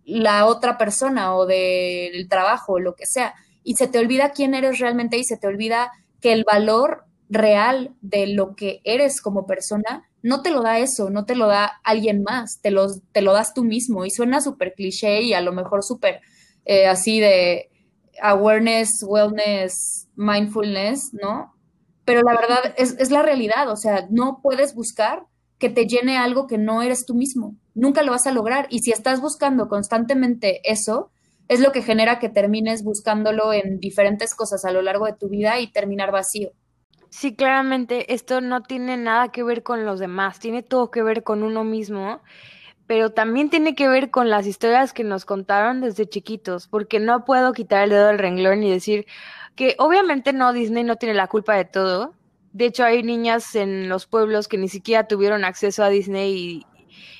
la 0.05 0.47
otra 0.47 0.79
persona 0.79 1.35
o 1.35 1.47
del 1.47 2.29
trabajo 2.29 2.75
o 2.75 2.79
lo 2.79 2.95
que 2.95 3.07
sea. 3.07 3.35
Y 3.65 3.75
se 3.75 3.89
te 3.89 3.99
olvida 3.99 4.31
quién 4.31 4.55
eres 4.55 4.79
realmente 4.79 5.19
y 5.19 5.25
se 5.25 5.37
te 5.37 5.49
olvida 5.49 5.91
que 6.21 6.33
el 6.33 6.45
valor 6.45 7.07
real 7.31 7.95
de 8.03 8.27
lo 8.27 8.55
que 8.55 8.83
eres 8.85 9.23
como 9.23 9.47
persona 9.47 10.11
no 10.23 10.43
te 10.43 10.51
lo 10.51 10.63
da 10.63 10.79
eso, 10.79 11.11
no 11.11 11.25
te 11.25 11.35
lo 11.35 11.47
da 11.47 11.81
alguien 11.83 12.23
más, 12.23 12.61
te 12.61 12.71
lo, 12.71 12.89
te 13.13 13.23
lo 13.23 13.33
das 13.33 13.55
tú 13.55 13.65
mismo. 13.65 14.05
Y 14.05 14.11
suena 14.11 14.41
súper 14.41 14.75
cliché 14.75 15.23
y 15.23 15.33
a 15.33 15.41
lo 15.41 15.53
mejor 15.53 15.83
súper 15.83 16.21
eh, 16.65 16.87
así 16.87 17.21
de 17.21 17.71
awareness, 18.21 19.03
wellness, 19.07 20.09
mindfulness, 20.17 21.15
¿no? 21.15 21.55
Pero 22.05 22.23
la 22.23 22.35
verdad 22.35 22.75
es, 22.77 22.97
es 22.99 23.11
la 23.11 23.23
realidad, 23.23 23.71
o 23.71 23.77
sea, 23.77 24.07
no 24.11 24.41
puedes 24.43 24.75
buscar 24.75 25.27
que 25.59 25.71
te 25.71 25.87
llene 25.87 26.19
algo 26.19 26.47
que 26.47 26.59
no 26.59 26.83
eres 26.83 27.05
tú 27.07 27.15
mismo. 27.15 27.57
Nunca 27.75 28.03
lo 28.03 28.13
vas 28.13 28.27
a 28.27 28.33
lograr. 28.33 28.67
Y 28.71 28.81
si 28.81 28.93
estás 28.93 29.21
buscando 29.21 29.69
constantemente 29.69 30.61
eso, 30.65 31.11
es 31.49 31.61
lo 31.61 31.73
que 31.73 31.83
genera 31.83 32.19
que 32.19 32.29
termines 32.29 32.83
buscándolo 32.83 33.53
en 33.53 33.79
diferentes 33.79 34.35
cosas 34.35 34.65
a 34.65 34.73
lo 34.73 34.83
largo 34.83 35.07
de 35.07 35.15
tu 35.15 35.29
vida 35.29 35.61
y 35.61 35.71
terminar 35.71 36.13
vacío. 36.13 36.53
Sí, 37.11 37.35
claramente 37.35 38.15
esto 38.15 38.41
no 38.41 38.63
tiene 38.63 38.97
nada 38.97 39.31
que 39.33 39.43
ver 39.43 39.63
con 39.63 39.85
los 39.85 39.99
demás, 39.99 40.39
tiene 40.39 40.63
todo 40.63 40.91
que 40.91 41.03
ver 41.03 41.25
con 41.25 41.43
uno 41.43 41.65
mismo, 41.65 42.23
pero 42.87 43.11
también 43.11 43.51
tiene 43.51 43.75
que 43.75 43.89
ver 43.89 44.11
con 44.11 44.31
las 44.31 44.47
historias 44.47 44.93
que 44.93 45.05
nos 45.05 45.25
contaron 45.25 45.81
desde 45.81 46.09
chiquitos, 46.09 46.69
porque 46.69 47.01
no 47.01 47.25
puedo 47.25 47.53
quitar 47.53 47.85
el 47.85 47.91
dedo 47.91 48.09
del 48.09 48.19
renglón 48.19 48.63
y 48.63 48.71
decir 48.71 49.07
que 49.57 49.75
obviamente 49.79 50.33
no, 50.33 50.53
Disney 50.53 50.85
no 50.85 50.97
tiene 50.97 51.15
la 51.15 51.29
culpa 51.29 51.55
de 51.57 51.65
todo, 51.65 52.15
de 52.53 52.67
hecho, 52.67 52.85
hay 52.85 53.03
niñas 53.03 53.55
en 53.55 53.89
los 53.89 54.07
pueblos 54.07 54.49
que 54.49 54.59
ni 54.59 54.69
siquiera 54.69 55.07
tuvieron 55.07 55.45
acceso 55.45 55.85
a 55.85 55.89
Disney 55.89 56.67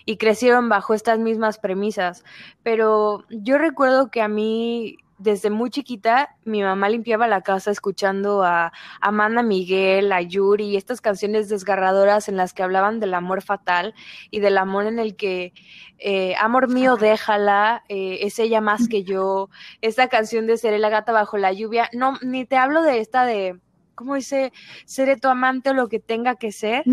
y 0.05 0.17
crecieron 0.17 0.69
bajo 0.69 0.93
estas 0.95 1.19
mismas 1.21 1.59
premisas. 1.59 2.25
Pero 2.65 3.25
yo 3.31 3.59
recuerdo 3.59 4.11
que 4.11 4.23
a 4.23 4.29
mí 4.29 4.97
desde 5.21 5.51
muy 5.51 5.71
chiquita 5.71 6.35
mi 6.45 6.63
mamá 6.63 6.89
limpiaba 6.89 7.29
la 7.29 7.43
casa 7.43 7.71
escuchando 7.71 8.43
a 8.43 8.73
Amanda 9.01 9.43
Miguel, 9.43 10.13
a 10.13 10.23
Yuri, 10.23 10.77
estas 10.77 11.01
canciones 11.01 11.49
desgarradoras 11.49 12.29
en 12.29 12.37
las 12.37 12.55
que 12.55 12.63
hablaban 12.63 13.01
del 13.01 13.13
amor 13.15 13.43
fatal 13.43 13.95
y 14.31 14.41
del 14.41 14.57
amor 14.57 14.87
en 14.87 14.99
el 14.99 15.17
que, 15.17 15.53
eh, 15.99 16.35
amor 16.41 16.69
mío, 16.69 16.97
déjala, 16.97 17.85
eh, 17.89 18.21
es 18.23 18.39
ella 18.39 18.63
más 18.63 18.89
que 18.89 19.05
yo, 19.05 19.51
esta 19.83 20.09
canción 20.09 20.47
de 20.47 20.57
Seré 20.57 20.79
la 20.79 20.89
gata 20.89 21.13
bajo 21.13 21.37
la 21.37 21.53
lluvia, 21.53 21.91
no, 21.93 22.19
ni 22.23 22.47
te 22.47 22.57
hablo 22.57 22.83
de 22.83 23.01
esta 23.01 23.27
de, 23.27 23.61
¿cómo 23.95 24.15
dice? 24.15 24.53
Seré 24.87 25.19
tu 25.19 25.29
amante 25.29 25.71
o 25.71 25.75
lo 25.75 25.89
que 25.89 26.01
tenga 26.01 26.37
que 26.37 26.51
ser. 26.51 26.85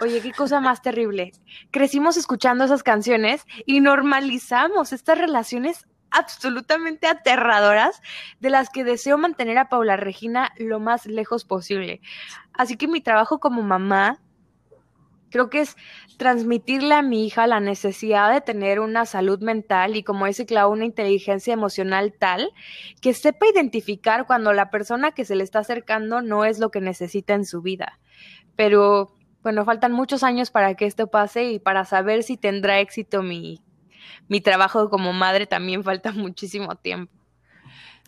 Oye, 0.00 0.20
qué 0.20 0.32
cosa 0.32 0.60
más 0.60 0.82
terrible. 0.82 1.32
Crecimos 1.70 2.16
escuchando 2.16 2.64
esas 2.64 2.82
canciones 2.82 3.44
y 3.64 3.80
normalizamos 3.80 4.92
estas 4.92 5.18
relaciones 5.18 5.86
absolutamente 6.14 7.06
aterradoras 7.06 8.00
de 8.40 8.50
las 8.50 8.70
que 8.70 8.84
deseo 8.84 9.18
mantener 9.18 9.58
a 9.58 9.68
Paula 9.68 9.96
Regina 9.96 10.52
lo 10.56 10.80
más 10.80 11.06
lejos 11.06 11.44
posible. 11.44 12.00
Así 12.52 12.76
que 12.76 12.88
mi 12.88 13.00
trabajo 13.00 13.40
como 13.40 13.62
mamá 13.62 14.20
creo 15.34 15.50
que 15.50 15.62
es 15.62 15.76
transmitirle 16.16 16.94
a 16.94 17.02
mi 17.02 17.26
hija 17.26 17.48
la 17.48 17.58
necesidad 17.58 18.32
de 18.32 18.40
tener 18.40 18.78
una 18.78 19.04
salud 19.04 19.40
mental 19.40 19.96
y 19.96 20.04
como 20.04 20.26
dice 20.26 20.46
Clau, 20.46 20.70
una 20.70 20.84
inteligencia 20.84 21.52
emocional 21.52 22.14
tal 22.16 22.52
que 23.00 23.14
sepa 23.14 23.48
identificar 23.52 24.26
cuando 24.28 24.52
la 24.52 24.70
persona 24.70 25.10
que 25.10 25.24
se 25.24 25.34
le 25.34 25.42
está 25.42 25.58
acercando 25.58 26.22
no 26.22 26.44
es 26.44 26.60
lo 26.60 26.70
que 26.70 26.80
necesita 26.80 27.34
en 27.34 27.46
su 27.46 27.62
vida. 27.62 27.98
Pero 28.54 29.12
bueno, 29.42 29.64
faltan 29.64 29.90
muchos 29.90 30.22
años 30.22 30.52
para 30.52 30.74
que 30.74 30.86
esto 30.86 31.08
pase 31.08 31.50
y 31.50 31.58
para 31.58 31.84
saber 31.84 32.22
si 32.22 32.36
tendrá 32.36 32.78
éxito 32.78 33.24
mi 33.24 33.60
mi 34.28 34.40
trabajo 34.40 34.90
como 34.90 35.12
madre 35.12 35.46
también 35.46 35.84
falta 35.84 36.12
muchísimo 36.12 36.76
tiempo. 36.76 37.12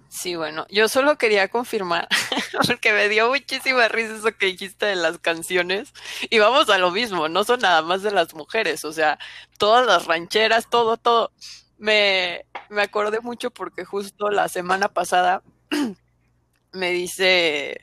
Sí, 0.09 0.37
bueno, 0.37 0.67
yo 0.71 0.89
solo 0.89 1.19
quería 1.19 1.49
confirmar, 1.49 2.09
porque 2.67 2.93
me 2.93 3.09
dio 3.09 3.29
muchísima 3.29 3.89
risa 3.89 4.17
eso 4.17 4.37
que 4.39 4.47
dijiste 4.47 4.87
de 4.87 4.97
las 4.97 5.19
canciones. 5.19 5.93
Y 6.31 6.39
vamos 6.39 6.71
a 6.71 6.79
lo 6.79 6.91
mismo, 6.91 7.29
no 7.29 7.45
son 7.45 7.61
nada 7.61 7.83
más 7.83 8.03
de 8.03 8.13
las 8.13 8.33
mujeres, 8.33 8.85
o 8.85 8.93
sea, 8.93 9.19
todas 9.59 9.85
las 9.87 10.07
rancheras, 10.07 10.71
todo, 10.71 10.97
todo. 10.97 11.33
Me, 11.79 12.47
me 12.71 12.83
acordé 12.83 13.21
mucho 13.21 13.51
porque 13.51 13.85
justo 13.85 14.31
la 14.31 14.49
semana 14.49 14.89
pasada 14.89 15.43
me 16.73 16.93
dice 16.93 17.81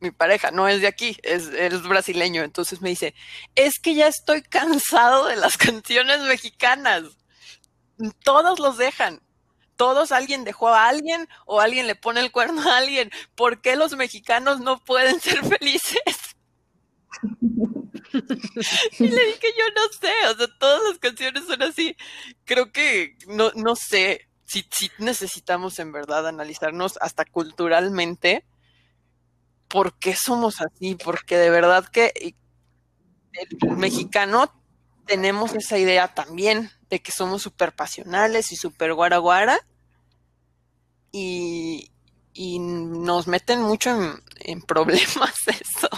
mi 0.00 0.10
pareja, 0.10 0.50
no 0.50 0.68
es 0.68 0.80
de 0.82 0.86
aquí, 0.86 1.16
es, 1.22 1.48
es 1.48 1.82
brasileño, 1.82 2.42
entonces 2.42 2.82
me 2.82 2.90
dice, 2.90 3.14
es 3.54 3.78
que 3.80 3.94
ya 3.94 4.06
estoy 4.06 4.42
cansado 4.42 5.26
de 5.26 5.36
las 5.36 5.56
canciones 5.58 6.20
mexicanas 6.20 7.04
todos 8.22 8.58
los 8.58 8.76
dejan. 8.76 9.20
Todos 9.76 10.12
alguien 10.12 10.44
dejó 10.44 10.68
a 10.68 10.86
alguien 10.86 11.28
o 11.46 11.60
alguien 11.60 11.86
le 11.86 11.96
pone 11.96 12.20
el 12.20 12.30
cuerno 12.30 12.62
a 12.62 12.76
alguien. 12.78 13.10
¿Por 13.34 13.60
qué 13.60 13.74
los 13.76 13.96
mexicanos 13.96 14.60
no 14.60 14.82
pueden 14.84 15.20
ser 15.20 15.44
felices? 15.44 16.00
y 18.98 19.08
le 19.08 19.26
dije, 19.26 19.48
yo 19.58 19.64
no 19.74 19.82
sé, 20.00 20.12
o 20.30 20.36
sea, 20.36 20.58
todas 20.58 20.82
las 20.88 20.98
canciones 20.98 21.44
son 21.46 21.62
así. 21.62 21.96
Creo 22.44 22.70
que 22.70 23.16
no, 23.26 23.50
no 23.56 23.74
sé 23.74 24.28
si, 24.44 24.64
si 24.70 24.90
necesitamos 24.98 25.78
en 25.78 25.90
verdad 25.90 26.28
analizarnos 26.28 26.98
hasta 27.00 27.24
culturalmente 27.24 28.44
por 29.68 29.98
qué 29.98 30.14
somos 30.14 30.60
así, 30.60 30.94
porque 30.94 31.36
de 31.36 31.50
verdad 31.50 31.86
que 31.86 32.12
el 33.32 33.76
mexicano 33.76 34.52
tenemos 35.06 35.54
esa 35.54 35.78
idea 35.78 36.14
también 36.14 36.70
de 36.94 37.02
que 37.02 37.10
somos 37.10 37.42
súper 37.42 37.72
pasionales 37.72 38.52
y 38.52 38.56
súper 38.56 38.94
guaraguara 38.94 39.58
y, 41.10 41.90
y 42.32 42.60
nos 42.60 43.26
meten 43.26 43.62
mucho 43.62 43.90
en, 44.40 44.62
problemas 44.62 45.34
eso. 45.48 45.88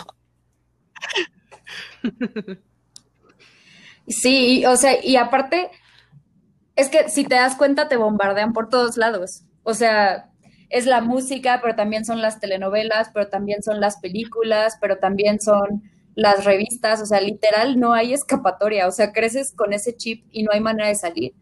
Sí, 4.09 4.65
o 4.65 4.77
sea, 4.77 5.05
y 5.05 5.17
aparte, 5.17 5.71
es 6.77 6.89
que 6.89 7.11
si 7.11 7.25
te 7.25 7.35
das 7.35 7.57
cuenta 7.57 7.89
te 7.89 7.97
bombardean 7.97 8.55
por 8.55 8.71
todos 8.71 8.97
lados. 8.97 9.43
O 9.65 9.75
sea, 9.75 10.31
es 10.71 10.87
la 10.87 11.03
música, 11.03 11.61
pero 11.61 11.77
también 11.77 12.07
son 12.07 12.23
las 12.23 12.41
telenovelas, 12.41 13.11
pero 13.13 13.29
también 13.29 13.63
son 13.63 13.81
las 13.81 13.99
películas, 13.99 14.79
pero 14.81 14.97
también 14.97 15.41
son 15.43 15.83
las 16.17 16.47
revistas, 16.47 17.03
o 17.03 17.07
sea, 17.07 17.21
literal 17.21 17.79
no 17.79 17.93
hay 17.93 18.15
escapatoria, 18.15 18.89
o 18.89 18.91
sea, 18.91 19.13
creces 19.13 19.53
con 19.55 19.75
ese 19.75 19.95
chip 19.95 20.25
y 20.33 20.43
no 20.43 20.51
hay 20.51 20.61
manera 20.61 20.89
de 20.89 20.95
salir. 20.95 21.35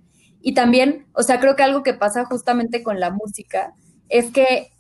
Y 0.43 0.53
también, 0.53 1.07
o 1.15 1.23
sea, 1.23 1.39
creo 1.41 1.55
que 1.57 1.63
algo 1.63 1.85
que 1.85 1.95
pasa 1.95 2.25
justamente 2.27 2.83
con 2.83 2.99
la 2.99 3.11
música 3.11 3.73
es 4.09 4.33
que, 4.33 4.73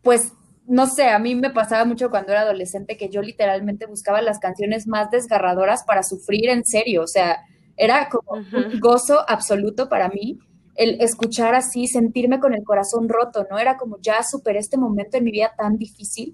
pues, 0.00 0.32
no 0.66 0.86
sé, 0.86 1.08
a 1.08 1.18
mí 1.18 1.34
me 1.34 1.50
pasaba 1.50 1.84
mucho 1.84 2.08
cuando 2.08 2.32
era 2.32 2.42
adolescente 2.42 2.96
que 2.96 3.10
yo 3.10 3.20
literalmente 3.20 3.86
buscaba 3.86 4.22
las 4.22 4.38
canciones 4.38 4.86
más 4.86 5.10
desgarradoras 5.10 5.82
para 5.82 6.04
sufrir 6.04 6.48
en 6.48 6.64
serio, 6.64 7.02
o 7.02 7.08
sea, 7.08 7.40
era 7.76 8.08
como 8.08 8.40
un 8.40 8.78
gozo 8.78 9.28
absoluto 9.28 9.88
para 9.88 10.08
mí 10.08 10.38
el 10.76 11.00
escuchar 11.00 11.56
así, 11.56 11.88
sentirme 11.88 12.38
con 12.38 12.54
el 12.54 12.62
corazón 12.62 13.08
roto, 13.08 13.46
¿no? 13.50 13.58
Era 13.58 13.76
como 13.76 13.98
ya 14.00 14.22
superé 14.22 14.60
este 14.60 14.76
momento 14.76 15.16
en 15.16 15.24
mi 15.24 15.32
vida 15.32 15.52
tan 15.56 15.78
difícil 15.78 16.32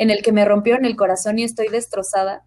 en 0.00 0.08
el 0.08 0.22
que 0.22 0.32
me 0.32 0.46
rompieron 0.46 0.86
el 0.86 0.96
corazón 0.96 1.38
y 1.38 1.44
estoy 1.44 1.68
destrozada. 1.68 2.42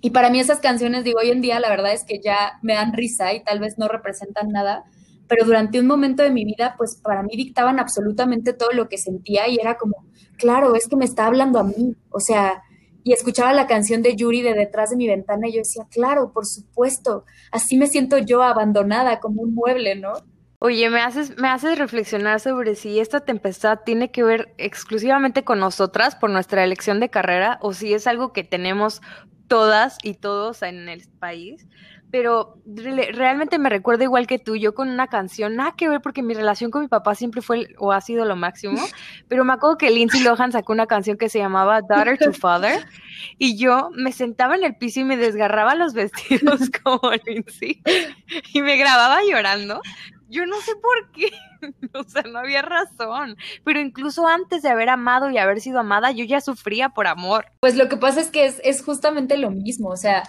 Y 0.00 0.10
para 0.10 0.28
mí 0.28 0.40
esas 0.40 0.58
canciones, 0.58 1.04
digo, 1.04 1.20
hoy 1.20 1.30
en 1.30 1.40
día 1.40 1.60
la 1.60 1.70
verdad 1.70 1.92
es 1.92 2.02
que 2.04 2.18
ya 2.20 2.58
me 2.62 2.74
dan 2.74 2.92
risa 2.92 3.32
y 3.32 3.44
tal 3.44 3.60
vez 3.60 3.78
no 3.78 3.86
representan 3.86 4.48
nada, 4.48 4.82
pero 5.28 5.46
durante 5.46 5.78
un 5.78 5.86
momento 5.86 6.24
de 6.24 6.32
mi 6.32 6.44
vida, 6.44 6.74
pues 6.76 7.00
para 7.00 7.22
mí 7.22 7.36
dictaban 7.36 7.78
absolutamente 7.78 8.54
todo 8.54 8.72
lo 8.72 8.88
que 8.88 8.98
sentía 8.98 9.46
y 9.46 9.58
era 9.60 9.76
como, 9.78 10.04
claro, 10.36 10.74
es 10.74 10.88
que 10.88 10.96
me 10.96 11.04
está 11.04 11.26
hablando 11.26 11.60
a 11.60 11.62
mí, 11.62 11.94
o 12.10 12.18
sea, 12.18 12.64
y 13.04 13.12
escuchaba 13.12 13.52
la 13.52 13.68
canción 13.68 14.02
de 14.02 14.16
Yuri 14.16 14.42
de 14.42 14.54
detrás 14.54 14.90
de 14.90 14.96
mi 14.96 15.06
ventana 15.06 15.46
y 15.46 15.52
yo 15.52 15.58
decía, 15.58 15.86
claro, 15.92 16.32
por 16.32 16.44
supuesto, 16.44 17.24
así 17.52 17.76
me 17.76 17.86
siento 17.86 18.18
yo 18.18 18.42
abandonada 18.42 19.20
como 19.20 19.42
un 19.42 19.54
mueble, 19.54 19.94
¿no? 19.94 20.14
Oye, 20.62 20.90
me 20.90 21.00
haces, 21.00 21.38
me 21.38 21.48
haces 21.48 21.78
reflexionar 21.78 22.38
sobre 22.38 22.74
si 22.74 23.00
esta 23.00 23.20
tempestad 23.20 23.78
tiene 23.82 24.10
que 24.10 24.22
ver 24.22 24.54
exclusivamente 24.58 25.42
con 25.42 25.58
nosotras 25.58 26.16
por 26.16 26.28
nuestra 26.28 26.62
elección 26.62 27.00
de 27.00 27.08
carrera 27.08 27.58
o 27.62 27.72
si 27.72 27.94
es 27.94 28.06
algo 28.06 28.34
que 28.34 28.44
tenemos 28.44 29.00
todas 29.48 29.96
y 30.02 30.12
todos 30.12 30.60
en 30.60 30.90
el 30.90 31.08
país. 31.18 31.66
Pero 32.10 32.58
realmente 32.66 33.58
me 33.58 33.70
recuerdo 33.70 34.04
igual 34.04 34.26
que 34.26 34.38
tú, 34.38 34.54
yo 34.54 34.74
con 34.74 34.90
una 34.90 35.06
canción, 35.06 35.56
nada 35.56 35.72
que 35.78 35.88
ver 35.88 36.02
porque 36.02 36.22
mi 36.22 36.34
relación 36.34 36.70
con 36.70 36.82
mi 36.82 36.88
papá 36.88 37.14
siempre 37.14 37.40
fue 37.40 37.68
o 37.78 37.92
ha 37.92 38.02
sido 38.02 38.26
lo 38.26 38.36
máximo, 38.36 38.76
pero 39.28 39.46
me 39.46 39.54
acuerdo 39.54 39.78
que 39.78 39.90
Lindsay 39.90 40.22
Lohan 40.22 40.52
sacó 40.52 40.74
una 40.74 40.86
canción 40.86 41.16
que 41.16 41.30
se 41.30 41.38
llamaba 41.38 41.80
Daughter 41.80 42.18
to 42.18 42.34
Father 42.34 42.84
y 43.38 43.56
yo 43.56 43.90
me 43.94 44.12
sentaba 44.12 44.56
en 44.56 44.64
el 44.64 44.76
piso 44.76 45.00
y 45.00 45.04
me 45.04 45.16
desgarraba 45.16 45.74
los 45.74 45.94
vestidos 45.94 46.60
como 46.84 47.12
Lindsay 47.24 47.80
y 48.52 48.60
me 48.60 48.76
grababa 48.76 49.20
llorando 49.26 49.80
yo 50.30 50.46
no 50.46 50.60
sé 50.60 50.72
por 50.76 51.12
qué, 51.12 51.30
o 51.98 52.04
sea, 52.04 52.22
no 52.22 52.38
había 52.38 52.62
razón, 52.62 53.36
pero 53.64 53.80
incluso 53.80 54.26
antes 54.26 54.62
de 54.62 54.68
haber 54.68 54.88
amado 54.88 55.30
y 55.30 55.38
haber 55.38 55.60
sido 55.60 55.80
amada, 55.80 56.12
yo 56.12 56.24
ya 56.24 56.40
sufría 56.40 56.90
por 56.90 57.06
amor. 57.06 57.46
Pues 57.60 57.76
lo 57.76 57.88
que 57.88 57.96
pasa 57.96 58.20
es 58.20 58.28
que 58.30 58.46
es, 58.62 58.82
justamente 58.82 59.36
lo 59.36 59.50
mismo, 59.50 59.90
o 59.90 59.96
sea, 59.96 60.22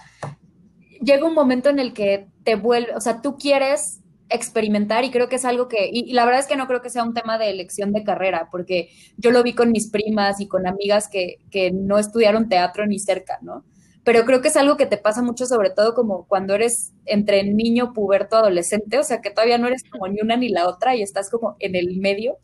llega 1.00 1.26
un 1.26 1.34
momento 1.34 1.68
en 1.68 1.78
el 1.78 1.92
que 1.92 2.28
te 2.44 2.56
vuelve, 2.56 2.94
o 2.94 3.00
sea, 3.00 3.22
tú 3.22 3.36
quieres 3.36 4.00
experimentar 4.28 5.04
y 5.04 5.10
creo 5.10 5.28
que 5.28 5.36
es 5.36 5.44
algo 5.44 5.68
que, 5.68 5.88
y, 5.92 6.12
la 6.12 6.24
verdad 6.24 6.40
es 6.40 6.46
que 6.46 6.56
no 6.56 6.66
creo 6.66 6.82
que 6.82 6.90
sea 6.90 7.04
un 7.04 7.14
tema 7.14 7.38
de 7.38 7.50
elección 7.50 7.92
de 7.92 8.02
carrera, 8.02 8.48
porque 8.50 8.90
yo 9.16 9.30
lo 9.30 9.42
vi 9.42 9.54
con 9.54 9.70
mis 9.70 9.90
primas 9.90 10.40
y 10.40 10.48
con 10.48 10.66
amigas 10.66 11.08
que, 11.08 11.38
que 11.50 11.70
no 11.70 11.98
estudiaron 11.98 12.48
teatro 12.48 12.86
ni 12.86 12.98
cerca, 12.98 13.38
¿no? 13.42 13.64
Pero 14.04 14.24
creo 14.24 14.40
que 14.40 14.48
es 14.48 14.56
algo 14.56 14.76
que 14.76 14.86
te 14.86 14.96
pasa 14.96 15.22
mucho, 15.22 15.46
sobre 15.46 15.70
todo 15.70 15.94
como 15.94 16.26
cuando 16.26 16.54
eres 16.54 16.92
entre 17.04 17.44
niño, 17.44 17.92
puberto, 17.92 18.36
adolescente, 18.36 18.98
o 18.98 19.04
sea, 19.04 19.20
que 19.20 19.30
todavía 19.30 19.58
no 19.58 19.68
eres 19.68 19.82
como 19.88 20.08
ni 20.08 20.20
una 20.20 20.36
ni 20.36 20.48
la 20.48 20.68
otra 20.68 20.96
y 20.96 21.02
estás 21.02 21.30
como 21.30 21.56
en 21.60 21.76
el 21.76 21.98
medio, 22.00 22.38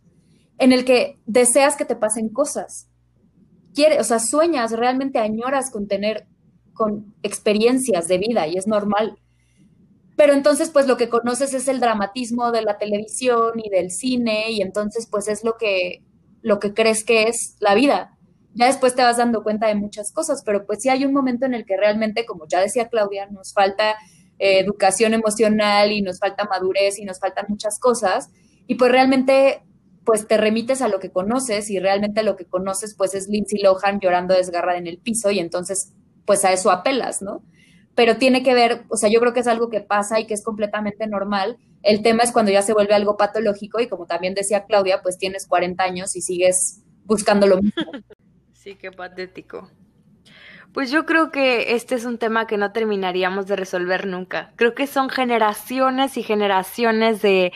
en 0.58 0.72
el 0.72 0.84
que 0.84 1.18
deseas 1.26 1.76
que 1.76 1.84
te 1.84 1.96
pasen 1.96 2.28
cosas. 2.28 2.88
Quieres, 3.74 4.00
o 4.00 4.04
sea, 4.04 4.20
sueñas, 4.20 4.72
realmente 4.72 5.18
añoras 5.18 5.70
con 5.70 5.88
tener 5.88 6.26
con 6.74 7.14
experiencias 7.24 8.06
de 8.06 8.18
vida 8.18 8.46
y 8.46 8.56
es 8.56 8.68
normal. 8.68 9.18
Pero 10.16 10.34
entonces, 10.34 10.70
pues 10.70 10.86
lo 10.86 10.96
que 10.96 11.08
conoces 11.08 11.54
es 11.54 11.66
el 11.66 11.80
dramatismo 11.80 12.52
de 12.52 12.62
la 12.62 12.78
televisión 12.78 13.54
y 13.56 13.68
del 13.68 13.90
cine 13.90 14.52
y 14.52 14.62
entonces, 14.62 15.08
pues 15.10 15.26
es 15.26 15.42
lo 15.42 15.56
que, 15.56 16.04
lo 16.40 16.60
que 16.60 16.72
crees 16.72 17.04
que 17.04 17.24
es 17.24 17.56
la 17.58 17.74
vida 17.74 18.17
ya 18.58 18.66
después 18.66 18.94
te 18.94 19.02
vas 19.02 19.16
dando 19.16 19.42
cuenta 19.42 19.68
de 19.68 19.74
muchas 19.74 20.12
cosas, 20.12 20.42
pero 20.44 20.66
pues 20.66 20.82
sí 20.82 20.88
hay 20.88 21.04
un 21.04 21.12
momento 21.12 21.46
en 21.46 21.54
el 21.54 21.64
que 21.64 21.76
realmente, 21.76 22.26
como 22.26 22.46
ya 22.48 22.60
decía 22.60 22.88
Claudia, 22.88 23.26
nos 23.26 23.52
falta 23.52 23.92
eh, 24.38 24.58
educación 24.58 25.14
emocional 25.14 25.92
y 25.92 26.02
nos 26.02 26.18
falta 26.18 26.44
madurez 26.44 26.98
y 26.98 27.04
nos 27.04 27.20
faltan 27.20 27.46
muchas 27.48 27.78
cosas. 27.78 28.30
Y 28.66 28.74
pues 28.74 28.90
realmente, 28.90 29.62
pues 30.04 30.26
te 30.26 30.36
remites 30.36 30.82
a 30.82 30.88
lo 30.88 30.98
que 30.98 31.10
conoces 31.10 31.70
y 31.70 31.78
realmente 31.78 32.22
lo 32.22 32.36
que 32.36 32.46
conoces 32.46 32.94
pues 32.94 33.14
es 33.14 33.28
Lindsay 33.28 33.60
Lohan 33.60 34.00
llorando 34.00 34.34
desgarrada 34.34 34.78
en 34.78 34.86
el 34.86 34.98
piso 34.98 35.30
y 35.30 35.38
entonces 35.38 35.92
pues 36.26 36.44
a 36.44 36.52
eso 36.52 36.70
apelas, 36.70 37.22
¿no? 37.22 37.42
pero 37.98 38.16
tiene 38.16 38.44
que 38.44 38.54
ver, 38.54 38.84
o 38.90 38.96
sea, 38.96 39.10
yo 39.10 39.18
creo 39.18 39.32
que 39.32 39.40
es 39.40 39.48
algo 39.48 39.70
que 39.70 39.80
pasa 39.80 40.20
y 40.20 40.26
que 40.28 40.34
es 40.34 40.44
completamente 40.44 41.08
normal. 41.08 41.56
El 41.82 42.00
tema 42.00 42.22
es 42.22 42.30
cuando 42.30 42.52
ya 42.52 42.62
se 42.62 42.72
vuelve 42.72 42.94
algo 42.94 43.16
patológico 43.16 43.80
y 43.80 43.88
como 43.88 44.06
también 44.06 44.34
decía 44.34 44.66
Claudia, 44.66 45.02
pues 45.02 45.18
tienes 45.18 45.48
40 45.48 45.82
años 45.82 46.14
y 46.14 46.20
sigues 46.20 46.84
buscando 47.06 47.48
lo 47.48 47.56
mismo. 47.60 47.72
Sí, 48.68 48.74
qué 48.74 48.92
patético. 48.92 49.70
Pues 50.74 50.90
yo 50.90 51.06
creo 51.06 51.30
que 51.30 51.74
este 51.74 51.94
es 51.94 52.04
un 52.04 52.18
tema 52.18 52.46
que 52.46 52.58
no 52.58 52.70
terminaríamos 52.70 53.46
de 53.46 53.56
resolver 53.56 54.06
nunca. 54.06 54.52
Creo 54.56 54.74
que 54.74 54.86
son 54.86 55.08
generaciones 55.08 56.18
y 56.18 56.22
generaciones 56.22 57.22
de, 57.22 57.54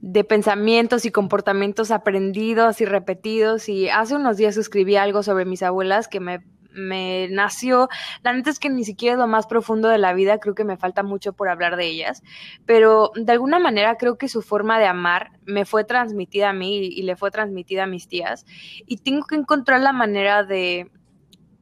de 0.00 0.24
pensamientos 0.24 1.04
y 1.04 1.10
comportamientos 1.10 1.90
aprendidos 1.90 2.80
y 2.80 2.86
repetidos. 2.86 3.68
Y 3.68 3.90
hace 3.90 4.16
unos 4.16 4.38
días 4.38 4.56
escribí 4.56 4.96
algo 4.96 5.22
sobre 5.22 5.44
mis 5.44 5.62
abuelas 5.62 6.08
que 6.08 6.20
me 6.20 6.42
me 6.74 7.28
nació, 7.30 7.88
la 8.22 8.32
neta 8.32 8.50
es 8.50 8.58
que 8.58 8.68
ni 8.68 8.84
siquiera 8.84 9.16
lo 9.16 9.26
más 9.26 9.46
profundo 9.46 9.88
de 9.88 9.98
la 9.98 10.12
vida, 10.12 10.38
creo 10.38 10.54
que 10.54 10.64
me 10.64 10.76
falta 10.76 11.02
mucho 11.02 11.32
por 11.32 11.48
hablar 11.48 11.76
de 11.76 11.86
ellas, 11.86 12.22
pero 12.66 13.12
de 13.14 13.32
alguna 13.32 13.58
manera 13.58 13.96
creo 13.96 14.18
que 14.18 14.28
su 14.28 14.42
forma 14.42 14.78
de 14.78 14.86
amar 14.86 15.32
me 15.44 15.64
fue 15.64 15.84
transmitida 15.84 16.50
a 16.50 16.52
mí 16.52 16.78
y, 16.78 17.02
le 17.02 17.16
fue 17.16 17.30
transmitida 17.30 17.84
a 17.84 17.86
mis 17.86 18.08
tías 18.08 18.44
y 18.86 18.96
tengo 18.98 19.26
que 19.26 19.36
encontrar 19.36 19.80
la 19.80 19.92
manera 19.92 20.42
de, 20.42 20.90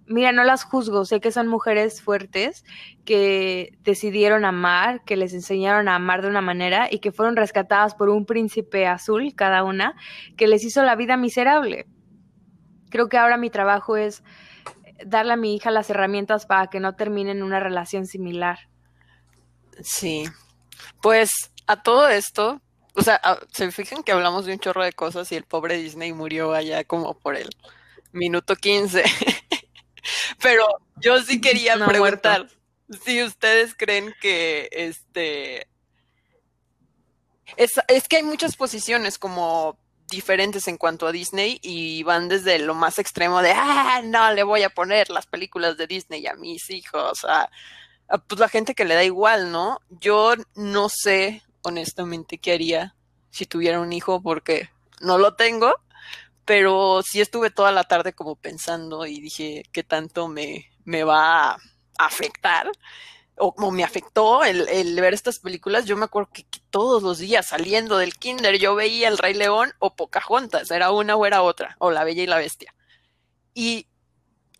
mira, 0.06 0.32
no 0.32 0.44
las 0.44 0.64
juzgo, 0.64 1.04
sé 1.04 1.20
que 1.20 1.32
son 1.32 1.48
mujeres 1.48 2.00
fuertes 2.00 2.64
que 3.04 3.76
decidieron 3.80 4.44
amar, 4.44 5.02
que 5.04 5.16
les 5.16 5.34
enseñaron 5.34 5.88
a 5.88 5.96
amar 5.96 6.22
de 6.22 6.28
una 6.28 6.40
manera 6.40 6.88
y 6.90 7.00
que 7.00 7.12
fueron 7.12 7.36
rescatadas 7.36 7.94
por 7.94 8.08
un 8.08 8.24
príncipe 8.24 8.86
azul, 8.86 9.34
cada 9.34 9.64
una, 9.64 9.96
que 10.36 10.46
les 10.46 10.64
hizo 10.64 10.82
la 10.82 10.96
vida 10.96 11.16
miserable. 11.16 11.86
Creo 12.90 13.08
que 13.08 13.16
ahora 13.16 13.36
mi 13.38 13.50
trabajo 13.50 13.96
es 13.96 14.22
darle 15.06 15.34
a 15.34 15.36
mi 15.36 15.54
hija 15.54 15.70
las 15.70 15.90
herramientas 15.90 16.46
para 16.46 16.68
que 16.68 16.80
no 16.80 16.94
termine 16.94 17.30
en 17.30 17.42
una 17.42 17.60
relación 17.60 18.06
similar. 18.06 18.58
Sí, 19.80 20.24
pues 21.00 21.30
a 21.66 21.82
todo 21.82 22.08
esto, 22.08 22.60
o 22.94 23.02
sea, 23.02 23.20
se 23.52 23.70
fijan 23.70 24.02
que 24.02 24.12
hablamos 24.12 24.46
de 24.46 24.52
un 24.52 24.58
chorro 24.58 24.84
de 24.84 24.92
cosas 24.92 25.30
y 25.32 25.36
el 25.36 25.44
pobre 25.44 25.76
Disney 25.78 26.12
murió 26.12 26.52
allá 26.52 26.84
como 26.84 27.14
por 27.14 27.36
el 27.36 27.50
minuto 28.12 28.56
15. 28.56 29.02
Pero 30.42 30.66
yo 30.96 31.20
sí 31.22 31.40
quería 31.40 31.76
preguntar 31.84 32.48
si 33.04 33.22
ustedes 33.22 33.74
creen 33.74 34.14
que 34.20 34.68
este 34.72 35.68
es, 37.56 37.72
es 37.88 38.08
que 38.08 38.16
hay 38.16 38.22
muchas 38.22 38.56
posiciones 38.56 39.18
como 39.18 39.78
diferentes 40.12 40.68
en 40.68 40.76
cuanto 40.76 41.06
a 41.06 41.12
Disney 41.12 41.58
y 41.62 42.02
van 42.04 42.28
desde 42.28 42.58
lo 42.58 42.74
más 42.74 42.98
extremo 42.98 43.42
de, 43.42 43.52
ah, 43.56 44.02
no, 44.04 44.32
le 44.32 44.44
voy 44.44 44.62
a 44.62 44.70
poner 44.70 45.10
las 45.10 45.26
películas 45.26 45.76
de 45.76 45.86
Disney 45.88 46.26
a 46.26 46.34
mis 46.34 46.70
hijos, 46.70 47.24
a, 47.24 47.50
pues 48.28 48.38
la 48.38 48.48
gente 48.48 48.74
que 48.74 48.84
le 48.84 48.94
da 48.94 49.02
igual, 49.02 49.50
¿no? 49.50 49.80
Yo 49.88 50.34
no 50.54 50.88
sé 50.88 51.42
honestamente 51.62 52.38
qué 52.38 52.52
haría 52.52 52.94
si 53.30 53.46
tuviera 53.46 53.80
un 53.80 53.92
hijo 53.92 54.22
porque 54.22 54.68
no 55.00 55.16
lo 55.16 55.34
tengo, 55.34 55.74
pero 56.44 57.00
sí 57.02 57.20
estuve 57.20 57.50
toda 57.50 57.72
la 57.72 57.84
tarde 57.84 58.12
como 58.12 58.36
pensando 58.36 59.06
y 59.06 59.18
dije, 59.18 59.64
¿qué 59.72 59.82
tanto 59.82 60.28
me, 60.28 60.70
me 60.84 61.04
va 61.04 61.52
a 61.52 61.58
afectar? 61.98 62.70
O, 63.38 63.70
me 63.70 63.84
afectó 63.84 64.44
el, 64.44 65.00
ver 65.00 65.14
estas 65.14 65.38
películas, 65.38 65.84
yo 65.84 65.96
me 65.96 66.04
acuerdo 66.04 66.30
que, 66.32 66.44
todos 66.70 67.02
los 67.02 67.18
días 67.18 67.48
saliendo 67.48 67.98
del 67.98 68.14
kinder 68.14 68.58
yo 68.58 68.74
veía 68.74 69.08
El 69.08 69.18
Rey 69.18 69.34
León 69.34 69.72
o 69.78 69.94
Pocahontas, 69.94 70.70
era 70.70 70.90
una 70.90 71.16
o 71.16 71.26
era 71.26 71.42
otra, 71.42 71.76
o 71.78 71.90
La 71.90 72.02
Bella 72.02 72.22
y 72.22 72.26
la 72.26 72.38
Bestia. 72.38 72.74
Y 73.52 73.88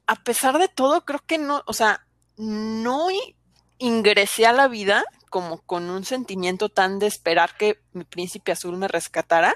a 0.07 0.16
pesar 0.16 0.59
de 0.59 0.68
todo, 0.68 1.07
creo 1.07 1.20
que 1.27 1.39
no, 1.39 1.62
o 1.66 1.73
sea, 1.73 2.07
no 2.37 3.09
ingresé 3.79 4.47
a 4.47 4.53
la 4.53 4.68
vida 4.68 5.05
como 5.31 5.62
con 5.62 5.89
un 5.89 6.05
sentimiento 6.05 6.68
tan 6.68 6.99
de 6.99 7.07
esperar 7.07 7.57
que 7.57 7.81
mi 7.93 8.05
príncipe 8.05 8.53
azul 8.53 8.77
me 8.77 8.89
rescatara. 8.89 9.55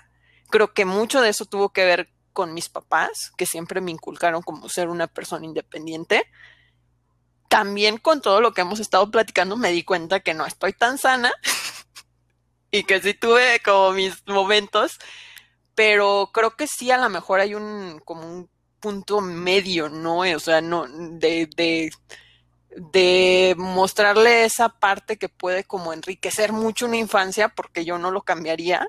Creo 0.49 0.73
que 0.73 0.87
mucho 0.87 1.21
de 1.21 1.29
eso 1.29 1.45
tuvo 1.45 1.69
que 1.69 1.85
ver 1.85 2.09
con 2.33 2.55
mis 2.55 2.71
papás, 2.71 3.33
que 3.37 3.45
siempre 3.45 3.83
me 3.83 3.91
inculcaron 3.91 4.41
como 4.41 4.69
ser 4.71 4.89
una 4.89 5.07
persona 5.07 5.45
independiente 5.45 6.25
también 7.49 7.99
con 7.99 8.20
todo 8.20 8.40
lo 8.40 8.53
que 8.53 8.62
hemos 8.62 8.80
estado 8.80 9.11
platicando 9.11 9.57
me 9.57 9.72
di 9.72 9.82
cuenta 9.82 10.20
que 10.20 10.34
no 10.34 10.47
estoy 10.47 10.72
tan 10.72 10.99
sana 10.99 11.32
y 12.70 12.84
que 12.84 13.01
sí 13.01 13.14
tuve 13.14 13.61
como 13.64 13.92
mis 13.92 14.26
momentos, 14.26 14.99
pero 15.74 16.30
creo 16.32 16.57
que 16.57 16.66
sí 16.66 16.90
a 16.90 16.99
lo 16.99 17.09
mejor 17.09 17.40
hay 17.40 17.55
un 17.55 18.01
como 18.05 18.22
un 18.26 18.51
punto 18.80 19.20
medio, 19.20 19.88
¿no? 19.88 20.18
O 20.18 20.38
sea, 20.38 20.61
no 20.61 20.86
de, 20.88 21.49
de, 21.57 21.90
de 22.70 23.55
mostrarle 23.59 24.44
esa 24.44 24.68
parte 24.68 25.16
que 25.16 25.28
puede 25.28 25.64
como 25.64 25.92
enriquecer 25.92 26.53
mucho 26.53 26.86
una 26.86 26.97
infancia, 26.97 27.49
porque 27.49 27.84
yo 27.84 27.99
no 27.99 28.11
lo 28.11 28.22
cambiaría, 28.22 28.86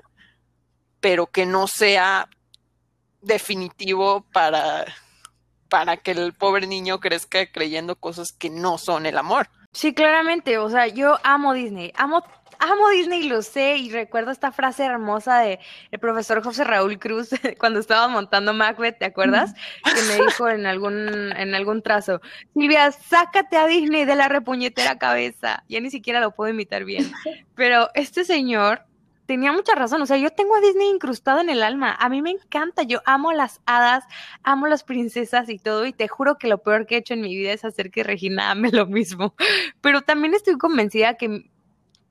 pero 1.00 1.26
que 1.26 1.46
no 1.46 1.66
sea 1.66 2.28
definitivo 3.20 4.24
para 4.32 4.86
para 5.68 5.96
que 5.96 6.12
el 6.12 6.32
pobre 6.32 6.66
niño 6.66 7.00
crezca 7.00 7.46
creyendo 7.50 7.96
cosas 7.96 8.32
que 8.32 8.50
no 8.50 8.78
son 8.78 9.06
el 9.06 9.18
amor. 9.18 9.48
Sí, 9.72 9.92
claramente, 9.94 10.58
o 10.58 10.70
sea, 10.70 10.86
yo 10.86 11.18
amo 11.22 11.52
Disney, 11.52 11.92
amo 11.96 12.22
amo 12.58 12.90
Disney, 12.90 13.28
lo 13.28 13.42
sé, 13.42 13.76
y 13.76 13.90
recuerdo 13.90 14.30
esta 14.30 14.52
frase 14.52 14.84
hermosa 14.84 15.38
de 15.40 15.58
el 15.90 15.98
profesor 15.98 16.42
José 16.42 16.64
Raúl 16.64 16.98
Cruz 16.98 17.30
cuando 17.58 17.80
estaba 17.80 18.08
montando 18.08 18.52
Macbeth, 18.52 18.98
¿te 18.98 19.04
acuerdas? 19.04 19.54
Que 19.84 20.02
me 20.02 20.24
dijo 20.24 20.48
en 20.48 20.66
algún, 20.66 21.32
en 21.36 21.54
algún 21.54 21.82
trazo, 21.82 22.20
Silvia, 22.54 22.90
sácate 22.92 23.56
a 23.56 23.66
Disney 23.66 24.04
de 24.04 24.16
la 24.16 24.28
repuñetera 24.28 24.98
cabeza. 24.98 25.62
Ya 25.68 25.80
ni 25.80 25.90
siquiera 25.90 26.20
lo 26.20 26.32
puedo 26.32 26.50
imitar 26.50 26.84
bien. 26.84 27.12
Pero 27.54 27.88
este 27.94 28.24
señor 28.24 28.82
tenía 29.28 29.52
mucha 29.52 29.74
razón. 29.74 30.00
O 30.00 30.06
sea, 30.06 30.16
yo 30.16 30.30
tengo 30.30 30.56
a 30.56 30.60
Disney 30.60 30.88
incrustado 30.88 31.40
en 31.40 31.50
el 31.50 31.62
alma. 31.62 31.94
A 32.00 32.08
mí 32.08 32.22
me 32.22 32.30
encanta. 32.30 32.82
Yo 32.82 33.02
amo 33.04 33.32
las 33.32 33.60
hadas, 33.66 34.04
amo 34.42 34.66
las 34.66 34.84
princesas 34.84 35.50
y 35.50 35.58
todo. 35.58 35.84
Y 35.84 35.92
te 35.92 36.08
juro 36.08 36.38
que 36.38 36.48
lo 36.48 36.62
peor 36.62 36.86
que 36.86 36.94
he 36.94 36.98
hecho 36.98 37.12
en 37.12 37.20
mi 37.20 37.36
vida 37.36 37.52
es 37.52 37.62
hacer 37.62 37.90
que 37.90 38.02
Regina 38.02 38.50
ame 38.50 38.70
lo 38.72 38.86
mismo. 38.86 39.34
Pero 39.82 40.00
también 40.00 40.32
estoy 40.32 40.56
convencida 40.56 41.14
que, 41.14 41.50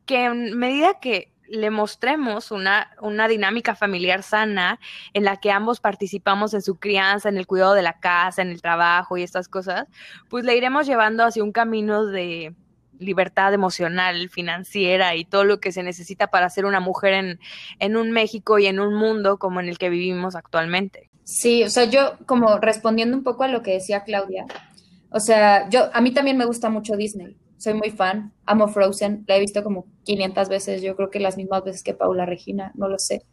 que 0.06 0.26
en 0.26 0.60
medida 0.60 1.00
que 1.00 1.34
le 1.48 1.72
mostremos 1.72 2.52
una, 2.52 2.92
una 3.02 3.28
dinámica 3.28 3.74
familiar 3.74 4.22
sana 4.22 4.80
en 5.14 5.24
la 5.24 5.38
que 5.38 5.50
ambos 5.50 5.80
participamos 5.80 6.54
en 6.54 6.62
su 6.62 6.78
crianza, 6.78 7.30
en 7.30 7.38
el 7.38 7.48
cuidado 7.48 7.74
de 7.74 7.82
la 7.82 8.00
casa, 8.00 8.44
en 8.44 8.50
el 8.50 8.62
trabajo 8.62 9.18
y 9.18 9.24
estas 9.24 9.48
cosas, 9.48 9.88
pues 10.30 10.46
le 10.46 10.56
iremos 10.56 10.86
llevando 10.86 11.24
hacia 11.24 11.44
un 11.44 11.52
camino 11.52 12.06
de, 12.06 12.54
libertad 13.00 13.54
emocional, 13.54 14.30
financiera 14.30 15.16
y 15.16 15.26
todo 15.26 15.44
lo 15.44 15.60
que 15.60 15.72
se 15.72 15.84
necesita 15.84 16.28
para 16.28 16.50
ser 16.50 16.66
una 16.66 16.80
mujer 16.80 17.14
en, 17.14 17.40
en 17.80 17.98
un 17.98 18.12
México 18.12 18.60
y 18.60 18.66
en 18.68 18.80
un 18.80 18.94
mundo 18.94 19.38
como 19.38 19.60
en 19.60 19.70
el 19.70 19.78
que 19.78 19.90
vivimos 19.90 20.36
actualmente. 20.36 21.10
Sí, 21.24 21.64
o 21.64 21.70
sea, 21.70 21.86
yo 21.86 22.18
como 22.26 22.58
respondiendo 22.58 23.18
un 23.18 23.24
poco 23.24 23.44
a 23.44 23.50
lo 23.50 23.62
que 23.62 23.74
decía 23.74 24.04
Claudia, 24.04 24.46
o 25.10 25.20
sea, 25.20 25.70
yo 25.70 25.90
a 25.94 26.02
mí 26.02 26.14
también 26.14 26.38
me 26.38 26.46
gusta 26.46 26.70
mucho 26.70 26.96
Disney, 26.96 27.38
soy 27.58 27.74
muy 27.74 27.92
fan, 27.92 28.34
amo 28.46 28.68
Frozen, 28.68 29.26
la 29.28 29.36
he 29.36 29.40
visto 29.40 29.64
como 29.64 29.86
500 30.04 30.48
veces, 30.48 30.82
yo 30.82 30.96
creo 30.96 31.10
que 31.10 31.20
las 31.20 31.38
mismas 31.38 31.64
veces 31.64 31.84
que 31.84 31.94
Paula 31.94 32.26
Regina, 32.26 32.72
no 32.76 32.88
lo 32.88 33.00
sé. 33.00 33.24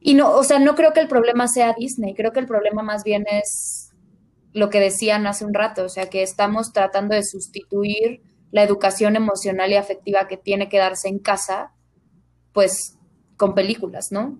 Y 0.00 0.12
no, 0.12 0.34
o 0.34 0.44
sea, 0.44 0.58
no 0.58 0.74
creo 0.74 0.92
que 0.92 1.00
el 1.00 1.08
problema 1.08 1.48
sea 1.48 1.74
Disney, 1.78 2.14
creo 2.14 2.32
que 2.32 2.40
el 2.40 2.46
problema 2.46 2.82
más 2.82 3.04
bien 3.04 3.24
es 3.30 3.90
lo 4.52 4.68
que 4.68 4.80
decían 4.80 5.26
hace 5.26 5.44
un 5.44 5.54
rato, 5.54 5.84
o 5.84 5.88
sea, 5.88 6.10
que 6.10 6.22
estamos 6.22 6.72
tratando 6.72 7.14
de 7.14 7.24
sustituir 7.24 8.22
la 8.54 8.62
educación 8.62 9.16
emocional 9.16 9.72
y 9.72 9.74
afectiva 9.74 10.28
que 10.28 10.36
tiene 10.36 10.68
que 10.68 10.78
darse 10.78 11.08
en 11.08 11.18
casa, 11.18 11.72
pues 12.52 12.96
con 13.36 13.52
películas, 13.52 14.12
¿no? 14.12 14.38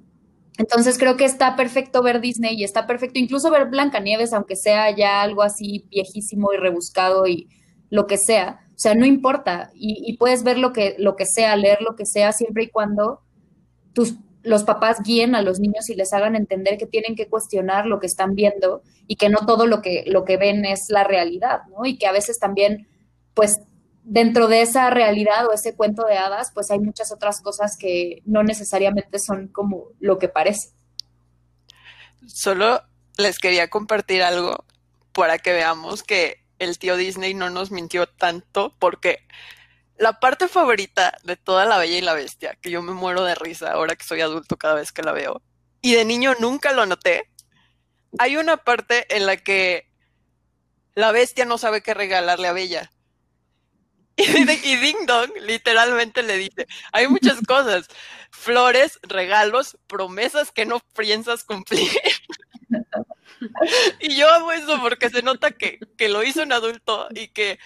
Entonces 0.57 0.99
creo 0.99 1.17
que 1.17 1.25
está 1.25 1.57
perfecto 1.57 2.01
ver 2.01 2.21
Disney 2.21 2.55
y 2.55 2.63
está 2.63 2.87
perfecto 2.87 3.19
incluso 3.19 3.51
ver 3.51 3.67
Blancanieves, 3.67 4.33
aunque 4.33 4.55
sea 4.55 4.95
ya 4.95 5.21
algo 5.21 5.43
así 5.43 5.89
viejísimo 5.91 6.53
y 6.53 6.59
rebuscado 6.59 7.27
y 7.27 7.49
lo 7.91 8.07
que 8.07 8.17
sea. 8.17 8.61
O 8.69 8.79
sea, 8.79 8.95
no 8.95 9.05
importa. 9.05 9.73
Y, 9.75 10.17
puedes 10.17 10.45
ver 10.45 10.59
lo 10.59 10.73
que, 10.73 10.95
lo 10.97 11.17
que 11.17 11.27
sea, 11.27 11.57
leer 11.57 11.83
lo 11.83 11.97
que 11.97 12.07
sea, 12.07 12.31
siempre 12.31 12.63
y 12.63 12.71
cuando 12.71 13.19
tus, 13.95 14.15
los 14.45 14.63
papás 14.63 14.99
guíen 15.03 15.35
a 15.35 15.43
los 15.43 15.59
niños 15.59 15.91
y 15.91 15.97
les 15.97 16.13
hagan 16.13 16.37
entender 16.37 16.79
que 16.79 16.87
tienen 16.87 17.17
que 17.17 17.27
cuestionar 17.27 17.87
lo 17.87 17.99
que 17.99 18.07
están 18.07 18.37
viendo 18.37 18.83
y 19.09 19.17
que 19.17 19.29
no 19.29 19.39
todo 19.45 19.67
lo 19.67 19.83
que, 19.83 20.05
lo 20.07 20.25
que 20.25 20.37
ven 20.37 20.65
es 20.65 20.85
la 20.89 21.03
realidad, 21.03 21.63
¿no? 21.69 21.85
Y 21.85 21.99
que 21.99 22.07
a 22.07 22.13
veces 22.13 22.39
también, 22.39 22.87
pues, 23.35 23.57
dentro 24.05 24.49
de 24.49 24.61
esa 24.61 24.91
realidad 24.91 25.47
o 25.47 25.53
ese 25.53 25.75
cuento 25.75 26.05
de 26.05 26.19
hadas, 26.19 26.53
pues 26.53 26.71
hay 26.71 26.79
muchas 26.79 27.11
otras 27.11 27.41
cosas 27.41 27.77
que 27.77 28.23
no 28.27 28.43
necesariamente 28.43 29.19
son 29.19 29.49
como 29.49 29.89
lo 29.99 30.19
que 30.19 30.29
parece. 30.29 30.71
Solo 32.27 32.83
les 33.17 33.39
quería 33.39 33.69
compartir 33.71 34.23
algo 34.23 34.65
para 35.13 35.39
que 35.39 35.53
veamos 35.53 36.03
que 36.03 36.45
el 36.59 36.79
tío 36.79 36.97
Disney 36.97 37.35
no 37.35 37.51
nos 37.51 37.71
mintió 37.71 38.07
tanto 38.07 38.75
porque 38.79 39.27
la 39.97 40.21
parte 40.21 40.49
favorita 40.49 41.17
de 41.25 41.37
toda 41.37 41.65
La 41.65 41.79
Bella 41.79 41.99
y 41.99 42.03
la 42.03 42.15
Bestia, 42.15 42.59
que 42.61 42.71
yo 42.71 42.83
me 42.83 42.93
muero 42.93 43.25
de 43.25 43.35
risa 43.35 43.73
ahora 43.73 43.97
que 43.97 44.05
soy 44.05 44.21
adulto 44.21 44.57
cada 44.57 44.75
vez 44.75 44.93
que 44.93 45.03
la 45.03 45.13
veo, 45.13 45.41
y 45.81 45.95
de 45.95 46.05
niño 46.05 46.35
nunca 46.41 46.73
lo 46.73 46.85
noté, 46.85 47.31
hay 48.19 48.37
una 48.37 48.57
parte 48.59 49.07
en 49.15 49.27
la 49.27 49.37
que 49.37 49.89
la 50.95 51.11
bestia 51.11 51.45
no 51.45 51.59
sabe 51.59 51.83
qué 51.83 51.95
regalarle 51.95 52.49
a 52.49 52.53
Bella 52.53 52.91
Y, 54.65 54.77
Ding 54.77 55.07
Dong 55.07 55.31
literalmente 55.41 56.23
le 56.23 56.37
dice, 56.37 56.67
hay 56.93 57.09
muchas 57.09 57.41
cosas, 57.47 57.89
flores, 58.31 58.99
regalos, 59.03 59.77
promesas 59.87 60.53
que 60.53 60.67
no 60.67 60.81
piensas 60.97 61.45
cumplir. 61.45 61.91
y 64.01 64.17
yo 64.17 64.33
amo 64.33 64.53
eso 64.53 64.81
porque 64.81 65.11
se 65.11 65.23
nota 65.23 65.51
que, 65.51 65.79
que 65.97 66.09
lo 66.09 66.23
hizo 66.23 66.43
un 66.43 66.53
adulto 66.53 67.09
y 67.11 67.29
que, 67.29 67.59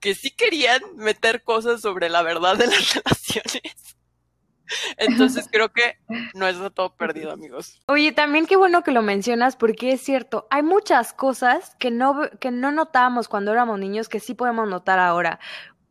que 0.00 0.14
sí 0.14 0.30
querían 0.30 0.82
meter 0.96 1.42
cosas 1.42 1.80
sobre 1.80 2.08
la 2.08 2.22
verdad 2.22 2.56
de 2.56 2.66
las 2.66 2.94
relaciones. 2.94 3.94
Entonces 4.96 5.48
creo 5.50 5.72
que 5.72 5.98
no 6.34 6.46
es 6.46 6.56
todo 6.74 6.96
perdido, 6.96 7.32
amigos. 7.32 7.80
Oye, 7.86 8.12
también 8.12 8.46
qué 8.46 8.56
bueno 8.56 8.82
que 8.82 8.92
lo 8.92 9.02
mencionas 9.02 9.56
porque 9.56 9.92
es 9.92 10.00
cierto, 10.00 10.46
hay 10.50 10.62
muchas 10.62 11.12
cosas 11.12 11.76
que 11.78 11.90
no, 11.90 12.30
que 12.40 12.50
no 12.50 12.72
notábamos 12.72 13.28
cuando 13.28 13.52
éramos 13.52 13.78
niños 13.78 14.08
que 14.08 14.20
sí 14.20 14.34
podemos 14.34 14.68
notar 14.68 14.98
ahora. 14.98 15.38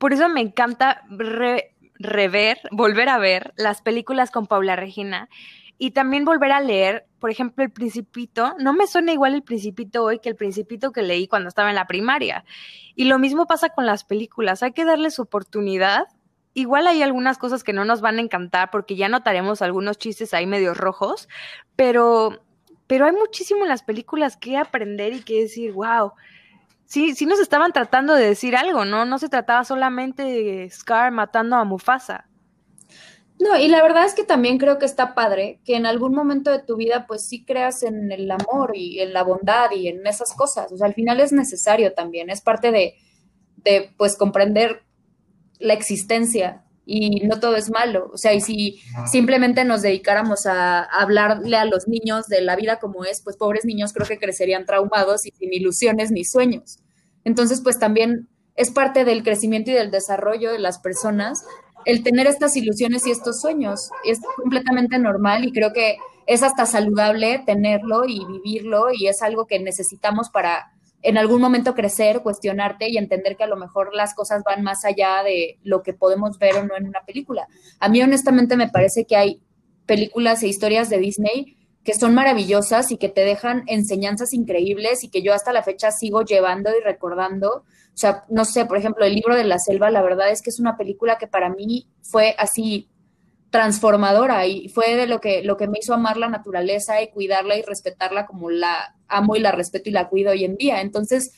Por 0.03 0.11
eso 0.11 0.27
me 0.27 0.41
encanta 0.41 1.05
rever, 1.97 2.59
volver 2.71 3.07
a 3.07 3.17
ver 3.19 3.53
las 3.55 3.81
películas 3.81 4.31
con 4.31 4.47
Paula 4.47 4.75
Regina 4.75 5.29
y 5.77 5.91
también 5.91 6.25
volver 6.25 6.51
a 6.51 6.59
leer, 6.59 7.05
por 7.19 7.29
ejemplo, 7.29 7.63
El 7.63 7.71
Principito. 7.71 8.53
No 8.59 8.73
me 8.73 8.85
suena 8.85 9.13
igual 9.13 9.33
El 9.33 9.43
Principito 9.43 10.03
hoy 10.03 10.19
que 10.19 10.27
El 10.27 10.35
Principito 10.35 10.91
que 10.91 11.03
leí 11.03 11.29
cuando 11.29 11.47
estaba 11.47 11.69
en 11.69 11.75
la 11.75 11.87
primaria. 11.87 12.43
Y 12.95 13.05
lo 13.05 13.17
mismo 13.17 13.47
pasa 13.47 13.69
con 13.69 13.85
las 13.85 14.03
películas. 14.03 14.61
Hay 14.61 14.73
que 14.73 14.83
darles 14.83 15.19
oportunidad 15.19 16.07
igual 16.53 16.87
hay 16.87 17.01
algunas 17.01 17.37
cosas 17.37 17.63
que 17.63 17.71
no 17.71 17.85
nos 17.85 18.01
van 18.01 18.17
a 18.17 18.21
encantar 18.21 18.71
porque 18.71 18.97
ya 18.97 19.07
notaremos 19.07 19.61
algunos 19.61 19.97
chistes 19.99 20.33
ahí 20.33 20.45
medio 20.45 20.73
rojos, 20.73 21.29
pero, 21.77 22.43
pero 22.87 23.05
hay 23.05 23.13
muchísimo 23.13 23.63
en 23.63 23.69
las 23.69 23.83
películas 23.83 24.35
que 24.35 24.57
aprender 24.57 25.13
y 25.13 25.21
que 25.21 25.43
decir, 25.43 25.71
wow, 25.71 26.11
sí, 26.93 27.15
sí 27.15 27.25
nos 27.25 27.39
estaban 27.39 27.71
tratando 27.71 28.13
de 28.13 28.27
decir 28.27 28.55
algo, 28.55 28.85
¿no? 28.85 29.03
No 29.03 29.17
se 29.17 29.27
trataba 29.27 29.63
solamente 29.63 30.21
de 30.21 30.69
Scar 30.69 31.11
matando 31.11 31.55
a 31.55 31.63
Mufasa. 31.63 32.29
No, 33.39 33.57
y 33.57 33.67
la 33.67 33.81
verdad 33.81 34.05
es 34.05 34.13
que 34.13 34.23
también 34.23 34.59
creo 34.59 34.77
que 34.77 34.85
está 34.85 35.15
padre 35.15 35.59
que 35.65 35.75
en 35.75 35.87
algún 35.87 36.13
momento 36.13 36.51
de 36.51 36.59
tu 36.59 36.75
vida 36.75 37.07
pues 37.07 37.25
sí 37.27 37.43
creas 37.43 37.81
en 37.81 38.11
el 38.11 38.29
amor 38.29 38.73
y 38.75 38.99
en 38.99 39.11
la 39.11 39.23
bondad 39.23 39.71
y 39.71 39.87
en 39.87 40.05
esas 40.05 40.35
cosas. 40.35 40.71
O 40.71 40.77
sea, 40.77 40.85
al 40.85 40.93
final 40.93 41.19
es 41.19 41.31
necesario 41.31 41.93
también, 41.93 42.29
es 42.29 42.41
parte 42.41 42.71
de, 42.71 42.93
de 43.57 43.91
pues 43.97 44.15
comprender 44.15 44.83
la 45.57 45.73
existencia 45.73 46.63
y 46.85 47.21
no 47.21 47.39
todo 47.39 47.55
es 47.55 47.71
malo. 47.71 48.11
O 48.13 48.17
sea, 48.17 48.33
y 48.33 48.41
si 48.41 48.81
simplemente 49.07 49.65
nos 49.65 49.81
dedicáramos 49.81 50.45
a, 50.45 50.83
hablarle 50.83 51.57
a 51.57 51.65
los 51.65 51.87
niños 51.87 52.27
de 52.27 52.41
la 52.41 52.55
vida 52.55 52.77
como 52.77 53.03
es, 53.03 53.21
pues 53.21 53.35
pobres 53.35 53.65
niños 53.65 53.93
creo 53.93 54.07
que 54.07 54.19
crecerían 54.19 54.65
traumados 54.65 55.25
y 55.25 55.31
sin 55.31 55.51
ilusiones 55.51 56.11
ni 56.11 56.23
sueños. 56.23 56.82
Entonces, 57.23 57.61
pues 57.61 57.79
también 57.79 58.27
es 58.55 58.71
parte 58.71 59.05
del 59.05 59.23
crecimiento 59.23 59.71
y 59.71 59.73
del 59.73 59.91
desarrollo 59.91 60.51
de 60.51 60.59
las 60.59 60.79
personas 60.79 61.45
el 61.85 62.03
tener 62.03 62.27
estas 62.27 62.55
ilusiones 62.55 63.05
y 63.07 63.11
estos 63.11 63.41
sueños. 63.41 63.89
Es 64.05 64.19
completamente 64.37 64.99
normal 64.99 65.45
y 65.45 65.51
creo 65.51 65.73
que 65.73 65.97
es 66.25 66.43
hasta 66.43 66.65
saludable 66.65 67.43
tenerlo 67.45 68.05
y 68.05 68.25
vivirlo 68.25 68.85
y 68.93 69.07
es 69.07 69.21
algo 69.21 69.45
que 69.45 69.59
necesitamos 69.59 70.29
para 70.29 70.71
en 71.01 71.17
algún 71.17 71.41
momento 71.41 71.75
crecer, 71.75 72.21
cuestionarte 72.21 72.89
y 72.89 72.97
entender 72.97 73.35
que 73.35 73.43
a 73.43 73.47
lo 73.47 73.57
mejor 73.57 73.93
las 73.93 74.13
cosas 74.15 74.41
van 74.45 74.63
más 74.63 74.85
allá 74.85 75.21
de 75.21 75.59
lo 75.61 75.83
que 75.83 75.93
podemos 75.93 76.39
ver 76.39 76.55
o 76.55 76.63
no 76.63 76.77
en 76.77 76.87
una 76.87 77.01
película. 77.05 77.45
A 77.81 77.89
mí 77.89 78.01
honestamente 78.01 78.55
me 78.55 78.69
parece 78.69 79.03
que 79.03 79.17
hay 79.17 79.41
películas 79.85 80.41
e 80.43 80.47
historias 80.47 80.89
de 80.89 80.99
Disney 80.99 81.57
que 81.83 81.93
son 81.93 82.13
maravillosas 82.13 82.91
y 82.91 82.97
que 82.97 83.09
te 83.09 83.21
dejan 83.21 83.63
enseñanzas 83.67 84.33
increíbles 84.33 85.03
y 85.03 85.09
que 85.09 85.21
yo 85.21 85.33
hasta 85.33 85.51
la 85.51 85.63
fecha 85.63 85.91
sigo 85.91 86.23
llevando 86.23 86.71
y 86.71 86.81
recordando. 86.81 87.49
O 87.57 87.97
sea, 87.97 88.23
no 88.29 88.45
sé, 88.45 88.65
por 88.65 88.77
ejemplo, 88.77 89.05
el 89.05 89.15
libro 89.15 89.35
de 89.35 89.43
la 89.43 89.59
selva, 89.59 89.91
la 89.91 90.01
verdad 90.01 90.31
es 90.31 90.41
que 90.41 90.49
es 90.49 90.59
una 90.59 90.77
película 90.77 91.17
que 91.17 91.27
para 91.27 91.49
mí 91.49 91.87
fue 92.01 92.35
así 92.37 92.89
transformadora 93.49 94.47
y 94.47 94.69
fue 94.69 94.95
de 94.95 95.05
lo 95.05 95.19
que, 95.21 95.43
lo 95.43 95.57
que 95.57 95.67
me 95.67 95.77
hizo 95.79 95.93
amar 95.93 96.17
la 96.17 96.29
naturaleza 96.29 97.01
y 97.01 97.09
cuidarla 97.09 97.55
y 97.55 97.61
respetarla 97.61 98.25
como 98.25 98.49
la 98.49 98.95
amo 99.07 99.35
y 99.35 99.41
la 99.41 99.51
respeto 99.51 99.89
y 99.89 99.93
la 99.93 100.09
cuido 100.09 100.31
hoy 100.31 100.43
en 100.43 100.55
día. 100.55 100.81
Entonces, 100.81 101.33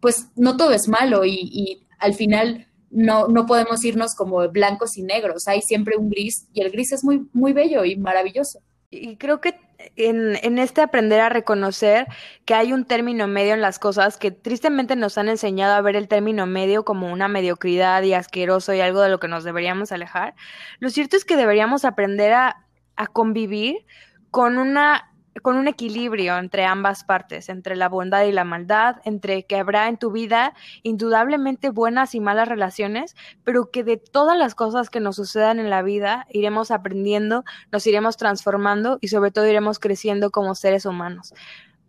pues 0.00 0.28
no 0.34 0.56
todo 0.56 0.72
es 0.72 0.88
malo 0.88 1.24
y, 1.24 1.86
al 1.98 2.14
final 2.14 2.66
no, 2.90 3.28
no 3.28 3.44
podemos 3.46 3.84
irnos 3.84 4.14
como 4.14 4.48
blancos 4.48 4.96
y 4.96 5.02
negros, 5.02 5.46
hay 5.46 5.60
siempre 5.60 5.98
un 5.98 6.08
gris 6.08 6.48
y 6.54 6.62
el 6.62 6.70
gris 6.70 6.92
es 6.92 7.04
muy, 7.04 7.28
muy 7.34 7.52
bello 7.52 7.84
y 7.84 7.94
maravilloso. 7.96 8.62
Y 8.90 9.16
creo 9.16 9.40
que 9.40 9.54
en, 9.96 10.36
en, 10.42 10.58
este 10.58 10.80
aprender 10.80 11.20
a 11.20 11.28
reconocer 11.28 12.06
que 12.44 12.54
hay 12.54 12.72
un 12.72 12.84
término 12.84 13.26
medio 13.26 13.54
en 13.54 13.60
las 13.60 13.78
cosas 13.78 14.16
que 14.16 14.30
tristemente 14.30 14.96
nos 14.96 15.18
han 15.18 15.28
enseñado 15.28 15.74
a 15.74 15.80
ver 15.80 15.96
el 15.96 16.08
término 16.08 16.46
medio 16.46 16.84
como 16.84 17.12
una 17.12 17.28
mediocridad 17.28 18.02
y 18.02 18.14
asqueroso 18.14 18.72
y 18.74 18.80
algo 18.80 19.00
de 19.00 19.10
lo 19.10 19.20
que 19.20 19.28
nos 19.28 19.44
deberíamos 19.44 19.92
alejar, 19.92 20.34
lo 20.78 20.90
cierto 20.90 21.16
es 21.16 21.24
que 21.24 21.36
deberíamos 21.36 21.84
aprender 21.84 22.32
a, 22.32 22.64
a 22.96 23.06
convivir 23.06 23.84
con 24.30 24.58
una 24.58 25.09
con 25.42 25.56
un 25.56 25.68
equilibrio 25.68 26.36
entre 26.38 26.64
ambas 26.64 27.04
partes, 27.04 27.48
entre 27.48 27.76
la 27.76 27.88
bondad 27.88 28.24
y 28.24 28.32
la 28.32 28.44
maldad, 28.44 28.96
entre 29.04 29.44
que 29.44 29.56
habrá 29.56 29.88
en 29.88 29.96
tu 29.96 30.10
vida 30.10 30.54
indudablemente 30.82 31.70
buenas 31.70 32.14
y 32.14 32.20
malas 32.20 32.48
relaciones, 32.48 33.16
pero 33.44 33.70
que 33.70 33.84
de 33.84 33.96
todas 33.96 34.36
las 34.36 34.54
cosas 34.54 34.90
que 34.90 35.00
nos 35.00 35.16
sucedan 35.16 35.58
en 35.58 35.70
la 35.70 35.82
vida 35.82 36.26
iremos 36.30 36.70
aprendiendo, 36.70 37.44
nos 37.72 37.86
iremos 37.86 38.16
transformando 38.16 38.98
y 39.00 39.08
sobre 39.08 39.30
todo 39.30 39.46
iremos 39.46 39.78
creciendo 39.78 40.30
como 40.30 40.54
seres 40.54 40.84
humanos. 40.84 41.32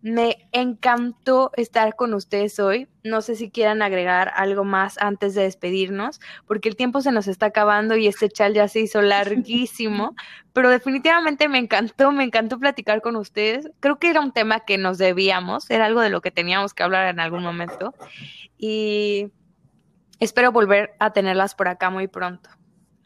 Me 0.01 0.47
encantó 0.51 1.51
estar 1.55 1.95
con 1.95 2.15
ustedes 2.15 2.59
hoy. 2.59 2.87
No 3.03 3.21
sé 3.21 3.35
si 3.35 3.51
quieran 3.51 3.83
agregar 3.83 4.31
algo 4.35 4.63
más 4.63 4.97
antes 4.99 5.35
de 5.35 5.43
despedirnos, 5.43 6.19
porque 6.47 6.69
el 6.69 6.75
tiempo 6.75 7.01
se 7.01 7.11
nos 7.11 7.27
está 7.27 7.47
acabando 7.47 7.95
y 7.95 8.07
este 8.07 8.27
chal 8.29 8.53
ya 8.53 8.67
se 8.67 8.79
hizo 8.79 9.01
larguísimo, 9.03 10.15
pero 10.53 10.69
definitivamente 10.69 11.47
me 11.47 11.59
encantó, 11.59 12.11
me 12.11 12.23
encantó 12.23 12.57
platicar 12.57 13.01
con 13.01 13.15
ustedes. 13.15 13.69
Creo 13.79 13.99
que 13.99 14.09
era 14.09 14.21
un 14.21 14.31
tema 14.31 14.61
que 14.61 14.79
nos 14.79 14.97
debíamos, 14.97 15.69
era 15.69 15.85
algo 15.85 16.01
de 16.01 16.09
lo 16.09 16.21
que 16.21 16.31
teníamos 16.31 16.73
que 16.73 16.83
hablar 16.83 17.07
en 17.07 17.19
algún 17.19 17.43
momento 17.43 17.93
y 18.57 19.31
espero 20.19 20.51
volver 20.51 20.95
a 20.99 21.13
tenerlas 21.13 21.53
por 21.53 21.67
acá 21.67 21.91
muy 21.91 22.07
pronto. 22.07 22.49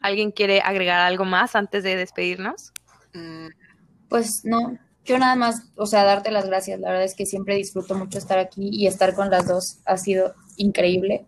¿Alguien 0.00 0.30
quiere 0.30 0.60
agregar 0.60 1.00
algo 1.00 1.24
más 1.24 1.56
antes 1.56 1.82
de 1.82 1.96
despedirnos? 1.96 2.72
Mm, 3.12 3.48
pues 4.08 4.42
no, 4.44 4.78
yo 5.06 5.18
nada 5.18 5.36
más, 5.36 5.62
o 5.76 5.86
sea, 5.86 6.04
darte 6.04 6.30
las 6.30 6.46
gracias. 6.46 6.80
La 6.80 6.88
verdad 6.88 7.04
es 7.04 7.14
que 7.14 7.26
siempre 7.26 7.54
disfruto 7.54 7.94
mucho 7.94 8.18
estar 8.18 8.38
aquí 8.38 8.68
y 8.72 8.86
estar 8.86 9.14
con 9.14 9.30
las 9.30 9.46
dos 9.46 9.78
ha 9.84 9.96
sido 9.96 10.34
increíble. 10.56 11.26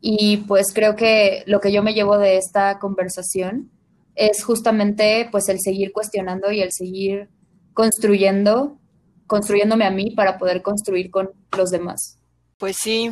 Y 0.00 0.38
pues 0.38 0.72
creo 0.72 0.94
que 0.94 1.42
lo 1.46 1.60
que 1.60 1.72
yo 1.72 1.82
me 1.82 1.94
llevo 1.94 2.18
de 2.18 2.36
esta 2.36 2.78
conversación 2.78 3.70
es 4.14 4.44
justamente 4.44 5.28
pues 5.30 5.48
el 5.48 5.60
seguir 5.60 5.92
cuestionando 5.92 6.52
y 6.52 6.62
el 6.62 6.72
seguir 6.72 7.28
construyendo, 7.74 8.78
construyéndome 9.26 9.84
a 9.84 9.90
mí 9.90 10.12
para 10.12 10.38
poder 10.38 10.62
construir 10.62 11.10
con 11.10 11.30
los 11.56 11.70
demás. 11.70 12.18
Pues 12.58 12.76
sí, 12.80 13.10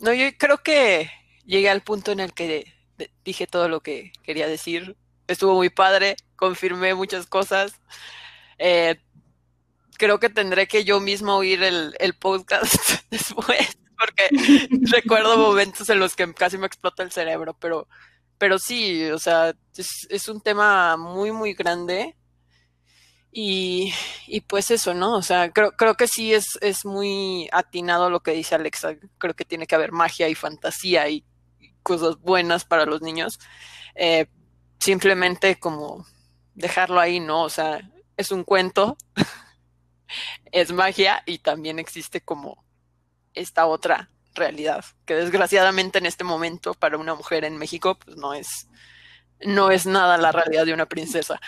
no, 0.00 0.12
yo 0.12 0.26
creo 0.38 0.58
que 0.58 1.10
llegué 1.44 1.68
al 1.68 1.82
punto 1.82 2.12
en 2.12 2.20
el 2.20 2.32
que 2.32 2.66
dije 3.24 3.46
todo 3.46 3.68
lo 3.68 3.80
que 3.80 4.12
quería 4.22 4.46
decir. 4.46 4.96
Estuvo 5.28 5.54
muy 5.54 5.70
padre, 5.70 6.16
confirmé 6.36 6.94
muchas 6.94 7.26
cosas. 7.26 7.80
Eh, 8.58 8.96
creo 9.98 10.18
que 10.18 10.30
tendré 10.30 10.66
que 10.66 10.84
yo 10.84 11.00
mismo 11.00 11.36
oír 11.36 11.62
el, 11.62 12.14
podcast 12.18 12.74
después, 13.10 13.78
porque 13.98 14.28
recuerdo 14.90 15.36
momentos 15.36 15.88
en 15.88 15.98
los 15.98 16.16
que 16.16 16.32
casi 16.34 16.58
me 16.58 16.66
explota 16.66 17.02
el 17.02 17.12
cerebro, 17.12 17.54
pero, 17.58 17.88
pero 18.38 18.58
sí, 18.58 19.04
o 19.10 19.18
sea, 19.18 19.54
es, 20.08 20.28
un 20.28 20.40
tema 20.40 20.96
muy, 20.96 21.32
muy 21.32 21.54
grande. 21.54 22.16
Y, 23.34 23.94
y, 24.26 24.42
pues 24.42 24.70
eso, 24.70 24.92
¿no? 24.92 25.16
O 25.16 25.22
sea, 25.22 25.50
creo, 25.50 25.72
creo 25.72 25.94
que 25.94 26.06
sí 26.06 26.34
es, 26.34 26.58
es 26.60 26.84
muy 26.84 27.48
atinado 27.50 28.10
lo 28.10 28.20
que 28.20 28.32
dice 28.32 28.54
Alexa. 28.54 28.96
Creo 29.16 29.32
que 29.32 29.46
tiene 29.46 29.66
que 29.66 29.74
haber 29.74 29.90
magia 29.90 30.28
y 30.28 30.34
fantasía 30.34 31.08
y, 31.08 31.24
cosas 31.82 32.18
buenas 32.18 32.64
para 32.64 32.86
los 32.86 33.02
niños. 33.02 33.38
Eh, 33.94 34.26
simplemente 34.78 35.58
como 35.58 36.06
dejarlo 36.54 37.00
ahí, 37.00 37.20
¿no? 37.20 37.42
O 37.42 37.48
sea, 37.48 37.80
es 38.16 38.30
un 38.30 38.44
cuento 38.44 38.96
es 40.52 40.72
magia 40.72 41.22
y 41.26 41.38
también 41.38 41.78
existe 41.78 42.20
como 42.20 42.64
esta 43.34 43.66
otra 43.66 44.10
realidad, 44.34 44.84
que 45.04 45.14
desgraciadamente 45.14 45.98
en 45.98 46.06
este 46.06 46.24
momento 46.24 46.74
para 46.74 46.98
una 46.98 47.14
mujer 47.14 47.44
en 47.44 47.58
México 47.58 47.98
pues 47.98 48.16
no 48.16 48.34
es 48.34 48.68
no 49.44 49.70
es 49.70 49.86
nada 49.86 50.18
la 50.18 50.32
realidad 50.32 50.66
de 50.66 50.74
una 50.74 50.86
princesa. 50.86 51.40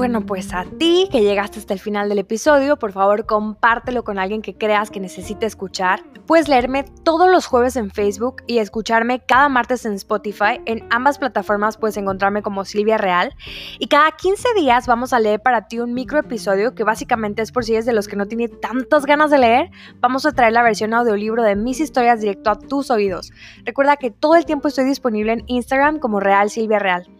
Bueno, 0.00 0.22
pues 0.22 0.54
a 0.54 0.64
ti 0.64 1.10
que 1.12 1.20
llegaste 1.20 1.58
hasta 1.58 1.74
el 1.74 1.78
final 1.78 2.08
del 2.08 2.20
episodio, 2.20 2.78
por 2.78 2.92
favor 2.92 3.26
compártelo 3.26 4.02
con 4.02 4.18
alguien 4.18 4.40
que 4.40 4.56
creas 4.56 4.90
que 4.90 4.98
necesite 4.98 5.44
escuchar. 5.44 6.02
Puedes 6.26 6.48
leerme 6.48 6.84
todos 7.04 7.30
los 7.30 7.44
jueves 7.44 7.76
en 7.76 7.90
Facebook 7.90 8.36
y 8.46 8.60
escucharme 8.60 9.20
cada 9.20 9.50
martes 9.50 9.84
en 9.84 9.92
Spotify. 9.92 10.58
En 10.64 10.86
ambas 10.88 11.18
plataformas 11.18 11.76
puedes 11.76 11.98
encontrarme 11.98 12.40
como 12.40 12.64
Silvia 12.64 12.96
Real. 12.96 13.34
Y 13.78 13.88
cada 13.88 14.10
15 14.12 14.54
días 14.56 14.86
vamos 14.86 15.12
a 15.12 15.20
leer 15.20 15.42
para 15.42 15.68
ti 15.68 15.80
un 15.80 15.92
micro 15.92 16.18
episodio 16.18 16.74
que 16.74 16.82
básicamente 16.82 17.42
es 17.42 17.52
por 17.52 17.66
si 17.66 17.74
eres 17.74 17.84
de 17.84 17.92
los 17.92 18.08
que 18.08 18.16
no 18.16 18.24
tiene 18.24 18.48
tantas 18.48 19.04
ganas 19.04 19.30
de 19.30 19.36
leer. 19.36 19.70
Vamos 19.96 20.24
a 20.24 20.32
traer 20.32 20.54
la 20.54 20.62
versión 20.62 20.94
audiolibro 20.94 21.42
de 21.42 21.56
mis 21.56 21.78
historias 21.78 22.22
directo 22.22 22.48
a 22.48 22.58
tus 22.58 22.90
oídos. 22.90 23.32
Recuerda 23.66 23.98
que 23.98 24.10
todo 24.10 24.36
el 24.36 24.46
tiempo 24.46 24.68
estoy 24.68 24.86
disponible 24.86 25.34
en 25.34 25.44
Instagram 25.46 25.98
como 25.98 26.20
Real 26.20 26.48
Silvia 26.48 26.78
Real. 26.78 27.19